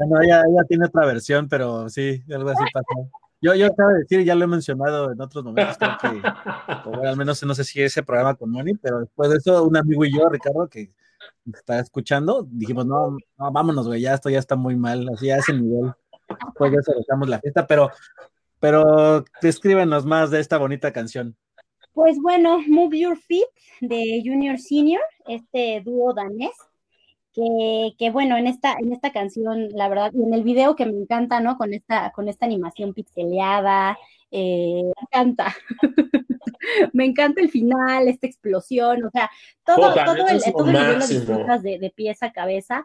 bueno, 0.08 0.22
ella, 0.22 0.64
tiene 0.68 0.86
otra 0.86 1.06
versión, 1.06 1.48
pero 1.48 1.88
sí, 1.88 2.22
algo 2.32 2.50
así 2.50 2.64
pasó. 2.72 3.10
Yo, 3.40 3.54
yo 3.54 3.66
acabo 3.66 3.90
de 3.90 4.00
decir, 4.00 4.24
ya 4.24 4.34
lo 4.34 4.44
he 4.44 4.48
mencionado 4.48 5.10
en 5.10 5.20
otros 5.20 5.42
momentos, 5.44 5.76
creo 5.78 5.98
que, 5.98 7.08
al 7.08 7.16
menos 7.16 7.42
no 7.42 7.54
sé 7.54 7.64
si 7.64 7.82
ese 7.82 8.02
programa 8.02 8.36
con 8.36 8.50
Moni, 8.50 8.74
pero 8.74 9.00
después 9.00 9.30
de 9.30 9.38
eso, 9.38 9.64
un 9.64 9.76
amigo 9.76 10.04
y 10.04 10.16
yo, 10.16 10.28
Ricardo, 10.28 10.68
que 10.68 10.92
está 11.52 11.80
escuchando, 11.80 12.46
dijimos, 12.48 12.86
no, 12.86 13.16
no 13.38 13.52
vámonos, 13.52 13.86
güey, 13.88 14.00
ya 14.00 14.14
esto 14.14 14.30
ya 14.30 14.38
está 14.38 14.54
muy 14.54 14.76
mal, 14.76 15.08
así 15.12 15.30
a 15.30 15.38
ese 15.38 15.52
nivel. 15.54 15.92
Después 16.28 16.70
de 16.70 16.78
eso 16.78 16.92
dejamos 16.96 17.28
la 17.28 17.40
fiesta, 17.40 17.66
pero, 17.66 17.90
pero 18.60 19.24
descríbenos 19.40 20.06
más 20.06 20.30
de 20.30 20.38
esta 20.38 20.58
bonita 20.58 20.92
canción. 20.92 21.36
pues 21.92 22.16
bueno, 22.22 22.60
Move 22.68 22.98
Your 22.98 23.16
Feet 23.16 23.48
de 23.80 24.22
Junior 24.24 24.58
Senior, 24.58 25.02
este 25.26 25.82
dúo 25.84 26.14
danés, 26.14 26.54
que, 27.32 27.94
que 27.98 28.10
bueno, 28.10 28.36
en 28.36 28.46
esta, 28.46 28.74
en 28.78 28.92
esta 28.92 29.12
canción, 29.12 29.68
la 29.70 29.88
verdad, 29.88 30.12
y 30.14 30.22
en 30.22 30.34
el 30.34 30.42
video 30.42 30.76
que 30.76 30.86
me 30.86 30.92
encanta, 30.92 31.40
¿no? 31.40 31.56
Con 31.56 31.74
esta, 31.74 32.12
con 32.12 32.28
esta 32.28 32.46
animación 32.46 32.94
pixeleada, 32.94 33.98
eh, 34.30 34.82
me 34.84 35.02
encanta. 35.02 35.54
me 36.92 37.04
encanta 37.04 37.40
el 37.40 37.50
final, 37.50 38.08
esta 38.08 38.26
explosión, 38.26 39.04
o 39.04 39.10
sea, 39.10 39.30
todo, 39.64 39.94
todo 39.94 40.28
el, 40.28 40.42
todo 40.52 40.66
el 40.66 40.72
video 40.72 40.98
lo 40.98 41.06
disfrutas 41.06 41.62
de, 41.62 41.78
de 41.78 41.90
pies 41.90 42.22
a 42.22 42.32
cabeza. 42.32 42.84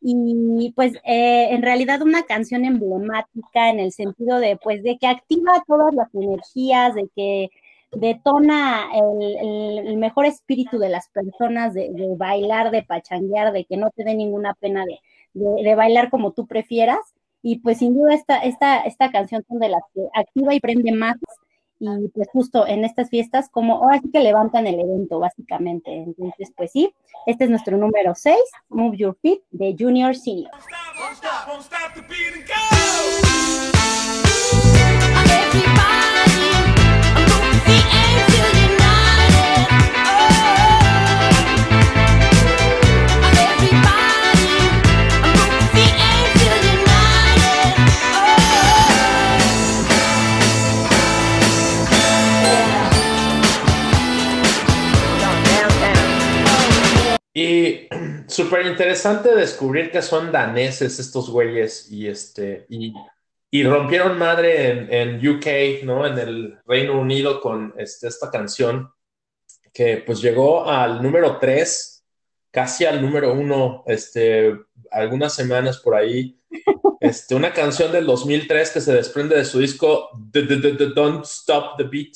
Y 0.00 0.72
pues 0.76 0.94
eh, 1.04 1.48
en 1.50 1.62
realidad 1.62 2.02
una 2.02 2.22
canción 2.22 2.64
emblemática 2.64 3.68
en 3.68 3.80
el 3.80 3.90
sentido 3.90 4.38
de 4.38 4.56
pues 4.56 4.84
de 4.84 4.96
que 4.96 5.08
activa 5.08 5.64
todas 5.66 5.92
las 5.92 6.14
energías, 6.14 6.94
de 6.94 7.08
que 7.16 7.50
detona 7.92 8.86
el, 8.94 9.86
el- 9.88 9.96
mejor 9.96 10.26
espíritu 10.26 10.78
de 10.78 10.88
las 10.88 11.08
personas, 11.10 11.74
de, 11.74 11.90
de 11.90 12.08
bailar, 12.16 12.70
de 12.70 12.82
pachanguear, 12.82 13.52
de 13.52 13.64
que 13.64 13.76
no 13.76 13.90
te 13.90 14.04
dé 14.04 14.14
ninguna 14.14 14.54
pena 14.54 14.84
de, 14.84 14.98
de- 15.34 15.62
de 15.62 15.74
bailar 15.74 16.10
como 16.10 16.32
tú 16.32 16.46
prefieras. 16.46 17.00
Y 17.42 17.60
pues 17.60 17.78
sin 17.78 17.94
duda 17.94 18.14
esta, 18.14 18.38
esta, 18.38 18.78
esta 18.80 19.10
canción 19.10 19.44
son 19.48 19.58
de 19.60 19.68
las 19.68 19.82
que 19.94 20.02
activa 20.14 20.54
y 20.54 20.60
prende 20.60 20.92
más. 20.92 21.16
Y 21.80 22.08
pues 22.08 22.28
justo 22.32 22.66
en 22.66 22.84
estas 22.84 23.08
fiestas, 23.08 23.48
como 23.48 23.76
ahora 23.76 24.00
sí 24.00 24.10
que 24.10 24.18
levantan 24.18 24.66
el 24.66 24.80
evento, 24.80 25.20
básicamente. 25.20 25.94
Entonces, 25.94 26.52
pues 26.56 26.72
sí, 26.72 26.92
este 27.26 27.44
es 27.44 27.50
nuestro 27.50 27.76
número 27.76 28.14
6, 28.16 28.36
Move 28.70 28.96
Your 28.96 29.16
Feet, 29.22 29.40
de 29.52 29.76
Junior 29.78 30.14
Senior. 30.16 30.50
Y 33.74 33.77
súper 58.38 58.66
interesante 58.66 59.34
descubrir 59.34 59.90
que 59.90 60.00
son 60.00 60.30
daneses 60.30 61.00
estos 61.00 61.28
güeyes 61.28 61.90
y 61.90 62.06
este 62.06 62.66
y, 62.68 62.94
y 63.50 63.64
rompieron 63.64 64.16
madre 64.16 64.70
en, 64.70 64.92
en 64.92 65.28
UK, 65.28 65.82
¿no? 65.82 66.06
En 66.06 66.16
el 66.16 66.58
Reino 66.64 67.00
Unido 67.00 67.40
con 67.40 67.74
este, 67.76 68.06
esta 68.06 68.30
canción 68.30 68.92
que 69.72 70.04
pues 70.06 70.22
llegó 70.22 70.64
al 70.70 71.02
número 71.02 71.38
3, 71.40 72.04
casi 72.52 72.84
al 72.84 73.02
número 73.02 73.32
1, 73.32 73.82
este, 73.88 74.56
algunas 74.92 75.34
semanas 75.34 75.78
por 75.78 75.94
ahí. 75.96 76.40
Este, 77.00 77.36
una 77.36 77.52
canción 77.52 77.92
del 77.92 78.06
2003 78.06 78.70
que 78.70 78.80
se 78.80 78.92
desprende 78.92 79.36
de 79.36 79.44
su 79.44 79.60
disco 79.60 80.08
Don't 80.12 81.24
Stop 81.24 81.76
the 81.76 81.84
Beat. 81.84 82.14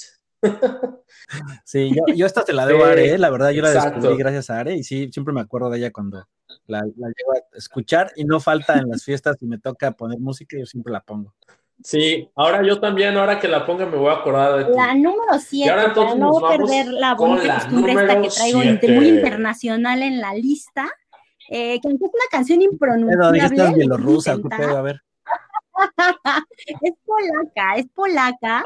Sí, 1.64 1.92
yo, 1.94 2.14
yo 2.14 2.26
esta 2.26 2.44
te 2.44 2.52
la 2.52 2.66
debo 2.66 2.84
a 2.84 2.90
Are, 2.90 3.14
¿eh? 3.14 3.18
la 3.18 3.30
verdad, 3.30 3.50
yo 3.50 3.62
la 3.62 3.72
exacto. 3.72 4.00
descubrí 4.00 4.18
gracias 4.18 4.50
a 4.50 4.60
Are 4.60 4.74
y 4.74 4.82
sí, 4.84 5.10
siempre 5.12 5.32
me 5.32 5.40
acuerdo 5.40 5.70
de 5.70 5.78
ella 5.78 5.92
cuando 5.92 6.26
la, 6.66 6.80
la 6.96 7.08
llego 7.08 7.32
a 7.34 7.56
escuchar 7.56 8.12
y 8.16 8.24
no 8.24 8.40
falta 8.40 8.78
en 8.78 8.88
las 8.88 9.04
fiestas 9.04 9.36
y 9.40 9.46
me 9.46 9.58
toca 9.58 9.92
poner 9.92 10.18
música, 10.18 10.56
yo 10.58 10.66
siempre 10.66 10.92
la 10.92 11.00
pongo. 11.00 11.34
Sí, 11.82 12.30
ahora 12.36 12.62
yo 12.62 12.78
también, 12.78 13.16
ahora 13.16 13.40
que 13.40 13.48
la 13.48 13.66
ponga 13.66 13.86
me 13.86 13.96
voy 13.96 14.10
a 14.10 14.18
acordar 14.18 14.58
de 14.58 14.64
ti. 14.66 14.70
La 14.76 14.94
número 14.94 15.34
Y 15.36 15.40
7, 15.40 15.70
ahora 15.70 15.94
para 15.94 16.14
no 16.14 16.32
perder 16.32 16.86
la 16.88 17.14
bonita 17.14 17.54
costumbre 17.54 17.92
esta 17.92 18.20
que 18.20 18.28
traigo 18.28 18.62
siete. 18.62 18.88
muy 18.92 19.08
internacional 19.08 20.02
en 20.02 20.20
la 20.20 20.34
lista, 20.34 20.88
eh, 21.48 21.80
que 21.80 21.88
aunque 21.88 22.04
es 22.04 22.10
una 22.12 22.24
canción 22.30 22.60
Pero 22.60 22.72
impronunciable, 22.72 23.64
es 23.64 23.74
bielorrusa, 23.74 24.32
¿qué 24.32 24.36
intentar. 24.36 24.60
pedo? 24.60 24.76
A 24.78 24.82
ver. 24.82 25.02
es 26.82 26.92
polaca, 27.04 27.76
es 27.76 27.86
polaca, 27.94 28.64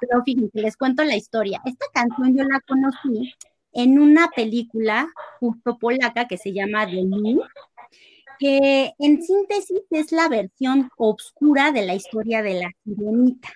pero 0.00 0.22
fíjense, 0.24 0.60
les 0.60 0.76
cuento 0.76 1.04
la 1.04 1.16
historia. 1.16 1.60
Esta 1.64 1.86
canción 1.92 2.36
yo 2.36 2.44
la 2.44 2.60
conocí 2.66 3.34
en 3.72 3.98
una 3.98 4.28
película 4.28 5.08
justo 5.40 5.78
polaca 5.78 6.26
que 6.26 6.38
se 6.38 6.52
llama 6.52 6.86
The 6.86 7.02
New, 7.04 7.42
que 8.38 8.92
en 8.98 9.22
síntesis 9.22 9.82
es 9.90 10.12
la 10.12 10.28
versión 10.28 10.90
oscura 10.96 11.72
de 11.72 11.84
la 11.84 11.94
historia 11.94 12.42
de 12.42 12.54
la 12.54 12.70
sirenita. 12.84 13.52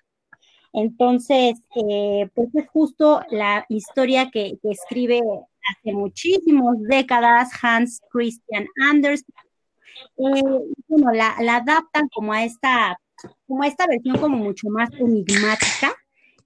Entonces, 0.72 1.60
eh, 1.76 2.28
pues 2.34 2.48
es 2.54 2.68
justo 2.68 3.22
la 3.30 3.64
historia 3.68 4.30
que, 4.30 4.58
escribe 4.62 5.20
hace 5.20 5.92
muchísimas 5.92 6.80
décadas 6.82 7.50
Hans 7.62 8.00
Christian 8.10 8.66
Andersen. 8.90 9.34
Eh, 10.18 10.42
bueno, 10.88 11.12
la, 11.12 11.36
la 11.40 11.56
adaptan 11.56 12.08
como 12.08 12.32
a 12.32 12.44
esta, 12.44 12.98
como 13.46 13.62
a 13.62 13.66
esta 13.66 13.86
versión 13.86 14.18
como 14.18 14.36
mucho 14.36 14.68
más 14.68 14.90
enigmática. 14.92 15.94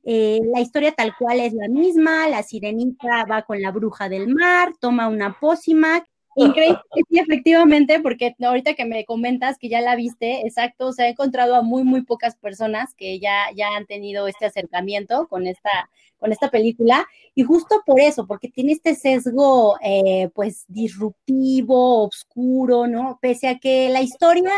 Eh, 0.05 0.41
la 0.53 0.61
historia 0.61 0.93
tal 0.93 1.15
cual 1.17 1.41
es 1.41 1.53
la 1.53 1.69
misma, 1.69 2.29
la 2.29 2.43
sirenita 2.43 3.25
va 3.31 3.43
con 3.43 3.61
la 3.63 3.71
bruja 3.71 4.09
del 4.09 4.29
mar, 4.29 4.73
toma 4.81 5.09
una 5.09 5.39
pócima. 5.39 6.05
Increíble, 6.37 6.81
sí, 7.11 7.19
efectivamente, 7.19 8.01
porque 8.01 8.35
ahorita 8.43 8.75
que 8.75 8.87
me 8.87 9.05
comentas 9.05 9.59
que 9.59 9.69
ya 9.69 9.83
la 9.83 9.97
viste, 9.97 10.47
exacto, 10.47 10.89
o 10.89 10.93
sea, 10.93 11.07
he 11.07 11.11
encontrado 11.11 11.55
a 11.55 11.63
muy, 11.63 11.85
muy 11.85 12.03
pocas 12.03 12.37
personas 12.37 12.95
que 12.95 13.21
ya, 13.21 13.51
ya 13.55 13.77
han 13.77 13.85
tenido 13.87 14.27
este 14.27 14.47
acercamiento 14.47 15.29
con 15.29 15.47
esta, 15.47 15.91
con 16.23 16.31
esta 16.31 16.51
película, 16.51 17.05
y 17.35 17.43
justo 17.43 17.83
por 17.85 17.99
eso, 17.99 18.27
porque 18.29 18.49
tiene 18.49 18.73
este 18.73 18.95
sesgo, 18.95 19.77
eh, 19.83 20.31
pues, 20.35 20.65
disruptivo, 20.69 22.05
oscuro, 22.05 22.87
¿no? 22.87 23.19
Pese 23.21 23.49
a 23.49 23.59
que 23.59 23.89
la 23.91 24.03
historia 24.03 24.53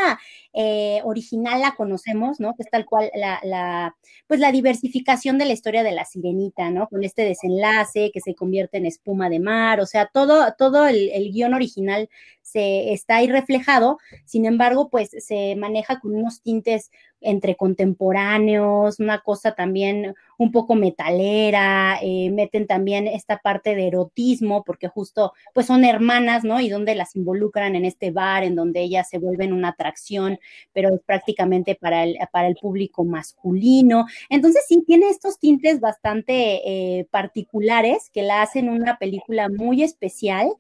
eh, 0.53 1.01
original 1.05 1.63
la 1.63 1.75
conocemos, 1.75 2.39
¿no? 2.39 2.55
Que 2.55 2.65
es 2.65 2.71
tal 2.71 2.85
cual 2.85 3.11
la, 3.15 3.41
la, 3.45 3.97
pues, 4.27 4.41
la 4.41 4.53
diversificación 4.53 5.39
de 5.39 5.47
la 5.47 5.55
historia 5.55 5.83
de 5.83 5.93
la 5.93 6.05
sirenita, 6.05 6.71
¿no? 6.71 6.87
Con 6.89 7.03
este 7.03 7.23
desenlace 7.23 8.11
que 8.13 8.21
se 8.21 8.35
convierte 8.35 8.77
en 8.77 8.85
espuma 8.85 9.31
de 9.31 9.41
mar, 9.41 9.81
o 9.81 9.87
sea, 9.87 10.11
todo, 10.13 10.55
todo 10.59 10.87
el, 10.87 11.09
el 11.15 11.33
guion 11.33 11.55
original 11.55 12.11
se 12.45 12.93
está 12.93 13.17
ahí 13.17 13.27
reflejado, 13.27 13.99
sin 14.27 14.45
embargo, 14.45 14.91
pues 14.91 15.11
se 15.19 15.57
maneja 15.57 15.99
con 15.99 16.15
unos 16.15 16.43
tintes 16.43 16.91
entre 17.23 17.57
contemporáneos, 17.57 19.01
una 19.01 19.21
cosa 19.21 19.55
también 19.55 20.15
un 20.37 20.53
poco 20.53 20.75
metalera, 20.75 21.99
eh, 22.03 22.31
meten 22.31 22.67
también 22.67 23.07
esta 23.09 23.39
parte 23.39 23.75
de 23.75 23.87
erotismo, 23.87 24.63
porque 24.63 24.89
justo 24.89 25.33
pues 25.55 25.67
son 25.67 25.85
hermanas, 25.85 26.45
¿no? 26.45 26.61
Y 26.61 26.69
donde 26.69 26.95
las 26.95 27.17
involucran 27.17 27.77
en 27.77 27.87
este 27.87 28.11
bar, 28.11 28.45
en 28.45 28.55
donde 28.55 28.83
ellas 28.83 29.09
se 29.09 29.19
vuelven 29.19 29.55
una 29.55 29.69
atracción, 29.69 30.39
pero 30.75 30.95
es 30.95 31.01
prácticamente 31.01 31.75
para 31.75 32.05
el, 32.05 32.19
para 32.31 32.47
el 32.47 32.57
público 32.57 33.05
masculino. 33.05 34.05
Entonces 34.29 34.65
sí, 34.69 34.85
tiene 34.87 35.09
estos 35.09 35.39
tintes 35.39 35.81
bastante 35.81 36.61
eh, 36.69 37.07
particulares 37.11 38.11
que 38.13 38.23
la 38.23 38.43
hacen 38.43 38.69
una 38.69 38.99
película 38.99 39.49
muy 39.49 39.83
especial. 39.83 40.51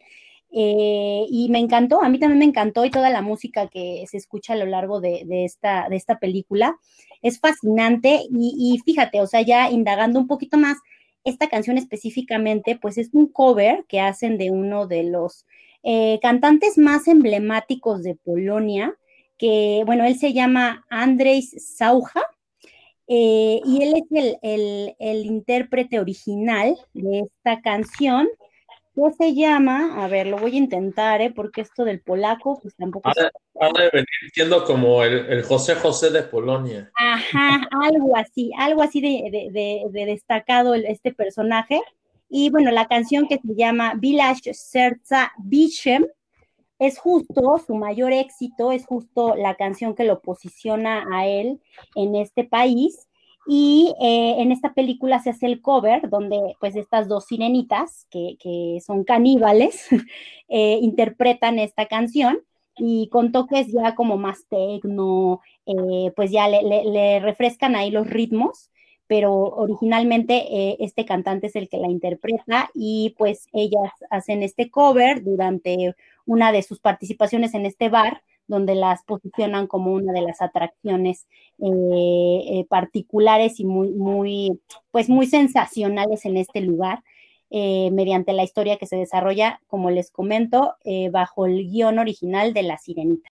Eh, 0.56 1.26
y 1.28 1.48
me 1.50 1.58
encantó, 1.58 2.00
a 2.00 2.08
mí 2.08 2.20
también 2.20 2.38
me 2.38 2.44
encantó 2.44 2.84
y 2.84 2.90
toda 2.90 3.10
la 3.10 3.22
música 3.22 3.66
que 3.66 4.04
se 4.08 4.18
escucha 4.18 4.52
a 4.52 4.56
lo 4.56 4.66
largo 4.66 5.00
de, 5.00 5.26
esta, 5.44 5.88
de 5.88 5.96
esta 5.96 6.20
película. 6.20 6.78
Es 7.22 7.40
fascinante 7.40 8.20
y, 8.30 8.54
y, 8.56 8.78
fíjate, 8.84 9.20
o 9.20 9.26
sea, 9.26 9.42
ya 9.42 9.68
indagando 9.70 10.20
un 10.20 10.28
poquito 10.28 10.56
más, 10.56 10.78
esta 11.24 11.48
canción 11.48 11.76
específicamente, 11.76 12.78
pues 12.80 12.98
es 12.98 13.10
un 13.14 13.26
cover 13.26 13.84
que 13.88 13.98
hacen 14.00 14.38
de 14.38 14.50
uno 14.50 14.86
de 14.86 15.02
los 15.04 15.44
eh, 15.82 16.20
cantantes 16.22 16.78
más 16.78 17.08
emblemáticos 17.08 18.04
de 18.04 18.14
Polonia, 18.14 18.94
que, 19.36 19.82
bueno, 19.86 20.04
él 20.04 20.16
se 20.16 20.32
llama 20.32 20.86
Andrzej 20.88 21.58
Sauja, 21.58 22.22
eh, 23.08 23.60
y 23.64 23.82
él 23.82 23.94
es 23.96 24.04
el, 24.12 24.36
el, 24.42 24.96
el 25.00 25.26
intérprete 25.26 25.98
original 25.98 26.76
de 26.92 27.20
esta 27.20 27.60
canción 27.60 28.28
que 28.94 29.12
se 29.12 29.34
llama, 29.34 30.02
a 30.04 30.08
ver, 30.08 30.26
lo 30.26 30.38
voy 30.38 30.54
a 30.54 30.58
intentar, 30.58 31.20
¿eh? 31.20 31.32
porque 31.34 31.62
esto 31.62 31.84
del 31.84 32.00
polaco, 32.00 32.58
pues 32.60 32.74
tampoco. 32.76 33.08
Ha 33.08 33.66
de 33.66 33.90
venir 33.92 34.06
siendo 34.32 34.64
como 34.64 35.02
el, 35.02 35.26
el, 35.26 35.42
José 35.42 35.74
José 35.74 36.10
de 36.10 36.22
Polonia. 36.22 36.90
Ajá, 36.94 37.68
algo 37.82 38.16
así, 38.16 38.52
algo 38.56 38.82
así 38.82 39.00
de, 39.00 39.30
de, 39.30 39.50
de, 39.52 39.82
de 39.90 40.06
destacado 40.06 40.74
este 40.74 41.12
personaje. 41.12 41.80
Y 42.28 42.50
bueno, 42.50 42.70
la 42.70 42.86
canción 42.86 43.28
que 43.28 43.38
se 43.38 43.54
llama 43.54 43.94
Village 43.96 44.54
Serca 44.54 45.32
Bichem 45.38 46.06
es 46.78 46.98
justo 46.98 47.62
su 47.64 47.74
mayor 47.74 48.12
éxito, 48.12 48.72
es 48.72 48.86
justo 48.86 49.34
la 49.36 49.54
canción 49.54 49.94
que 49.94 50.04
lo 50.04 50.20
posiciona 50.20 51.06
a 51.12 51.26
él 51.26 51.60
en 51.94 52.16
este 52.16 52.44
país. 52.44 53.08
Y 53.46 53.94
eh, 54.00 54.36
en 54.38 54.52
esta 54.52 54.72
película 54.72 55.18
se 55.20 55.30
hace 55.30 55.46
el 55.46 55.60
cover 55.60 56.08
donde 56.08 56.56
pues 56.60 56.76
estas 56.76 57.08
dos 57.08 57.26
sirenitas, 57.26 58.06
que, 58.10 58.36
que 58.40 58.78
son 58.84 59.04
caníbales, 59.04 59.86
eh, 60.48 60.78
interpretan 60.80 61.58
esta 61.58 61.86
canción 61.86 62.40
y 62.76 63.08
con 63.10 63.32
toques 63.32 63.68
ya 63.72 63.94
como 63.94 64.16
más 64.16 64.46
tecno, 64.48 65.40
eh, 65.66 66.12
pues 66.16 66.30
ya 66.30 66.48
le, 66.48 66.62
le, 66.84 67.20
refrescan 67.20 67.76
ahí 67.76 67.90
los 67.90 68.08
ritmos, 68.08 68.70
pero 69.06 69.32
originalmente 69.34 70.34
eh, 70.50 70.76
este 70.80 71.04
cantante 71.04 71.48
es 71.48 71.56
el 71.56 71.68
que 71.68 71.76
la 71.78 71.88
interpreta 71.88 72.70
y 72.74 73.14
pues 73.18 73.46
ellas 73.52 73.92
hacen 74.10 74.42
este 74.42 74.70
cover 74.70 75.22
durante 75.22 75.94
una 76.26 76.52
de 76.52 76.62
sus 76.62 76.80
participaciones 76.80 77.54
en 77.54 77.66
este 77.66 77.88
bar 77.88 78.22
donde 78.46 78.74
las 78.74 79.02
posicionan 79.04 79.66
como 79.66 79.92
una 79.92 80.12
de 80.12 80.22
las 80.22 80.42
atracciones 80.42 81.26
eh, 81.58 82.60
eh, 82.60 82.66
particulares 82.68 83.60
y 83.60 83.64
muy, 83.64 83.90
muy, 83.92 84.60
pues 84.90 85.08
muy 85.08 85.26
sensacionales 85.26 86.24
en 86.24 86.36
este 86.36 86.60
lugar, 86.60 87.02
eh, 87.50 87.90
mediante 87.92 88.32
la 88.32 88.42
historia 88.42 88.78
que 88.78 88.86
se 88.86 88.96
desarrolla, 88.96 89.60
como 89.68 89.90
les 89.90 90.10
comento, 90.10 90.74
eh, 90.84 91.08
bajo 91.10 91.46
el 91.46 91.70
guion 91.70 91.98
original 91.98 92.52
de 92.52 92.64
La 92.64 92.78
Sirenita. 92.78 93.30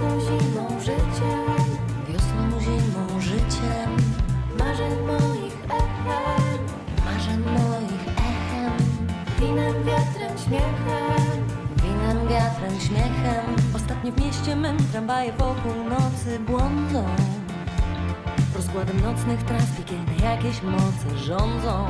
Wiosną, 0.00 0.20
zimą, 0.20 0.80
życiem. 0.80 1.46
Wiosną, 2.08 2.60
zimą, 2.60 3.20
życiem. 3.20 3.90
Moich 5.06 5.58
echem. 5.64 6.60
Moich 7.44 8.06
echem. 8.08 8.72
Winem, 9.40 9.84
wiatrem, 9.84 10.38
śmiechem. 10.38 11.38
Winem, 11.82 12.28
wiatrem, 12.28 12.80
śmiechem. 12.80 13.56
Ostatnio 13.76 14.12
w 14.12 14.20
mieście 14.20 14.56
mym 14.56 14.76
tramwaje 14.92 15.32
po 15.32 15.44
północy 15.44 16.38
błądzą. 16.46 17.04
Rozkładem 18.56 19.00
nocnych 19.00 19.42
tras 19.42 19.66
jakieś 20.22 20.62
moce 20.62 21.18
rządzą. 21.18 21.86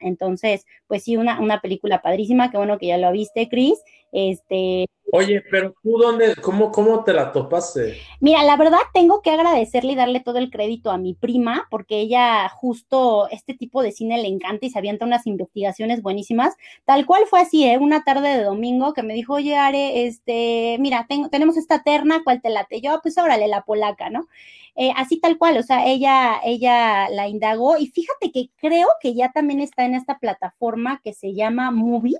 Entonces, 0.00 0.66
pues 0.88 1.04
sí, 1.04 1.16
una, 1.16 1.40
una 1.40 1.60
película 1.60 1.98
padrísima, 1.98 2.50
qué 2.50 2.56
bueno 2.56 2.78
que 2.78 2.86
ya 2.86 2.96
lo 2.96 3.12
viste, 3.12 3.48
Chris. 3.48 3.78
Este, 4.12 4.86
Oye, 5.14 5.42
pero 5.50 5.74
tú 5.82 5.98
dónde, 5.98 6.34
cómo, 6.36 6.72
cómo 6.72 7.04
te 7.04 7.12
la 7.12 7.32
topaste? 7.32 7.98
Mira, 8.20 8.42
la 8.44 8.56
verdad 8.56 8.78
tengo 8.94 9.20
que 9.20 9.30
agradecerle 9.30 9.92
y 9.92 9.94
darle 9.94 10.20
todo 10.20 10.38
el 10.38 10.50
crédito 10.50 10.90
a 10.90 10.96
mi 10.96 11.12
prima, 11.12 11.66
porque 11.70 12.00
ella 12.00 12.48
justo 12.48 13.28
este 13.30 13.52
tipo 13.52 13.82
de 13.82 13.92
cine 13.92 14.22
le 14.22 14.28
encanta 14.28 14.64
y 14.64 14.70
se 14.70 14.78
avienta 14.78 15.04
unas 15.04 15.26
investigaciones 15.26 16.00
buenísimas. 16.00 16.56
Tal 16.86 17.04
cual 17.04 17.24
fue 17.26 17.40
así, 17.40 17.64
¿eh? 17.64 17.76
una 17.76 18.04
tarde 18.04 18.38
de 18.38 18.42
domingo 18.42 18.94
que 18.94 19.02
me 19.02 19.12
dijo, 19.12 19.34
oye, 19.34 19.54
Are, 19.54 20.06
este, 20.06 20.78
mira, 20.80 21.04
tengo, 21.06 21.28
tenemos 21.28 21.58
esta 21.58 21.82
terna, 21.82 22.22
¿cuál 22.24 22.40
te 22.40 22.48
late? 22.48 22.80
Yo, 22.80 22.98
pues 23.02 23.18
órale, 23.18 23.48
la 23.48 23.64
polaca, 23.64 24.08
¿no? 24.08 24.28
Eh, 24.76 24.92
así 24.96 25.20
tal 25.20 25.36
cual, 25.36 25.58
o 25.58 25.62
sea, 25.62 25.86
ella, 25.86 26.40
ella 26.42 27.10
la 27.10 27.28
indagó 27.28 27.76
y 27.76 27.88
fíjate 27.88 28.32
que 28.32 28.48
creo 28.56 28.88
que 29.00 29.12
ya 29.14 29.30
también 29.30 29.60
está 29.60 29.84
en 29.84 29.94
esta 29.94 30.18
plataforma 30.18 31.02
que 31.04 31.12
se 31.12 31.34
llama 31.34 31.70
Movie. 31.70 32.16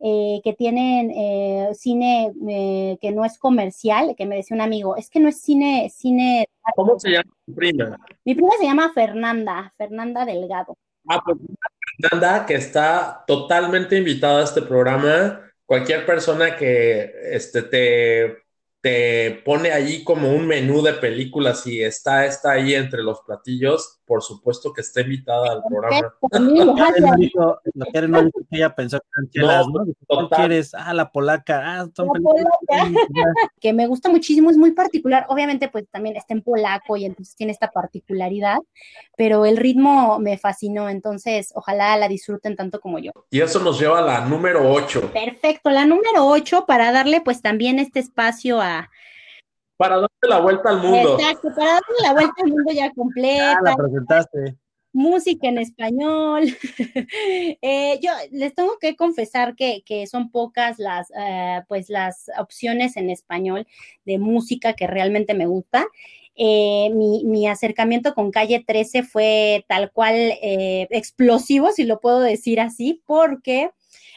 Eh, 0.00 0.40
que 0.42 0.52
tienen 0.52 1.10
eh, 1.12 1.70
cine 1.72 2.32
eh, 2.48 2.98
que 3.00 3.12
no 3.12 3.24
es 3.24 3.38
comercial, 3.38 4.14
que 4.18 4.26
me 4.26 4.36
decía 4.36 4.54
un 4.54 4.60
amigo, 4.60 4.96
es 4.96 5.08
que 5.08 5.20
no 5.20 5.28
es 5.28 5.40
cine, 5.40 5.90
cine. 5.94 6.46
¿Cómo 6.74 6.98
se 6.98 7.12
llama 7.12 7.30
tu 7.46 7.54
prima? 7.54 7.96
Mi 8.24 8.34
prima 8.34 8.50
se 8.58 8.64
llama 8.64 8.92
Fernanda, 8.92 9.72
Fernanda 9.78 10.26
Delgado. 10.26 10.76
Ah, 11.08 11.22
pues 11.24 11.38
Fernanda, 11.98 12.44
que 12.44 12.54
está 12.54 13.24
totalmente 13.26 13.96
invitada 13.96 14.40
a 14.40 14.44
este 14.44 14.62
programa. 14.62 15.40
cualquier 15.64 16.04
persona 16.04 16.56
que 16.56 17.10
este, 17.30 17.62
te, 17.62 18.38
te 18.82 19.42
pone 19.44 19.70
allí 19.70 20.04
como 20.04 20.34
un 20.34 20.46
menú 20.46 20.82
de 20.82 20.92
películas 20.94 21.66
y 21.66 21.82
está, 21.82 22.26
está 22.26 22.52
ahí 22.52 22.74
entre 22.74 23.02
los 23.02 23.22
platillos, 23.22 24.00
por 24.06 24.22
supuesto 24.22 24.72
que 24.72 24.80
está 24.80 25.00
invitada 25.00 25.52
al 25.52 25.62
programa. 25.68 26.14
Lo 26.22 26.28
que 26.30 26.38
no 26.40 26.74
que 26.74 27.00
no 28.08 28.22
dijo 28.22 28.40
que 28.50 28.56
ella 28.56 28.74
pensó 28.74 28.98
que 29.00 29.06
eran 29.16 29.30
chelas, 29.30 29.66
No, 29.66 29.72
¿no? 29.80 29.84
Dijo, 29.84 29.98
¿Cuál 30.06 30.20
total. 30.28 30.38
quieres? 30.38 30.74
Ah, 30.74 30.94
la 30.94 31.10
polaca. 31.10 31.62
Ah, 31.64 31.88
son 31.94 32.08
La 32.08 32.12
películas. 32.12 32.44
que 33.60 33.72
me 33.72 33.86
gusta 33.86 34.08
muchísimo, 34.08 34.50
es 34.50 34.56
muy 34.56 34.72
particular. 34.72 35.26
Obviamente, 35.28 35.68
pues 35.68 35.86
también 35.90 36.16
está 36.16 36.34
en 36.34 36.42
polaco 36.42 36.96
y 36.96 37.04
entonces 37.04 37.34
tiene 37.36 37.52
esta 37.52 37.70
particularidad, 37.70 38.58
pero 39.16 39.46
el 39.46 39.56
ritmo 39.56 40.18
me 40.18 40.38
fascinó, 40.38 40.88
entonces 40.88 41.52
ojalá 41.54 41.96
la 41.96 42.08
disfruten 42.08 42.56
tanto 42.56 42.80
como 42.80 42.98
yo. 42.98 43.12
Y 43.30 43.40
eso 43.40 43.60
nos 43.60 43.80
lleva 43.80 43.98
a 43.98 44.02
la 44.02 44.24
número 44.26 44.70
8. 44.70 45.10
Perfecto, 45.12 45.70
la 45.70 45.86
número 45.86 46.26
8 46.26 46.64
para 46.66 46.92
darle 46.92 47.20
pues 47.20 47.42
también 47.42 47.78
este 47.78 48.00
espacio 48.00 48.60
a... 48.60 48.90
Para 49.76 49.96
darle 49.96 50.08
la 50.28 50.40
vuelta 50.40 50.70
al 50.70 50.78
mundo. 50.82 51.16
Exacto, 51.18 51.48
para 51.54 51.72
darle 51.72 51.96
la 52.02 52.12
vuelta 52.12 52.34
al 52.44 52.50
mundo 52.50 52.72
ya 52.72 52.84
Ah, 52.86 52.92
completa, 52.94 53.60
la 53.62 53.76
presentaste. 53.76 54.56
música 54.92 55.48
en 55.48 55.58
español. 55.58 56.44
Eh, 57.62 57.98
yo 58.02 58.10
les 58.30 58.54
tengo 58.54 58.78
que 58.78 58.94
confesar 58.96 59.54
que, 59.56 59.82
que 59.84 60.06
son 60.06 60.30
pocas 60.30 60.78
las, 60.78 61.10
eh, 61.16 61.62
pues 61.68 61.88
las 61.88 62.30
opciones 62.38 62.96
en 62.96 63.10
español 63.10 63.66
de 64.04 64.18
música 64.18 64.74
que 64.74 64.86
realmente 64.86 65.34
me 65.34 65.46
gusta. 65.46 65.86
Eh, 66.36 66.90
mi, 66.94 67.24
mi 67.24 67.46
acercamiento 67.46 68.12
con 68.14 68.30
Calle 68.32 68.62
13 68.66 69.02
fue 69.04 69.64
tal 69.68 69.92
cual 69.92 70.14
eh, 70.42 70.86
explosivo, 70.90 71.70
si 71.72 71.84
lo 71.84 72.00
puedo 72.00 72.20
decir 72.20 72.60
así, 72.60 73.02
porque 73.06 73.70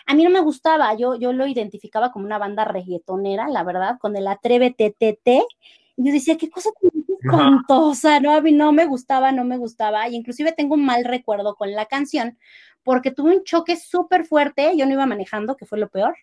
a 0.07 0.15
mí 0.15 0.23
no 0.23 0.29
me 0.29 0.39
gustaba, 0.39 0.93
yo, 0.95 1.15
yo 1.15 1.33
lo 1.33 1.45
identificaba 1.45 2.11
como 2.11 2.25
una 2.25 2.37
banda 2.37 2.63
reggaetonera, 2.63 3.49
la 3.49 3.63
verdad, 3.63 3.97
con 3.99 4.15
el 4.15 4.27
Atrévete 4.27 4.91
TT. 4.91 5.43
Y 5.97 6.05
yo 6.07 6.13
decía, 6.13 6.37
qué 6.37 6.49
cosa 6.49 6.69
tan 6.81 6.91
espantosa, 7.19 8.19
¿no? 8.21 8.31
A 8.31 8.41
mí 8.41 8.53
no 8.53 8.71
me 8.71 8.85
gustaba, 8.85 9.33
no 9.33 9.43
me 9.43 9.57
gustaba. 9.57 10.07
Y 10.07 10.15
inclusive 10.15 10.53
tengo 10.53 10.75
un 10.75 10.85
mal 10.85 11.03
recuerdo 11.03 11.55
con 11.55 11.71
la 11.73 11.87
canción, 11.87 12.37
porque 12.83 13.11
tuve 13.11 13.35
un 13.35 13.43
choque 13.43 13.75
súper 13.75 14.25
fuerte, 14.25 14.77
yo 14.77 14.85
no 14.85 14.93
iba 14.93 15.05
manejando, 15.05 15.57
que 15.57 15.65
fue 15.65 15.77
lo 15.77 15.89
peor. 15.89 16.15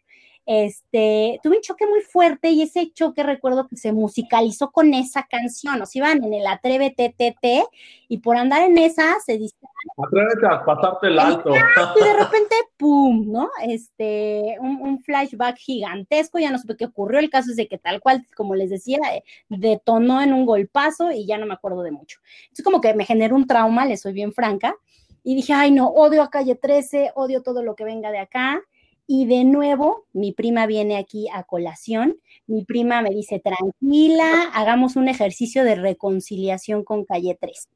Este, 0.47 1.41
tuve 1.43 1.57
un 1.57 1.63
choque 1.63 1.87
muy 1.87 2.01
fuerte 2.03 2.51
y 2.51 2.63
ese 2.63 2.93
choque 2.93 3.23
recuerdo 3.23 3.67
que 3.67 3.77
se 3.77 3.93
musicalizó 3.93 4.71
con 4.71 4.93
esa 4.93 5.23
canción, 5.23 5.81
o 5.81 5.87
sea, 5.87 6.01
iban 6.01 6.23
en 6.23 6.35
el 6.35 6.47
Atrévete 6.47 7.15
TT 7.17 7.67
y 8.09 8.19
por 8.19 8.37
andar 8.37 8.63
en 8.63 8.77
esa 8.77 9.19
se 9.25 9.39
distraen 9.39 9.73
Atrévete 9.97 10.47
a 10.47 10.65
pasarte 10.65 11.07
el 11.07 11.19
alto. 11.19 11.51
y 11.51 12.05
de 12.05 12.13
repente, 12.19 12.55
¡pum! 12.77 13.25
¿no? 13.31 13.49
Este, 13.63 14.57
un, 14.61 14.81
un 14.83 15.03
flashback 15.03 15.57
gigantesco, 15.57 16.39
ya 16.39 16.51
no 16.51 16.59
supe 16.59 16.77
qué 16.77 16.87
ocurrió, 16.87 17.21
el 17.21 17.31
caso 17.31 17.51
es 17.51 17.57
de 17.57 17.69
que 17.69 17.79
tal 17.79 18.01
cual, 18.01 18.27
como 18.37 18.55
les 18.55 18.71
decía, 18.71 18.99
eh, 19.15 19.25
detonó 19.49 20.21
en 20.21 20.33
un 20.33 20.45
golpazo 20.45 21.11
y 21.11 21.27
ya 21.27 21.39
no 21.39 21.47
me 21.47 21.55
acuerdo 21.55 21.83
de 21.83 21.91
mucho. 21.91 22.21
Entonces 22.45 22.65
como 22.65 22.81
que 22.81 22.95
me 22.95 23.05
generó 23.05 23.37
un 23.37 23.47
trauma, 23.47 23.87
les 23.87 24.03
soy 24.03 24.13
bien 24.13 24.33
franca, 24.33 24.75
y 25.23 25.35
dije, 25.35 25.55
ay 25.55 25.71
no, 25.71 25.89
odio 25.89 26.23
a 26.23 26.31
Calle 26.31 26.55
13, 26.55 27.13
odio 27.15 27.43
todo 27.43 27.63
lo 27.63 27.75
que 27.75 27.85
venga 27.85 28.11
de 28.11 28.19
acá, 28.19 28.63
y 29.07 29.27
de 29.27 29.45
nuevo, 29.45 30.07
mi 30.13 30.33
prima 30.33 30.67
viene 30.67 30.97
aquí 30.97 31.27
a 31.33 31.45
colación, 31.45 32.19
mi 32.47 32.65
prima 32.65 33.03
me 33.03 33.11
dice, 33.11 33.41
tranquila, 33.41 34.51
hagamos 34.55 34.97
un 34.97 35.09
ejercicio 35.09 35.65
de 35.65 35.75
reconciliación 35.75 36.85
con 36.85 37.05
Calle 37.05 37.37
13. 37.39 37.69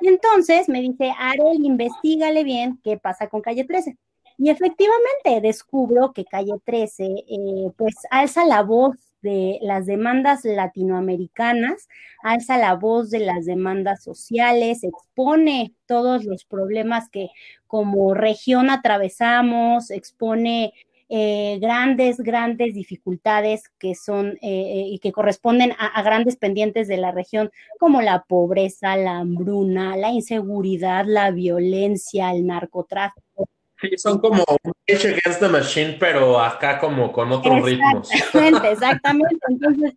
Y 0.00 0.08
entonces 0.08 0.68
me 0.68 0.80
dice, 0.80 1.12
Arel, 1.18 1.64
investigale 1.64 2.44
bien 2.44 2.80
qué 2.82 2.98
pasa 2.98 3.28
con 3.28 3.40
Calle 3.40 3.64
13. 3.64 3.96
Y 4.36 4.50
efectivamente 4.50 5.40
descubro 5.40 6.12
que 6.12 6.24
Calle 6.24 6.54
13 6.64 7.04
eh, 7.04 7.70
pues 7.76 7.94
alza 8.10 8.44
la 8.44 8.62
voz 8.62 9.13
de 9.24 9.58
las 9.62 9.86
demandas 9.86 10.44
latinoamericanas, 10.44 11.88
alza 12.22 12.58
la 12.58 12.74
voz 12.74 13.10
de 13.10 13.18
las 13.18 13.46
demandas 13.46 14.04
sociales, 14.04 14.84
expone 14.84 15.74
todos 15.86 16.24
los 16.24 16.44
problemas 16.44 17.08
que 17.10 17.30
como 17.66 18.14
región 18.14 18.70
atravesamos, 18.70 19.90
expone 19.90 20.74
eh, 21.08 21.58
grandes, 21.60 22.18
grandes 22.18 22.74
dificultades 22.74 23.64
que 23.78 23.94
son 23.94 24.38
eh, 24.42 24.84
y 24.86 24.98
que 25.00 25.12
corresponden 25.12 25.72
a, 25.72 25.86
a, 25.86 26.02
grandes 26.02 26.36
pendientes 26.36 26.86
de 26.86 26.98
la 26.98 27.12
región, 27.12 27.50
como 27.78 28.02
la 28.02 28.24
pobreza, 28.28 28.96
la 28.96 29.18
hambruna, 29.18 29.96
la 29.96 30.10
inseguridad, 30.10 31.04
la 31.06 31.30
violencia, 31.30 32.30
el 32.30 32.46
narcotráfico. 32.46 33.48
Sí, 33.90 33.98
son 33.98 34.18
como 34.18 34.44
Rage 34.86 35.08
Against 35.08 35.40
the 35.40 35.48
Machine, 35.48 35.96
pero 35.98 36.40
acá 36.40 36.78
como 36.78 37.12
con 37.12 37.32
otros 37.32 37.62
ritmos. 37.62 38.10
Exactamente, 38.12 38.70
exactamente. 38.70 39.36
Entonces, 39.48 39.94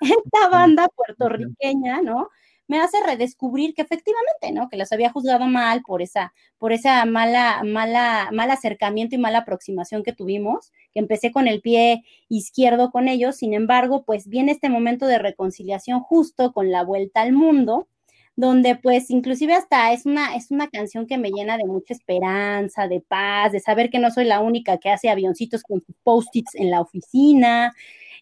esta 0.00 0.48
banda 0.48 0.88
puertorriqueña, 0.88 2.02
¿no? 2.02 2.28
me 2.70 2.80
hace 2.80 2.98
redescubrir 3.04 3.74
que 3.74 3.82
efectivamente, 3.82 4.52
¿no? 4.52 4.68
Que 4.68 4.76
los 4.76 4.92
había 4.92 5.10
juzgado 5.10 5.46
mal 5.46 5.82
por 5.82 6.02
esa, 6.02 6.32
por 6.56 6.72
esa 6.72 7.04
mala, 7.04 7.64
mala, 7.64 8.30
mal 8.32 8.48
acercamiento 8.48 9.16
y 9.16 9.18
mala 9.18 9.38
aproximación 9.38 10.04
que 10.04 10.12
tuvimos, 10.12 10.70
que 10.94 11.00
empecé 11.00 11.32
con 11.32 11.48
el 11.48 11.62
pie 11.62 12.04
izquierdo 12.28 12.92
con 12.92 13.08
ellos, 13.08 13.38
sin 13.38 13.54
embargo, 13.54 14.04
pues 14.04 14.28
viene 14.28 14.52
este 14.52 14.68
momento 14.68 15.08
de 15.08 15.18
reconciliación 15.18 15.98
justo 15.98 16.52
con 16.52 16.70
la 16.70 16.84
vuelta 16.84 17.22
al 17.22 17.32
mundo, 17.32 17.88
donde 18.40 18.76
pues 18.76 19.10
inclusive 19.10 19.54
hasta 19.54 19.92
es 19.92 20.06
una, 20.06 20.34
es 20.34 20.50
una 20.50 20.68
canción 20.68 21.06
que 21.06 21.18
me 21.18 21.30
llena 21.30 21.56
de 21.56 21.66
mucha 21.66 21.94
esperanza, 21.94 22.88
de 22.88 23.00
paz, 23.00 23.52
de 23.52 23.60
saber 23.60 23.90
que 23.90 23.98
no 23.98 24.10
soy 24.10 24.24
la 24.24 24.40
única 24.40 24.78
que 24.78 24.90
hace 24.90 25.10
avioncitos 25.10 25.62
con 25.62 25.84
post-its 26.02 26.54
en 26.54 26.70
la 26.70 26.80
oficina, 26.80 27.72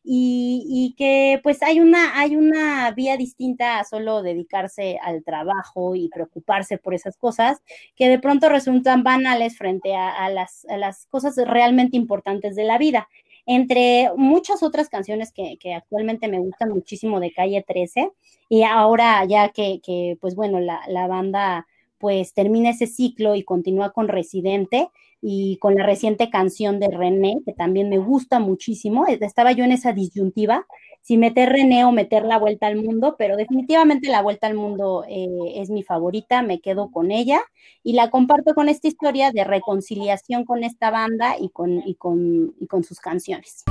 y, 0.05 0.65
y, 0.69 0.95
que 0.97 1.41
pues 1.43 1.63
hay 1.63 1.81
una, 1.81 2.19
hay 2.19 2.35
una 2.37 2.91
vía 2.93 3.17
distinta 3.17 3.79
a 3.79 3.85
solo 3.85 4.23
dedicarse 4.23 4.99
al 5.03 5.23
trabajo 5.23 5.95
y 5.97 6.09
preocuparse 6.09 6.79
por 6.79 6.95
esas 6.95 7.17
cosas 7.17 7.59
que 7.95 8.09
de 8.09 8.19
pronto 8.19 8.49
resultan 8.49 9.03
banales 9.03 9.59
frente 9.59 9.95
a, 9.95 10.31
las, 10.31 10.65
a 10.71 10.79
las, 10.79 11.07
cosas 11.07 11.37
realmente 11.37 11.97
importantes 11.97 12.57
de 12.57 12.65
la 12.65 12.79
vida. 12.79 13.09
Entre 13.51 14.11
muchas 14.15 14.63
otras 14.63 14.91
canciones 14.91 15.33
que, 15.33 15.59
actualmente 15.75 16.29
me 16.29 16.39
gustan 16.39 16.69
muchísimo 16.69 17.19
de 17.19 17.33
Calle 17.33 17.65
13 17.67 18.13
y 18.51 18.63
ahora 18.63 19.25
ya 19.25 19.49
que, 19.49 19.81
que 19.83 20.19
pues 20.21 20.35
bueno, 20.35 20.61
la, 20.61 20.83
la 20.87 21.07
banda 21.07 21.67
pues 21.97 22.35
termina 22.35 22.69
ese 22.69 22.87
ciclo 22.87 23.35
y 23.35 23.45
continúa 23.45 23.93
con 23.93 24.09
Residente 24.09 24.91
y 25.21 25.59
con 25.59 25.75
la 25.75 25.85
reciente 25.85 26.31
canción 26.31 26.79
de 26.79 26.89
René, 26.89 27.39
que 27.45 27.53
también 27.53 27.89
me 27.89 27.99
gusta 27.99 28.39
muchísimo. 28.39 29.07
Estaba 29.07 29.53
yo 29.53 29.65
en 29.65 29.73
esa 29.73 29.93
disyuntiva, 29.93 30.67
si 31.03 31.17
meter 31.17 31.49
René 31.49 31.85
o 31.85 31.93
meter 31.93 32.25
la 32.25 32.39
vuelta 32.39 32.67
al 32.67 32.77
mundo, 32.77 33.17
pero 33.19 33.37
definitivamente 33.37 34.09
la 34.09 34.23
vuelta 34.23 34.47
al 34.47 34.55
mundo 34.55 35.05
eh, 35.09 35.27
es 35.57 35.71
mi 35.71 35.83
favorita, 35.83 36.43
me 36.43 36.61
quedo 36.61 36.91
con 36.91 37.11
ella 37.11 37.41
y 37.83 37.95
la 37.95 38.11
comparto 38.11 38.55
con 38.55 38.69
esta 38.69 38.89
historia 38.89 39.31
de 39.33 39.45
reconciliación 39.45 40.45
con 40.45 40.65
esta 40.65 40.91
banda 40.91 41.37
y 41.41 41.49
con, 41.49 41.83
y 41.87 41.95
con, 41.95 42.55
y 42.61 42.67
con 42.67 42.85
sus 42.85 43.01
canciones. 43.01 43.65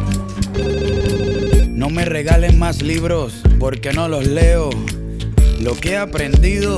No 1.70 1.90
me 1.90 2.06
regalen 2.06 2.58
más 2.58 2.82
libros 2.82 3.44
porque 3.60 3.94
no 3.94 4.08
los 4.08 4.26
leo. 4.26 4.70
Lo 5.62 5.76
que 5.76 5.92
he 5.92 5.98
aprendido 5.98 6.78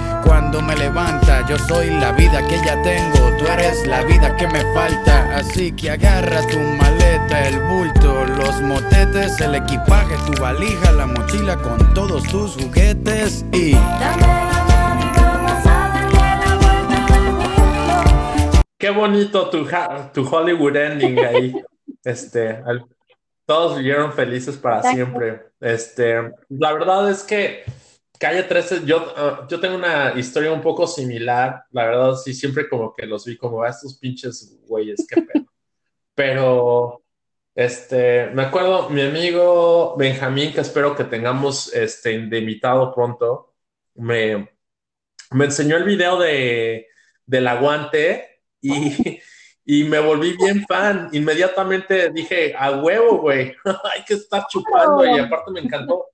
Cuando 0.31 0.61
me 0.61 0.73
levanta, 0.77 1.45
yo 1.45 1.57
soy 1.57 1.89
la 1.89 2.13
vida 2.13 2.41
que 2.47 2.55
ya 2.65 2.81
tengo. 2.83 3.35
Tú 3.37 3.45
eres 3.47 3.85
la 3.85 4.01
vida 4.05 4.33
que 4.37 4.47
me 4.47 4.61
falta. 4.73 5.35
Así 5.35 5.73
que 5.73 5.91
agarra 5.91 6.41
tu 6.47 6.57
maleta, 6.57 7.49
el 7.49 7.59
bulto, 7.59 8.23
los 8.37 8.61
motetes, 8.61 9.41
el 9.41 9.55
equipaje, 9.55 10.15
tu 10.25 10.41
valija, 10.41 10.93
la 10.93 11.05
mochila 11.05 11.57
con 11.57 11.93
todos 11.93 12.23
tus 12.23 12.53
juguetes 12.53 13.43
y. 13.51 13.75
Qué 18.77 18.89
bonito 18.89 19.49
tu, 19.49 19.67
tu 20.13 20.33
Hollywood 20.33 20.77
ending 20.77 21.19
ahí. 21.19 21.53
Este, 22.05 22.49
al, 22.65 22.85
todos 23.45 23.77
vivieron 23.77 24.13
felices 24.13 24.55
para 24.55 24.81
siempre. 24.81 25.51
Este, 25.59 26.31
la 26.47 26.71
verdad 26.71 27.11
es 27.11 27.21
que 27.21 27.63
Calle 28.21 28.43
13, 28.43 28.85
yo, 28.85 29.11
ah, 29.17 29.47
yo 29.49 29.59
tengo 29.59 29.75
una 29.75 30.13
historia 30.15 30.51
un 30.51 30.61
poco 30.61 30.85
similar. 30.85 31.65
La 31.71 31.85
verdad, 31.85 32.13
sí, 32.13 32.35
siempre 32.35 32.69
como 32.69 32.93
que 32.93 33.07
los 33.07 33.25
vi 33.25 33.35
como 33.35 33.63
a 33.63 33.69
estos 33.69 33.97
pinches 33.97 34.59
güeyes, 34.67 35.07
qué 35.09 35.23
pedo. 35.23 35.47
Pero, 36.13 37.03
este, 37.55 38.27
me 38.27 38.43
acuerdo, 38.43 38.91
mi 38.91 39.01
amigo 39.01 39.95
Benjamín, 39.97 40.53
que 40.53 40.61
espero 40.61 40.95
que 40.95 41.05
tengamos 41.05 41.73
este, 41.73 42.19
de 42.27 42.37
invitado 42.37 42.93
pronto, 42.93 43.55
me, 43.95 44.51
me 45.31 45.45
enseñó 45.45 45.77
el 45.77 45.83
video 45.83 46.19
de, 46.19 46.89
del 47.25 47.47
aguante 47.47 48.43
y, 48.61 49.19
y 49.65 49.83
me 49.85 49.97
volví 49.97 50.37
bien 50.37 50.63
fan. 50.67 51.09
Inmediatamente 51.11 52.11
dije, 52.11 52.53
a 52.55 52.69
huevo, 52.69 53.17
güey, 53.17 53.55
hay 53.65 54.03
que 54.05 54.13
estar 54.13 54.45
chupando. 54.47 55.03
Y 55.07 55.17
aparte 55.17 55.49
me 55.49 55.61
encantó 55.61 56.11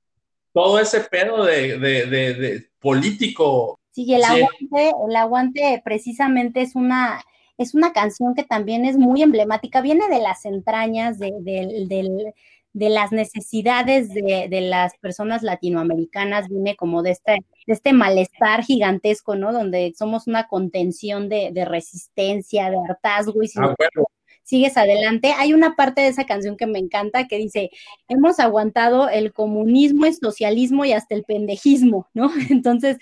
todo 0.58 0.80
ese 0.80 1.02
pedo 1.02 1.46
de, 1.46 1.78
de, 1.80 2.06
de, 2.06 2.34
de 2.34 2.70
político. 2.80 3.80
Sí, 3.92 4.14
el 4.14 4.22
Sí. 4.24 4.28
aguante, 4.32 4.92
el 5.10 5.16
aguante 5.16 5.82
precisamente 5.84 6.62
es 6.62 6.76
una, 6.76 7.22
es 7.58 7.74
una 7.74 7.94
canción 7.94 8.36
que 8.36 8.44
también 8.44 8.86
es 8.86 8.98
muy 8.98 9.22
emblemática, 9.24 9.82
viene 9.82 10.08
de 10.10 10.20
las 10.20 10.46
entrañas 10.46 11.18
de, 11.20 11.32
del- 11.42 11.88
del- 11.88 12.34
de 12.74 12.90
las 12.90 13.12
necesidades 13.12 14.10
de, 14.14 14.48
de 14.50 14.62
las 14.62 14.96
personas 15.00 15.42
latinoamericanas, 15.42 16.48
viene 16.48 16.76
como 16.76 17.02
de 17.02 17.12
este, 17.12 17.32
de 17.66 17.74
este 17.74 17.92
malestar 17.92 18.64
gigantesco, 18.64 19.36
¿no? 19.36 19.52
Donde 19.52 19.94
somos 19.98 20.28
una 20.28 20.48
contención 20.48 21.28
de, 21.28 21.50
de 21.52 21.66
resistencia, 21.66 22.70
de 22.70 22.78
hartazgo, 22.88 23.42
y 23.42 23.48
si 23.48 23.58
A 23.58 23.64
no 23.64 23.68
huevo. 23.80 24.10
Sigues 24.48 24.78
adelante. 24.78 25.34
Hay 25.38 25.54
una 25.54 25.76
parte 25.76 26.02
de 26.02 26.08
esa 26.08 26.26
canción 26.26 26.56
que 26.56 26.68
me 26.68 26.80
encanta 26.80 27.28
que 27.28 27.38
dice, 27.38 27.70
hemos 28.08 28.40
aguantado 28.40 29.10
el 29.10 29.34
comunismo, 29.34 30.06
el 30.06 30.16
socialismo 30.16 30.86
y 30.86 30.94
hasta 30.94 31.16
el 31.16 31.26
pendejismo, 31.26 32.08
¿no? 32.14 32.32
Entonces, 32.50 32.98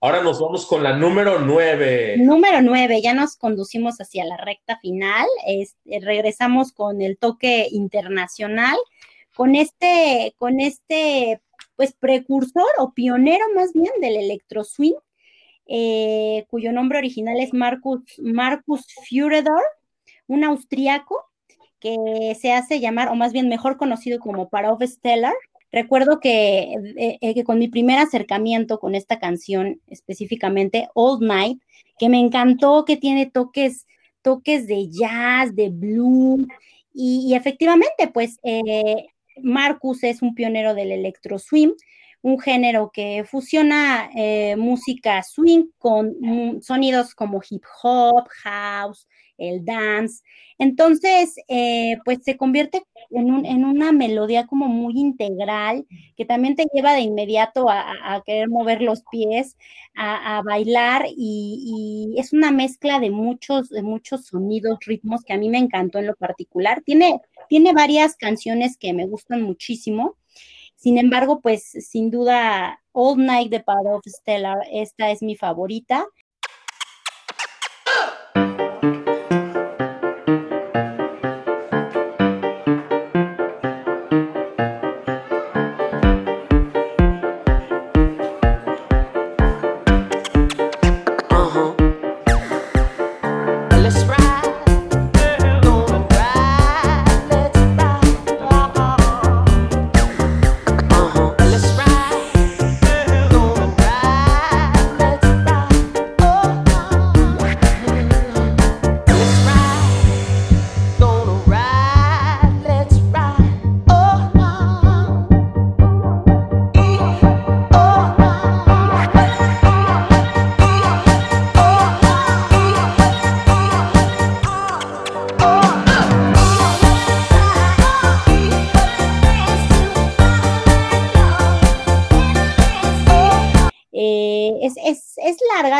Ahora 0.00 0.22
nos 0.22 0.40
vamos 0.40 0.64
con 0.64 0.82
la 0.82 0.96
número 0.96 1.40
9. 1.40 2.16
Número 2.20 2.62
nueve, 2.62 3.02
ya 3.02 3.12
nos 3.12 3.36
conducimos 3.36 4.00
hacia 4.00 4.24
la 4.24 4.38
recta 4.38 4.78
final. 4.78 5.26
Este, 5.46 6.00
regresamos 6.00 6.72
con 6.72 7.02
el 7.02 7.18
toque 7.18 7.68
internacional, 7.70 8.78
con 9.36 9.54
este, 9.54 10.34
con 10.38 10.58
este, 10.58 11.42
pues, 11.76 11.92
precursor 11.92 12.70
o 12.78 12.94
pionero 12.94 13.44
más 13.54 13.74
bien 13.74 13.92
del 14.00 14.16
electro 14.16 14.64
swing, 14.64 14.96
eh, 15.72 16.46
cuyo 16.48 16.72
nombre 16.72 16.98
original 16.98 17.38
es 17.38 17.54
Marcus, 17.54 18.02
Marcus 18.20 18.84
un 20.26 20.44
austriaco 20.44 21.24
que 21.78 22.36
se 22.38 22.52
hace 22.52 22.80
llamar, 22.80 23.08
o 23.08 23.14
más 23.14 23.32
bien 23.32 23.48
mejor 23.48 23.76
conocido 23.76 24.18
como 24.18 24.48
Parov 24.48 24.82
Stellar. 24.82 25.34
Recuerdo 25.70 26.18
que, 26.18 26.74
eh, 26.96 27.18
eh, 27.20 27.34
que 27.34 27.44
con 27.44 27.60
mi 27.60 27.68
primer 27.68 28.00
acercamiento 28.00 28.80
con 28.80 28.96
esta 28.96 29.20
canción 29.20 29.80
específicamente, 29.86 30.88
Old 30.94 31.22
Night, 31.22 31.62
que 32.00 32.08
me 32.08 32.18
encantó, 32.18 32.84
que 32.84 32.96
tiene 32.96 33.26
toques, 33.26 33.86
toques 34.22 34.66
de 34.66 34.88
jazz, 34.90 35.54
de 35.54 35.68
blues, 35.68 36.46
y, 36.92 37.34
efectivamente, 37.34 38.08
pues 38.12 38.40
Marcus 39.40 40.02
es 40.02 40.22
un 40.22 40.34
pionero 40.34 40.74
del 40.74 40.90
electro 40.90 41.38
swing, 41.38 41.74
un 42.22 42.38
género 42.38 42.90
que 42.92 43.24
fusiona 43.24 44.10
eh, 44.16 44.56
música 44.56 45.22
swing 45.22 45.66
con 45.78 46.14
sonidos 46.62 47.14
como 47.14 47.40
hip 47.48 47.64
hop, 47.82 48.26
house, 48.42 49.06
el 49.38 49.64
dance. 49.64 50.22
Entonces, 50.58 51.34
eh, 51.48 51.96
pues 52.04 52.18
se 52.24 52.36
convierte 52.36 52.82
en, 53.10 53.30
un- 53.32 53.46
en 53.46 53.64
una 53.64 53.92
melodía 53.92 54.46
como 54.46 54.68
muy 54.68 54.94
integral, 54.98 55.86
que 56.16 56.24
también 56.26 56.54
te 56.56 56.66
lleva 56.74 56.92
de 56.94 57.00
inmediato 57.00 57.68
a, 57.70 58.22
querer 58.26 58.48
mover 58.50 58.82
los 58.82 59.02
pies, 59.10 59.56
a, 59.94 60.38
a 60.38 60.42
bailar, 60.42 61.06
y, 61.16 62.12
y 62.16 62.20
es 62.20 62.32
una 62.32 62.50
mezcla 62.50 63.00
de 63.00 63.10
muchos, 63.10 63.68
de 63.70 63.82
muchos 63.82 64.26
sonidos, 64.26 64.78
ritmos 64.86 65.22
que 65.24 65.32
a 65.32 65.38
mí 65.38 65.48
me 65.48 65.58
encantó 65.58 65.98
en 65.98 66.06
lo 66.08 66.16
particular. 66.16 66.82
Tiene, 66.84 67.20
tiene 67.48 67.72
varias 67.72 68.16
canciones 68.16 68.76
que 68.76 68.92
me 68.92 69.06
gustan 69.06 69.42
muchísimo. 69.42 70.16
Sin 70.80 70.96
embargo, 70.96 71.40
pues 71.42 71.62
sin 71.62 72.10
duda, 72.10 72.80
All 72.92 73.18
Night 73.18 73.50
de 73.50 73.60
Power 73.60 73.96
of 73.96 74.02
Stellar, 74.06 74.66
esta 74.72 75.10
es 75.10 75.22
mi 75.22 75.36
favorita. 75.36 76.06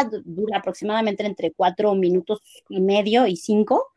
Dura 0.04 0.58
aproximadamente 0.58 1.24
entre 1.24 1.52
cuatro 1.52 1.94
minutos 1.94 2.40
y 2.68 2.80
medio 2.80 3.26
y 3.26 3.36
cinco, 3.36 3.88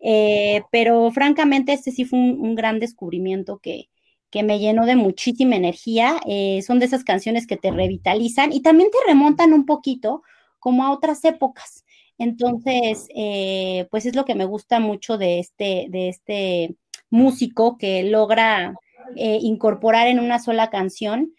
eh, 0.00 0.62
pero 0.70 1.10
francamente 1.12 1.72
este 1.72 1.92
sí 1.92 2.04
fue 2.04 2.18
un, 2.18 2.54
gran 2.54 2.80
descubrimiento 2.80 3.58
que, 3.58 3.88
que 4.30 4.42
me 4.42 4.58
llenó 4.58 4.86
de 4.86 4.96
muchísima 4.96 5.56
energía. 5.56 6.20
eh, 6.26 6.62
son 6.62 6.78
de 6.78 6.86
esas 6.86 7.04
canciones 7.04 7.46
que 7.46 7.56
te 7.56 7.70
revitalizan 7.70 8.52
y 8.52 8.62
también 8.62 8.90
te 8.90 8.98
remontan 9.06 9.52
un 9.52 9.66
poquito 9.66 10.22
como 10.58 10.84
a 10.84 10.92
otras 10.92 11.24
épocas. 11.24 11.84
Entonces, 12.18 13.08
eh, 13.14 13.86
pues 13.90 14.06
es 14.06 14.14
lo 14.14 14.24
que 14.24 14.34
me 14.34 14.44
gusta 14.44 14.80
mucho 14.80 15.18
de 15.18 15.38
este, 15.38 15.86
de 15.90 16.08
este 16.08 16.76
músico 17.10 17.78
que 17.78 18.04
logra 18.04 18.74
incorporar 19.14 20.06
en 20.06 20.20
una 20.20 20.38
sola 20.38 20.70
canción 20.70 21.34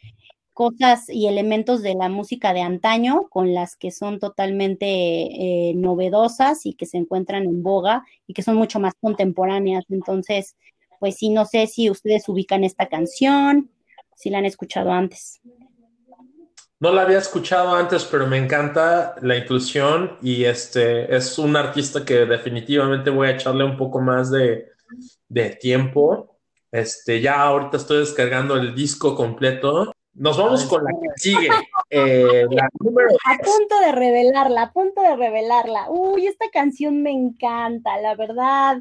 cosas 0.53 1.09
y 1.09 1.27
elementos 1.27 1.81
de 1.81 1.95
la 1.95 2.09
música 2.09 2.53
de 2.53 2.61
antaño 2.61 3.27
con 3.29 3.53
las 3.53 3.75
que 3.75 3.91
son 3.91 4.19
totalmente 4.19 4.85
eh, 4.87 5.73
novedosas 5.75 6.65
y 6.65 6.73
que 6.73 6.85
se 6.85 6.97
encuentran 6.97 7.43
en 7.43 7.63
boga 7.63 8.05
y 8.27 8.33
que 8.33 8.43
son 8.43 8.55
mucho 8.55 8.79
más 8.79 8.93
contemporáneas. 9.01 9.83
Entonces, 9.89 10.55
pues 10.99 11.17
sí, 11.17 11.29
no 11.29 11.45
sé 11.45 11.67
si 11.67 11.89
ustedes 11.89 12.29
ubican 12.29 12.63
esta 12.63 12.87
canción, 12.87 13.71
si 14.15 14.29
la 14.29 14.37
han 14.37 14.45
escuchado 14.45 14.91
antes. 14.91 15.41
No 16.79 16.91
la 16.91 17.03
había 17.03 17.17
escuchado 17.17 17.75
antes, 17.75 18.03
pero 18.03 18.27
me 18.27 18.37
encanta 18.37 19.15
la 19.21 19.37
inclusión 19.37 20.17
y 20.21 20.43
este 20.43 21.15
es 21.15 21.37
un 21.37 21.55
artista 21.55 22.03
que 22.03 22.25
definitivamente 22.25 23.09
voy 23.09 23.27
a 23.27 23.31
echarle 23.31 23.63
un 23.63 23.77
poco 23.77 24.01
más 24.01 24.29
de, 24.29 24.67
de 25.29 25.49
tiempo. 25.51 26.39
Este, 26.71 27.21
ya 27.21 27.41
ahorita 27.41 27.77
estoy 27.77 27.99
descargando 27.99 28.55
el 28.55 28.75
disco 28.75 29.15
completo. 29.15 29.93
Nos 30.15 30.37
vamos 30.37 30.65
con 30.65 30.83
la 30.83 30.91
que 30.91 31.07
sigue. 31.15 31.49
Eh, 31.89 32.45
la 32.51 32.69
número 32.79 33.09
A 33.25 33.37
punto 33.37 33.79
de 33.79 33.91
revelarla, 33.91 34.63
a 34.63 34.71
punto 34.71 35.01
de 35.01 35.15
revelarla. 35.15 35.89
Uy, 35.89 36.27
esta 36.27 36.49
canción 36.51 37.01
me 37.01 37.11
encanta, 37.11 37.97
la 37.99 38.15
verdad. 38.15 38.77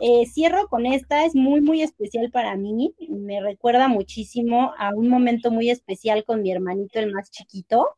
Eh, 0.00 0.26
cierro 0.26 0.68
con 0.68 0.86
esta, 0.86 1.24
es 1.24 1.34
muy, 1.34 1.60
muy 1.60 1.82
especial 1.82 2.30
para 2.30 2.56
mí. 2.56 2.94
Me 3.08 3.40
recuerda 3.40 3.88
muchísimo 3.88 4.72
a 4.78 4.94
un 4.94 5.08
momento 5.08 5.50
muy 5.50 5.70
especial 5.70 6.24
con 6.24 6.42
mi 6.42 6.52
hermanito, 6.52 7.00
el 7.00 7.12
más 7.12 7.30
chiquito. 7.30 7.88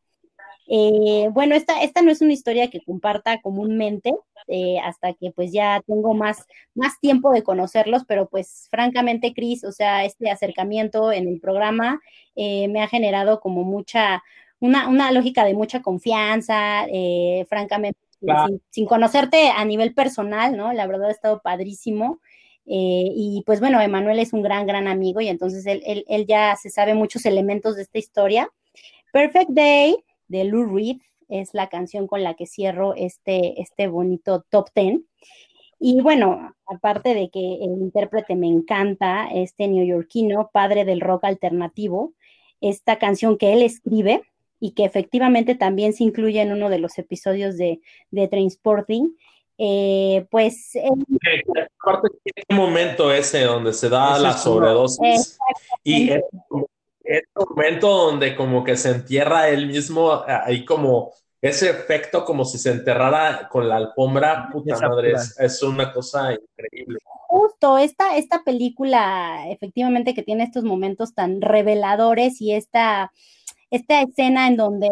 Eh, 0.67 1.29
bueno, 1.33 1.55
esta, 1.55 1.83
esta 1.83 2.01
no 2.01 2.11
es 2.11 2.23
una 2.23 2.33
historia 2.33 2.71
que 2.71 2.81
comparta 2.81 3.41
comúnmente, 3.43 4.15
eh, 4.51 4.79
hasta 4.83 5.13
que 5.15 5.31
pues 5.31 5.53
ya 5.53 5.81
tengo 5.87 6.13
más, 6.15 6.47
más 6.75 6.99
tiempo 7.01 7.31
de 7.33 7.43
conocerlos, 7.43 8.05
pero 8.07 8.29
pues 8.29 8.67
francamente, 8.71 9.33
Cris, 9.33 9.65
o 9.65 9.73
sea, 9.73 10.05
este 10.05 10.31
acercamiento 10.31 11.13
en 11.13 11.29
el 11.29 11.41
programa 11.41 12.01
eh, 12.37 12.69
me 12.69 12.83
ha 12.83 12.89
generado 12.89 13.41
como 13.41 13.63
mucha, 13.65 14.23
una, 14.59 14.89
una 14.89 15.13
lógica 15.13 15.45
de 15.45 15.55
mucha 15.55 15.83
confianza, 15.83 16.85
eh, 16.93 17.47
francamente, 17.49 17.99
Claro. 18.21 18.49
sin, 18.49 18.63
sin 18.69 18.87
conocerte 18.87 19.49
a 19.49 19.65
nivel 19.65 19.95
personal, 19.95 20.55
¿no? 20.55 20.75
La 20.75 20.87
verdad 20.87 21.09
ha 21.09 21.13
estado 21.13 21.41
padrísimo. 21.43 22.21
Eh, 22.67 23.09
y 23.17 23.43
pues 23.47 23.61
bueno, 23.61 23.81
Emanuel 23.81 24.19
es 24.19 24.33
un 24.35 24.43
gran, 24.43 24.67
gran 24.67 24.87
amigo 24.89 25.21
y 25.23 25.29
entonces 25.29 25.65
él, 25.67 25.83
él, 25.87 26.05
él 26.09 26.27
ya 26.27 26.55
se 26.57 26.69
sabe 26.71 26.93
muchos 26.95 27.25
elementos 27.25 27.77
de 27.77 27.83
esta 27.83 27.99
historia. 27.99 28.51
Perfect 29.13 29.51
Day 29.51 29.97
de 30.29 30.45
Lou 30.45 30.65
Reed 30.67 30.99
es 31.31 31.55
la 31.55 31.69
canción 31.69 32.07
con 32.07 32.23
la 32.23 32.35
que 32.35 32.47
cierro 32.47 32.95
este, 32.95 33.61
este 33.61 33.89
bonito 33.89 34.45
top 34.51 34.69
10. 34.75 35.01
Y 35.79 36.03
bueno, 36.03 36.55
aparte 36.67 37.15
de 37.15 37.31
que 37.31 37.41
el 37.41 37.71
intérprete 37.81 38.37
me 38.37 38.49
encanta, 38.49 39.29
este 39.33 39.67
neoyorquino, 39.67 40.51
padre 40.53 40.85
del 40.85 41.01
rock 41.01 41.25
alternativo, 41.25 42.13
esta 42.61 42.99
canción 42.99 43.39
que 43.39 43.55
él 43.55 43.63
escribe 43.63 44.23
y 44.61 44.73
que 44.73 44.85
efectivamente 44.85 45.55
también 45.55 45.95
se 45.95 46.05
incluye 46.05 46.43
en 46.43 46.53
uno 46.53 46.69
de 46.69 46.79
los 46.79 46.99
episodios 46.99 47.57
de, 47.57 47.81
de 48.11 48.29
Trainspotting, 48.29 49.17
eh, 49.57 50.27
pues... 50.31 50.77
eh, 50.77 50.91
Aparte, 51.83 52.09
tiene 52.23 52.45
un 52.51 52.57
momento 52.57 53.13
ese 53.13 53.45
donde 53.45 53.73
se 53.73 53.89
da 53.89 54.19
la 54.19 54.35
sobredosis 54.35 55.39
y 55.83 56.11
es. 56.11 56.23
Es 57.11 57.23
un 57.35 57.57
momento 57.57 57.89
donde 57.89 58.37
como 58.37 58.63
que 58.63 58.77
se 58.77 58.91
entierra 58.91 59.49
él 59.49 59.67
mismo 59.67 60.23
ahí 60.27 60.65
como 60.65 61.13
ese 61.43 61.71
efecto 61.71 62.25
como 62.25 62.45
si 62.45 62.59
se 62.59 62.71
enterrara 62.71 63.49
con 63.49 63.69
la 63.69 63.77
alfombra, 63.77 64.49
puta 64.53 64.75
Esa 64.75 64.89
madre, 64.89 65.15
es 65.39 65.63
una 65.63 65.93
cosa 65.93 66.35
increíble. 66.35 66.99
Justo, 67.29 67.79
esta, 67.79 68.17
esta 68.17 68.43
película, 68.45 69.49
efectivamente, 69.49 70.15
que 70.15 70.23
tiene 70.23 70.45
estos 70.45 70.65
momentos 70.65 71.15
tan 71.15 71.41
reveladores 71.41 72.41
y 72.43 72.53
esta, 72.53 73.13
esta 73.71 74.03
escena 74.03 74.49
en 74.49 74.57
donde 74.57 74.89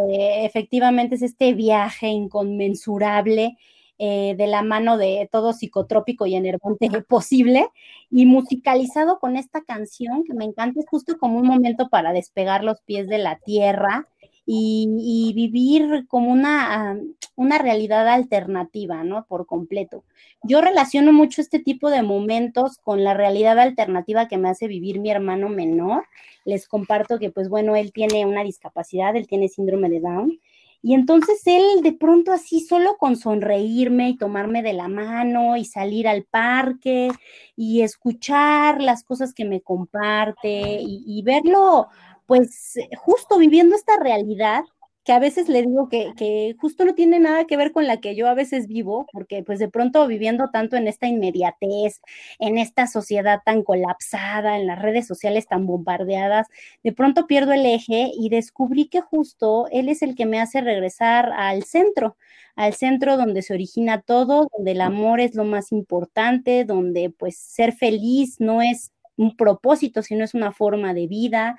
efectivamente 0.47 1.17
es 1.17 1.23
este 1.23 1.53
viaje 1.53 2.09
inconmensurable 2.09 3.59
eh, 3.99 4.35
de 4.37 4.47
la 4.47 4.63
mano 4.63 4.97
de 4.97 5.29
todo 5.33 5.53
psicotrópico 5.53 6.27
y 6.27 6.37
enervante 6.37 6.89
posible 7.09 7.69
y 8.11 8.27
musicalizado 8.27 9.19
con 9.19 9.37
esta 9.37 9.63
canción 9.63 10.25
que 10.25 10.35
me 10.35 10.45
encanta, 10.45 10.81
es 10.81 10.87
justo 10.89 11.19
como 11.19 11.39
un 11.39 11.47
momento 11.47 11.89
para 11.89 12.13
despegar 12.13 12.65
los 12.65 12.81
pies 12.83 13.09
de 13.09 13.19
la 13.19 13.39
tierra 13.39 14.07
y, 14.47 14.89
y 15.01 15.35
vivir 15.35 16.07
como 16.09 16.31
una, 16.31 16.93
ah, 16.93 16.97
una 17.37 17.59
realidad 17.59 18.09
alternativa, 18.09 19.05
¿no? 19.05 19.27
Por 19.27 19.47
completo. 19.47 20.05
Yo 20.43 20.61
relaciono 20.61 21.13
mucho 21.13 21.41
este 21.41 21.59
tipo 21.59 21.91
de 21.91 22.03
momentos 22.03 22.79
con 22.79 23.05
la 23.05 23.13
realidad 23.13 23.59
alternativa 23.59 24.27
que 24.27 24.39
me 24.39 24.49
hace 24.49 24.67
vivir 24.67 25.01
mi 25.01 25.11
hermano 25.11 25.49
menor. 25.49 26.05
Les 26.45 26.67
comparto 26.67 27.19
que, 27.19 27.31
pues 27.31 27.49
bueno, 27.49 27.77
él 27.77 27.93
tiene 27.93 28.25
una 28.25 28.43
discapacidad, 28.43 29.15
él 29.17 29.27
tiene 29.27 29.49
síndrome 29.49 29.91
de 29.91 30.01
Down. 30.01 30.41
Y 30.83 30.95
entonces 30.95 31.43
él 31.47 31.83
de 31.83 31.93
pronto 31.93 32.33
así 32.33 32.61
solo 32.61 32.97
con 32.99 33.17
sonreírme 33.17 34.11
y 34.11 34.17
tomarme 34.17 34.63
de 34.63 34.73
la 34.73 34.89
mano 34.89 35.57
y 35.57 35.65
salir 35.65 36.07
al 36.07 36.25
parque 36.25 37.11
y 37.57 37.83
escuchar 37.83 38.81
las 38.81 39.03
cosas 39.03 39.35
que 39.35 39.45
me 39.45 39.61
comparte 39.61 40.79
y, 40.81 41.23
verlo 41.23 41.89
pues 42.27 42.75
justo 42.97 43.39
viviendo 43.39 43.75
esta 43.75 43.99
realidad 43.99 44.63
que 45.09 45.13
a 45.15 45.19
veces 45.19 45.49
le 45.49 45.63
digo 45.63 45.89
que, 45.89 46.13
que, 46.19 46.55
justo 46.61 46.85
no 46.85 46.95
tiene 46.95 47.19
nada 47.19 47.47
que 47.47 47.57
ver 47.57 47.73
con 47.73 47.87
la 47.87 47.97
que 47.99 48.15
yo 48.15 48.29
a 48.29 48.35
veces 48.35 48.67
vivo, 48.67 49.07
porque 49.11 49.43
pues 49.43 49.59
de 49.59 49.71
pronto 49.71 50.07
viviendo 50.07 50.51
tanto 50.53 50.77
en 50.77 50.87
esta 50.87 51.07
inmediatez, 51.07 52.03
en 52.39 52.59
esta 52.59 52.87
sociedad 52.87 53.41
tan 53.43 53.63
colapsada, 53.63 54.59
en 54.59 54.67
las 54.67 54.83
redes 54.83 55.07
sociales 55.07 55.47
tan 55.47 55.65
bombardeadas, 55.65 56.49
de 56.85 56.93
pronto 56.93 57.27
pierdo 57.27 57.55
el 57.55 57.65
eje 57.65 58.11
y 58.15 58.29
descubrí 58.29 58.89
que 58.89 59.01
justo 59.01 59.67
él 59.73 59.89
es 59.89 60.03
el 60.03 60.15
que 60.15 60.27
me 60.27 60.41
hace 60.41 60.61
regresar 60.61 61.33
al 61.35 61.63
centro, 61.63 62.19
al 62.55 62.75
centro 62.75 63.17
donde 63.17 63.41
se 63.41 63.55
origina 63.55 64.03
todo, 64.03 64.51
donde 64.55 64.73
el 64.73 64.83
amor 64.83 65.21
es 65.21 65.35
lo 65.35 65.45
más 65.45 65.73
importante, 65.73 66.67
donde 66.67 67.09
pues 67.09 67.39
ser 67.39 67.73
feliz 67.73 68.41
no 68.41 68.61
es 68.61 68.93
un 69.17 69.39
propósito, 69.39 70.03
sino 70.03 70.23
es 70.23 70.35
una 70.35 70.53
forma 70.53 70.93
de 70.93 71.07
vida. 71.07 71.57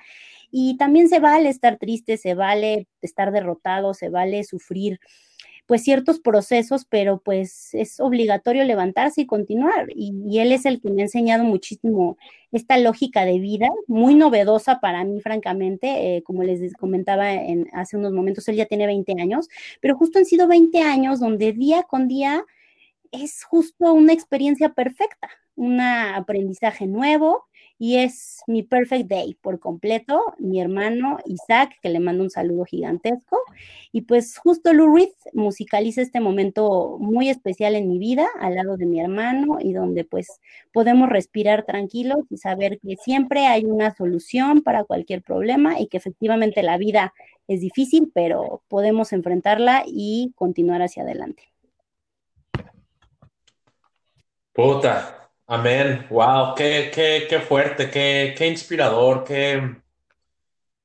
Y 0.50 0.76
también 0.76 1.08
se 1.08 1.20
vale 1.20 1.48
estar 1.48 1.78
triste, 1.78 2.16
se 2.16 2.34
vale 2.34 2.88
estar 3.02 3.32
derrotado, 3.32 3.94
se 3.94 4.08
vale 4.08 4.44
sufrir 4.44 5.00
pues 5.70 5.84
ciertos 5.84 6.18
procesos, 6.18 6.84
pero 6.84 7.22
pues 7.24 7.74
es 7.74 8.00
obligatorio 8.00 8.64
levantarse 8.64 9.20
y 9.20 9.26
continuar. 9.26 9.86
Y, 9.94 10.40
él 10.40 10.50
es 10.50 10.66
el 10.66 10.80
que 10.80 10.90
me 10.90 11.02
ha 11.02 11.04
enseñado 11.04 11.44
muchísimo 11.44 12.18
esta 12.50 12.76
lógica 12.76 13.24
de 13.24 13.38
vida, 13.38 13.68
muy 13.86 14.16
novedosa 14.16 14.80
para 14.80 15.04
mí, 15.04 15.20
francamente, 15.20 16.16
eh, 16.16 16.22
como 16.24 16.42
les 16.42 16.74
comentaba 16.74 17.32
en, 17.34 17.68
hace 17.72 17.96
unos 17.96 18.12
momentos, 18.12 18.48
él 18.48 18.56
ya 18.56 18.66
tiene 18.66 18.86
20 18.86 19.12
años, 19.22 19.48
pero 19.80 19.96
justo 19.96 20.18
han 20.18 20.24
sido 20.24 20.48
20 20.48 20.80
años 20.82 21.20
donde 21.20 21.52
día 21.52 21.84
con 21.84 22.08
día 22.08 22.44
es 23.12 23.44
justo 23.44 23.92
una 23.94 24.12
experiencia 24.12 24.70
perfecta, 24.70 25.28
un 25.54 25.80
aprendizaje 25.80 26.88
nuevo, 26.88 27.44
y 27.80 27.96
es 27.96 28.42
mi 28.46 28.62
perfect 28.62 29.08
day 29.08 29.38
por 29.40 29.58
completo, 29.58 30.22
mi 30.38 30.60
hermano 30.60 31.16
Isaac, 31.24 31.78
que 31.80 31.88
le 31.88 31.98
mando 31.98 32.22
un 32.22 32.28
saludo 32.28 32.66
gigantesco, 32.66 33.38
y 33.90 34.02
pues 34.02 34.36
justo 34.36 34.74
Lou 34.74 34.94
Reed 34.94 35.08
musicaliza 35.32 36.02
este 36.02 36.20
momento 36.20 36.98
muy 37.00 37.30
especial 37.30 37.74
en 37.74 37.88
mi 37.88 37.98
vida, 37.98 38.28
al 38.38 38.56
lado 38.56 38.76
de 38.76 38.84
mi 38.84 39.00
hermano, 39.00 39.56
y 39.60 39.72
donde 39.72 40.04
pues 40.04 40.40
podemos 40.74 41.08
respirar 41.08 41.64
tranquilos 41.64 42.18
y 42.28 42.36
saber 42.36 42.78
que 42.80 42.96
siempre 42.96 43.46
hay 43.46 43.64
una 43.64 43.94
solución 43.94 44.60
para 44.60 44.84
cualquier 44.84 45.22
problema 45.22 45.80
y 45.80 45.86
que 45.86 45.96
efectivamente 45.96 46.62
la 46.62 46.76
vida 46.76 47.14
es 47.48 47.62
difícil, 47.62 48.12
pero 48.14 48.62
podemos 48.68 49.14
enfrentarla 49.14 49.84
y 49.86 50.34
continuar 50.36 50.82
hacia 50.82 51.02
adelante. 51.02 51.44
Puta, 54.52 55.19
Amén. 55.52 56.06
Wow, 56.08 56.54
qué, 56.54 56.92
qué, 56.94 57.26
qué 57.28 57.40
fuerte, 57.40 57.90
qué, 57.90 58.36
qué 58.38 58.46
inspirador, 58.46 59.24
qué, 59.24 59.78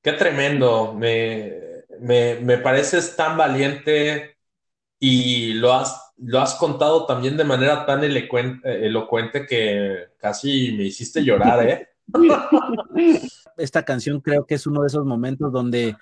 qué 0.01 0.11
tremendo. 0.13 0.91
Me, 0.91 1.53
me, 1.99 2.39
me 2.41 2.57
pareces 2.57 3.15
tan 3.15 3.37
valiente 3.37 4.37
y 4.99 5.53
lo 5.53 5.71
has, 5.71 6.13
lo 6.17 6.41
has 6.41 6.55
contado 6.55 7.05
también 7.05 7.37
de 7.37 7.43
manera 7.43 7.85
tan 7.85 8.03
elocuente, 8.03 9.45
que 9.45 10.07
casi 10.17 10.71
me 10.71 10.85
hiciste 10.85 11.23
llorar, 11.23 11.69
¿eh? 11.69 11.89
Esta 13.57 13.85
canción 13.85 14.19
creo 14.19 14.47
que 14.47 14.55
es 14.55 14.65
uno 14.65 14.81
de 14.81 14.87
esos 14.87 15.05
momentos 15.05 15.53
donde 15.53 15.95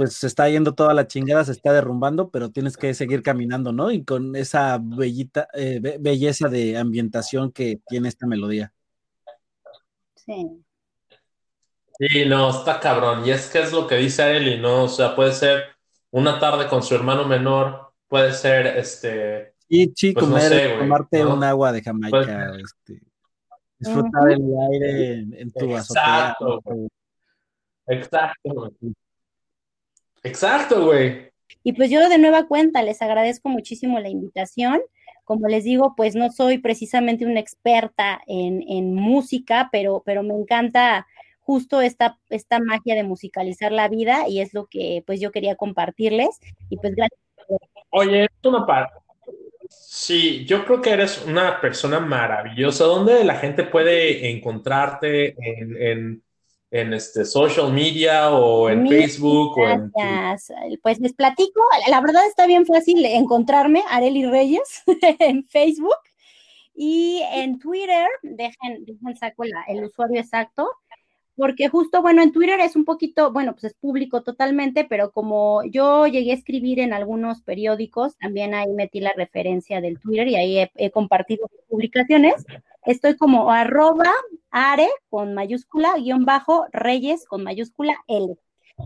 pues 0.00 0.14
se 0.14 0.28
está 0.28 0.48
yendo 0.48 0.74
toda 0.74 0.94
la 0.94 1.06
chingada, 1.06 1.44
se 1.44 1.52
está 1.52 1.74
derrumbando, 1.74 2.30
pero 2.30 2.50
tienes 2.50 2.78
que 2.78 2.94
seguir 2.94 3.22
caminando, 3.22 3.70
¿no? 3.70 3.90
Y 3.90 4.02
con 4.02 4.34
esa 4.34 4.78
bellita, 4.82 5.46
eh, 5.52 5.78
be 5.78 5.98
belleza 6.00 6.48
de 6.48 6.78
ambientación 6.78 7.52
que 7.52 7.82
tiene 7.86 8.08
esta 8.08 8.26
melodía. 8.26 8.72
Sí. 10.14 10.64
Sí, 11.98 12.24
no, 12.26 12.48
está 12.48 12.80
cabrón. 12.80 13.26
Y 13.26 13.30
es 13.30 13.50
que 13.50 13.60
es 13.60 13.74
lo 13.74 13.86
que 13.86 13.96
dice 13.96 14.22
Arely, 14.22 14.58
¿no? 14.58 14.84
O 14.84 14.88
sea, 14.88 15.14
puede 15.14 15.34
ser 15.34 15.64
una 16.10 16.40
tarde 16.40 16.66
con 16.66 16.82
su 16.82 16.94
hermano 16.94 17.26
menor, 17.26 17.92
puede 18.08 18.32
ser 18.32 18.68
este. 18.78 19.52
Sí, 19.68 19.92
sí, 19.94 20.12
pues, 20.12 20.24
comer, 20.24 20.42
no 20.44 20.48
sé, 20.48 20.66
güey, 20.68 20.78
tomarte 20.78 21.24
¿no? 21.24 21.34
un 21.34 21.44
agua 21.44 21.72
de 21.72 21.82
Jamaica, 21.82 22.52
Pues- 22.54 22.62
este, 22.62 23.02
disfrutar 23.78 24.30
el 24.30 24.50
aire 24.72 25.12
en, 25.18 25.34
en 25.34 25.52
tu 25.52 25.76
azotea. 25.76 26.30
Exacto. 26.40 26.62
Exacto, 27.86 28.54
güey. 28.54 28.94
Exacto, 30.22 30.86
güey. 30.86 31.30
Y 31.62 31.72
pues 31.72 31.90
yo 31.90 32.08
de 32.08 32.18
nueva 32.18 32.46
cuenta 32.46 32.82
les 32.82 33.02
agradezco 33.02 33.48
muchísimo 33.48 33.98
la 34.00 34.08
invitación. 34.08 34.80
Como 35.24 35.46
les 35.48 35.64
digo, 35.64 35.94
pues 35.96 36.14
no 36.14 36.30
soy 36.30 36.58
precisamente 36.58 37.26
una 37.26 37.40
experta 37.40 38.20
en, 38.26 38.62
en 38.68 38.94
música, 38.94 39.68
pero, 39.70 40.02
pero 40.04 40.22
me 40.22 40.34
encanta 40.34 41.06
justo 41.40 41.80
esta, 41.80 42.18
esta 42.28 42.60
magia 42.60 42.94
de 42.94 43.02
musicalizar 43.02 43.72
la 43.72 43.88
vida 43.88 44.28
y 44.28 44.40
es 44.40 44.54
lo 44.54 44.66
que 44.66 45.02
pues 45.06 45.20
yo 45.20 45.30
quería 45.30 45.56
compartirles. 45.56 46.40
Y 46.68 46.76
pues 46.76 46.94
gracias. 46.94 47.20
Oye, 47.90 48.24
es 48.24 48.30
una 48.44 48.64
parte. 48.66 48.94
Sí, 49.68 50.44
yo 50.46 50.64
creo 50.64 50.80
que 50.80 50.90
eres 50.90 51.24
una 51.24 51.60
persona 51.60 52.00
maravillosa. 52.00 52.84
¿Dónde 52.84 53.24
la 53.24 53.36
gente 53.36 53.64
puede 53.64 54.30
encontrarte 54.30 55.36
en, 55.38 55.76
en, 55.76 56.22
en 56.72 56.94
este 56.94 57.24
social 57.24 57.72
media 57.72 58.30
o 58.30 58.68
en 58.70 58.82
Mil 58.84 58.92
Facebook 58.96 59.58
o 59.58 59.68
en. 59.68 59.92
Pues 60.82 61.00
les 61.00 61.12
platico, 61.14 61.60
la 61.88 62.00
verdad 62.00 62.26
está 62.26 62.46
bien 62.46 62.64
fácil 62.66 63.04
encontrarme, 63.04 63.82
Areli 63.90 64.24
Reyes, 64.26 64.82
en 65.18 65.46
Facebook 65.48 65.96
y 66.74 67.22
en 67.34 67.58
Twitter, 67.58 68.06
dejen, 68.22 68.84
dejen 68.84 69.16
saco 69.16 69.44
la- 69.44 69.64
el 69.68 69.84
usuario 69.84 70.20
exacto, 70.20 70.68
porque 71.36 71.68
justo, 71.68 72.02
bueno, 72.02 72.22
en 72.22 72.32
Twitter 72.32 72.60
es 72.60 72.76
un 72.76 72.84
poquito, 72.84 73.32
bueno, 73.32 73.52
pues 73.52 73.64
es 73.64 73.74
público 73.74 74.22
totalmente, 74.22 74.84
pero 74.84 75.10
como 75.10 75.62
yo 75.64 76.06
llegué 76.06 76.30
a 76.32 76.34
escribir 76.34 76.80
en 76.80 76.92
algunos 76.92 77.42
periódicos, 77.42 78.16
también 78.18 78.54
ahí 78.54 78.68
metí 78.72 79.00
la 79.00 79.12
referencia 79.16 79.80
del 79.80 79.98
Twitter 79.98 80.28
y 80.28 80.36
ahí 80.36 80.58
he, 80.58 80.70
he 80.76 80.90
compartido 80.90 81.48
publicaciones. 81.68 82.44
Estoy 82.84 83.16
como 83.16 83.50
arroba 83.50 84.10
are 84.50 84.88
con 85.10 85.34
mayúscula, 85.34 85.96
guion 85.98 86.24
bajo, 86.24 86.66
reyes 86.72 87.26
con 87.26 87.44
mayúscula 87.44 87.94
L. 88.08 88.36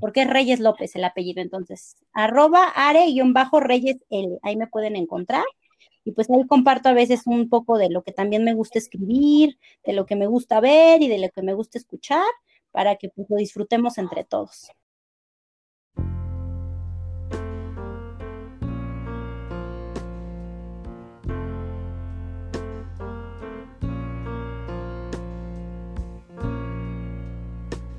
Porque 0.01 0.23
es 0.23 0.31
Reyes 0.31 0.59
López 0.59 0.97
el 0.97 1.05
apellido, 1.05 1.41
entonces. 1.41 1.97
Arroba 2.13 2.65
are 2.75 3.07
guion 3.07 3.33
bajo 3.33 3.61
reyes 3.61 3.99
L. 4.11 4.39
Ahí 4.43 4.57
me 4.57 4.67
pueden 4.67 4.97
encontrar. 4.97 5.45
Y 6.05 6.13
pues 6.13 6.29
ahí 6.31 6.47
comparto 6.47 6.89
a 6.89 6.93
veces 6.93 7.23
un 7.27 7.49
poco 7.49 7.79
de 7.79 7.89
lo 7.89 8.03
que 8.03 8.13
también 8.13 8.45
me 8.45 8.55
gusta 8.55 8.79
escribir, 8.79 9.59
de 9.85 9.93
lo 9.93 10.07
que 10.07 10.17
me 10.17 10.27
gusta 10.27 10.61
ver 10.61 11.01
y 11.01 11.09
de 11.09 11.19
lo 11.19 11.31
que 11.31 11.43
me 11.43 11.55
gusta 11.55 11.79
escuchar, 11.79 12.25
para 12.73 12.97
que 12.97 13.09
pues, 13.09 13.31
lo 13.31 13.37
disfrutemos 13.37 13.97
entre 13.99 14.25
todos. 14.25 14.71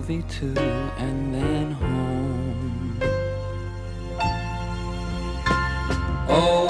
movie 0.00 0.22
too, 0.30 0.54
and 0.96 1.34
then 1.34 1.72
home. 1.72 2.98
Oh. 6.26 6.69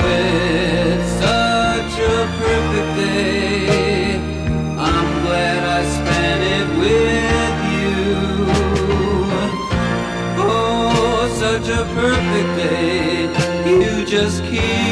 You. 14.61 14.90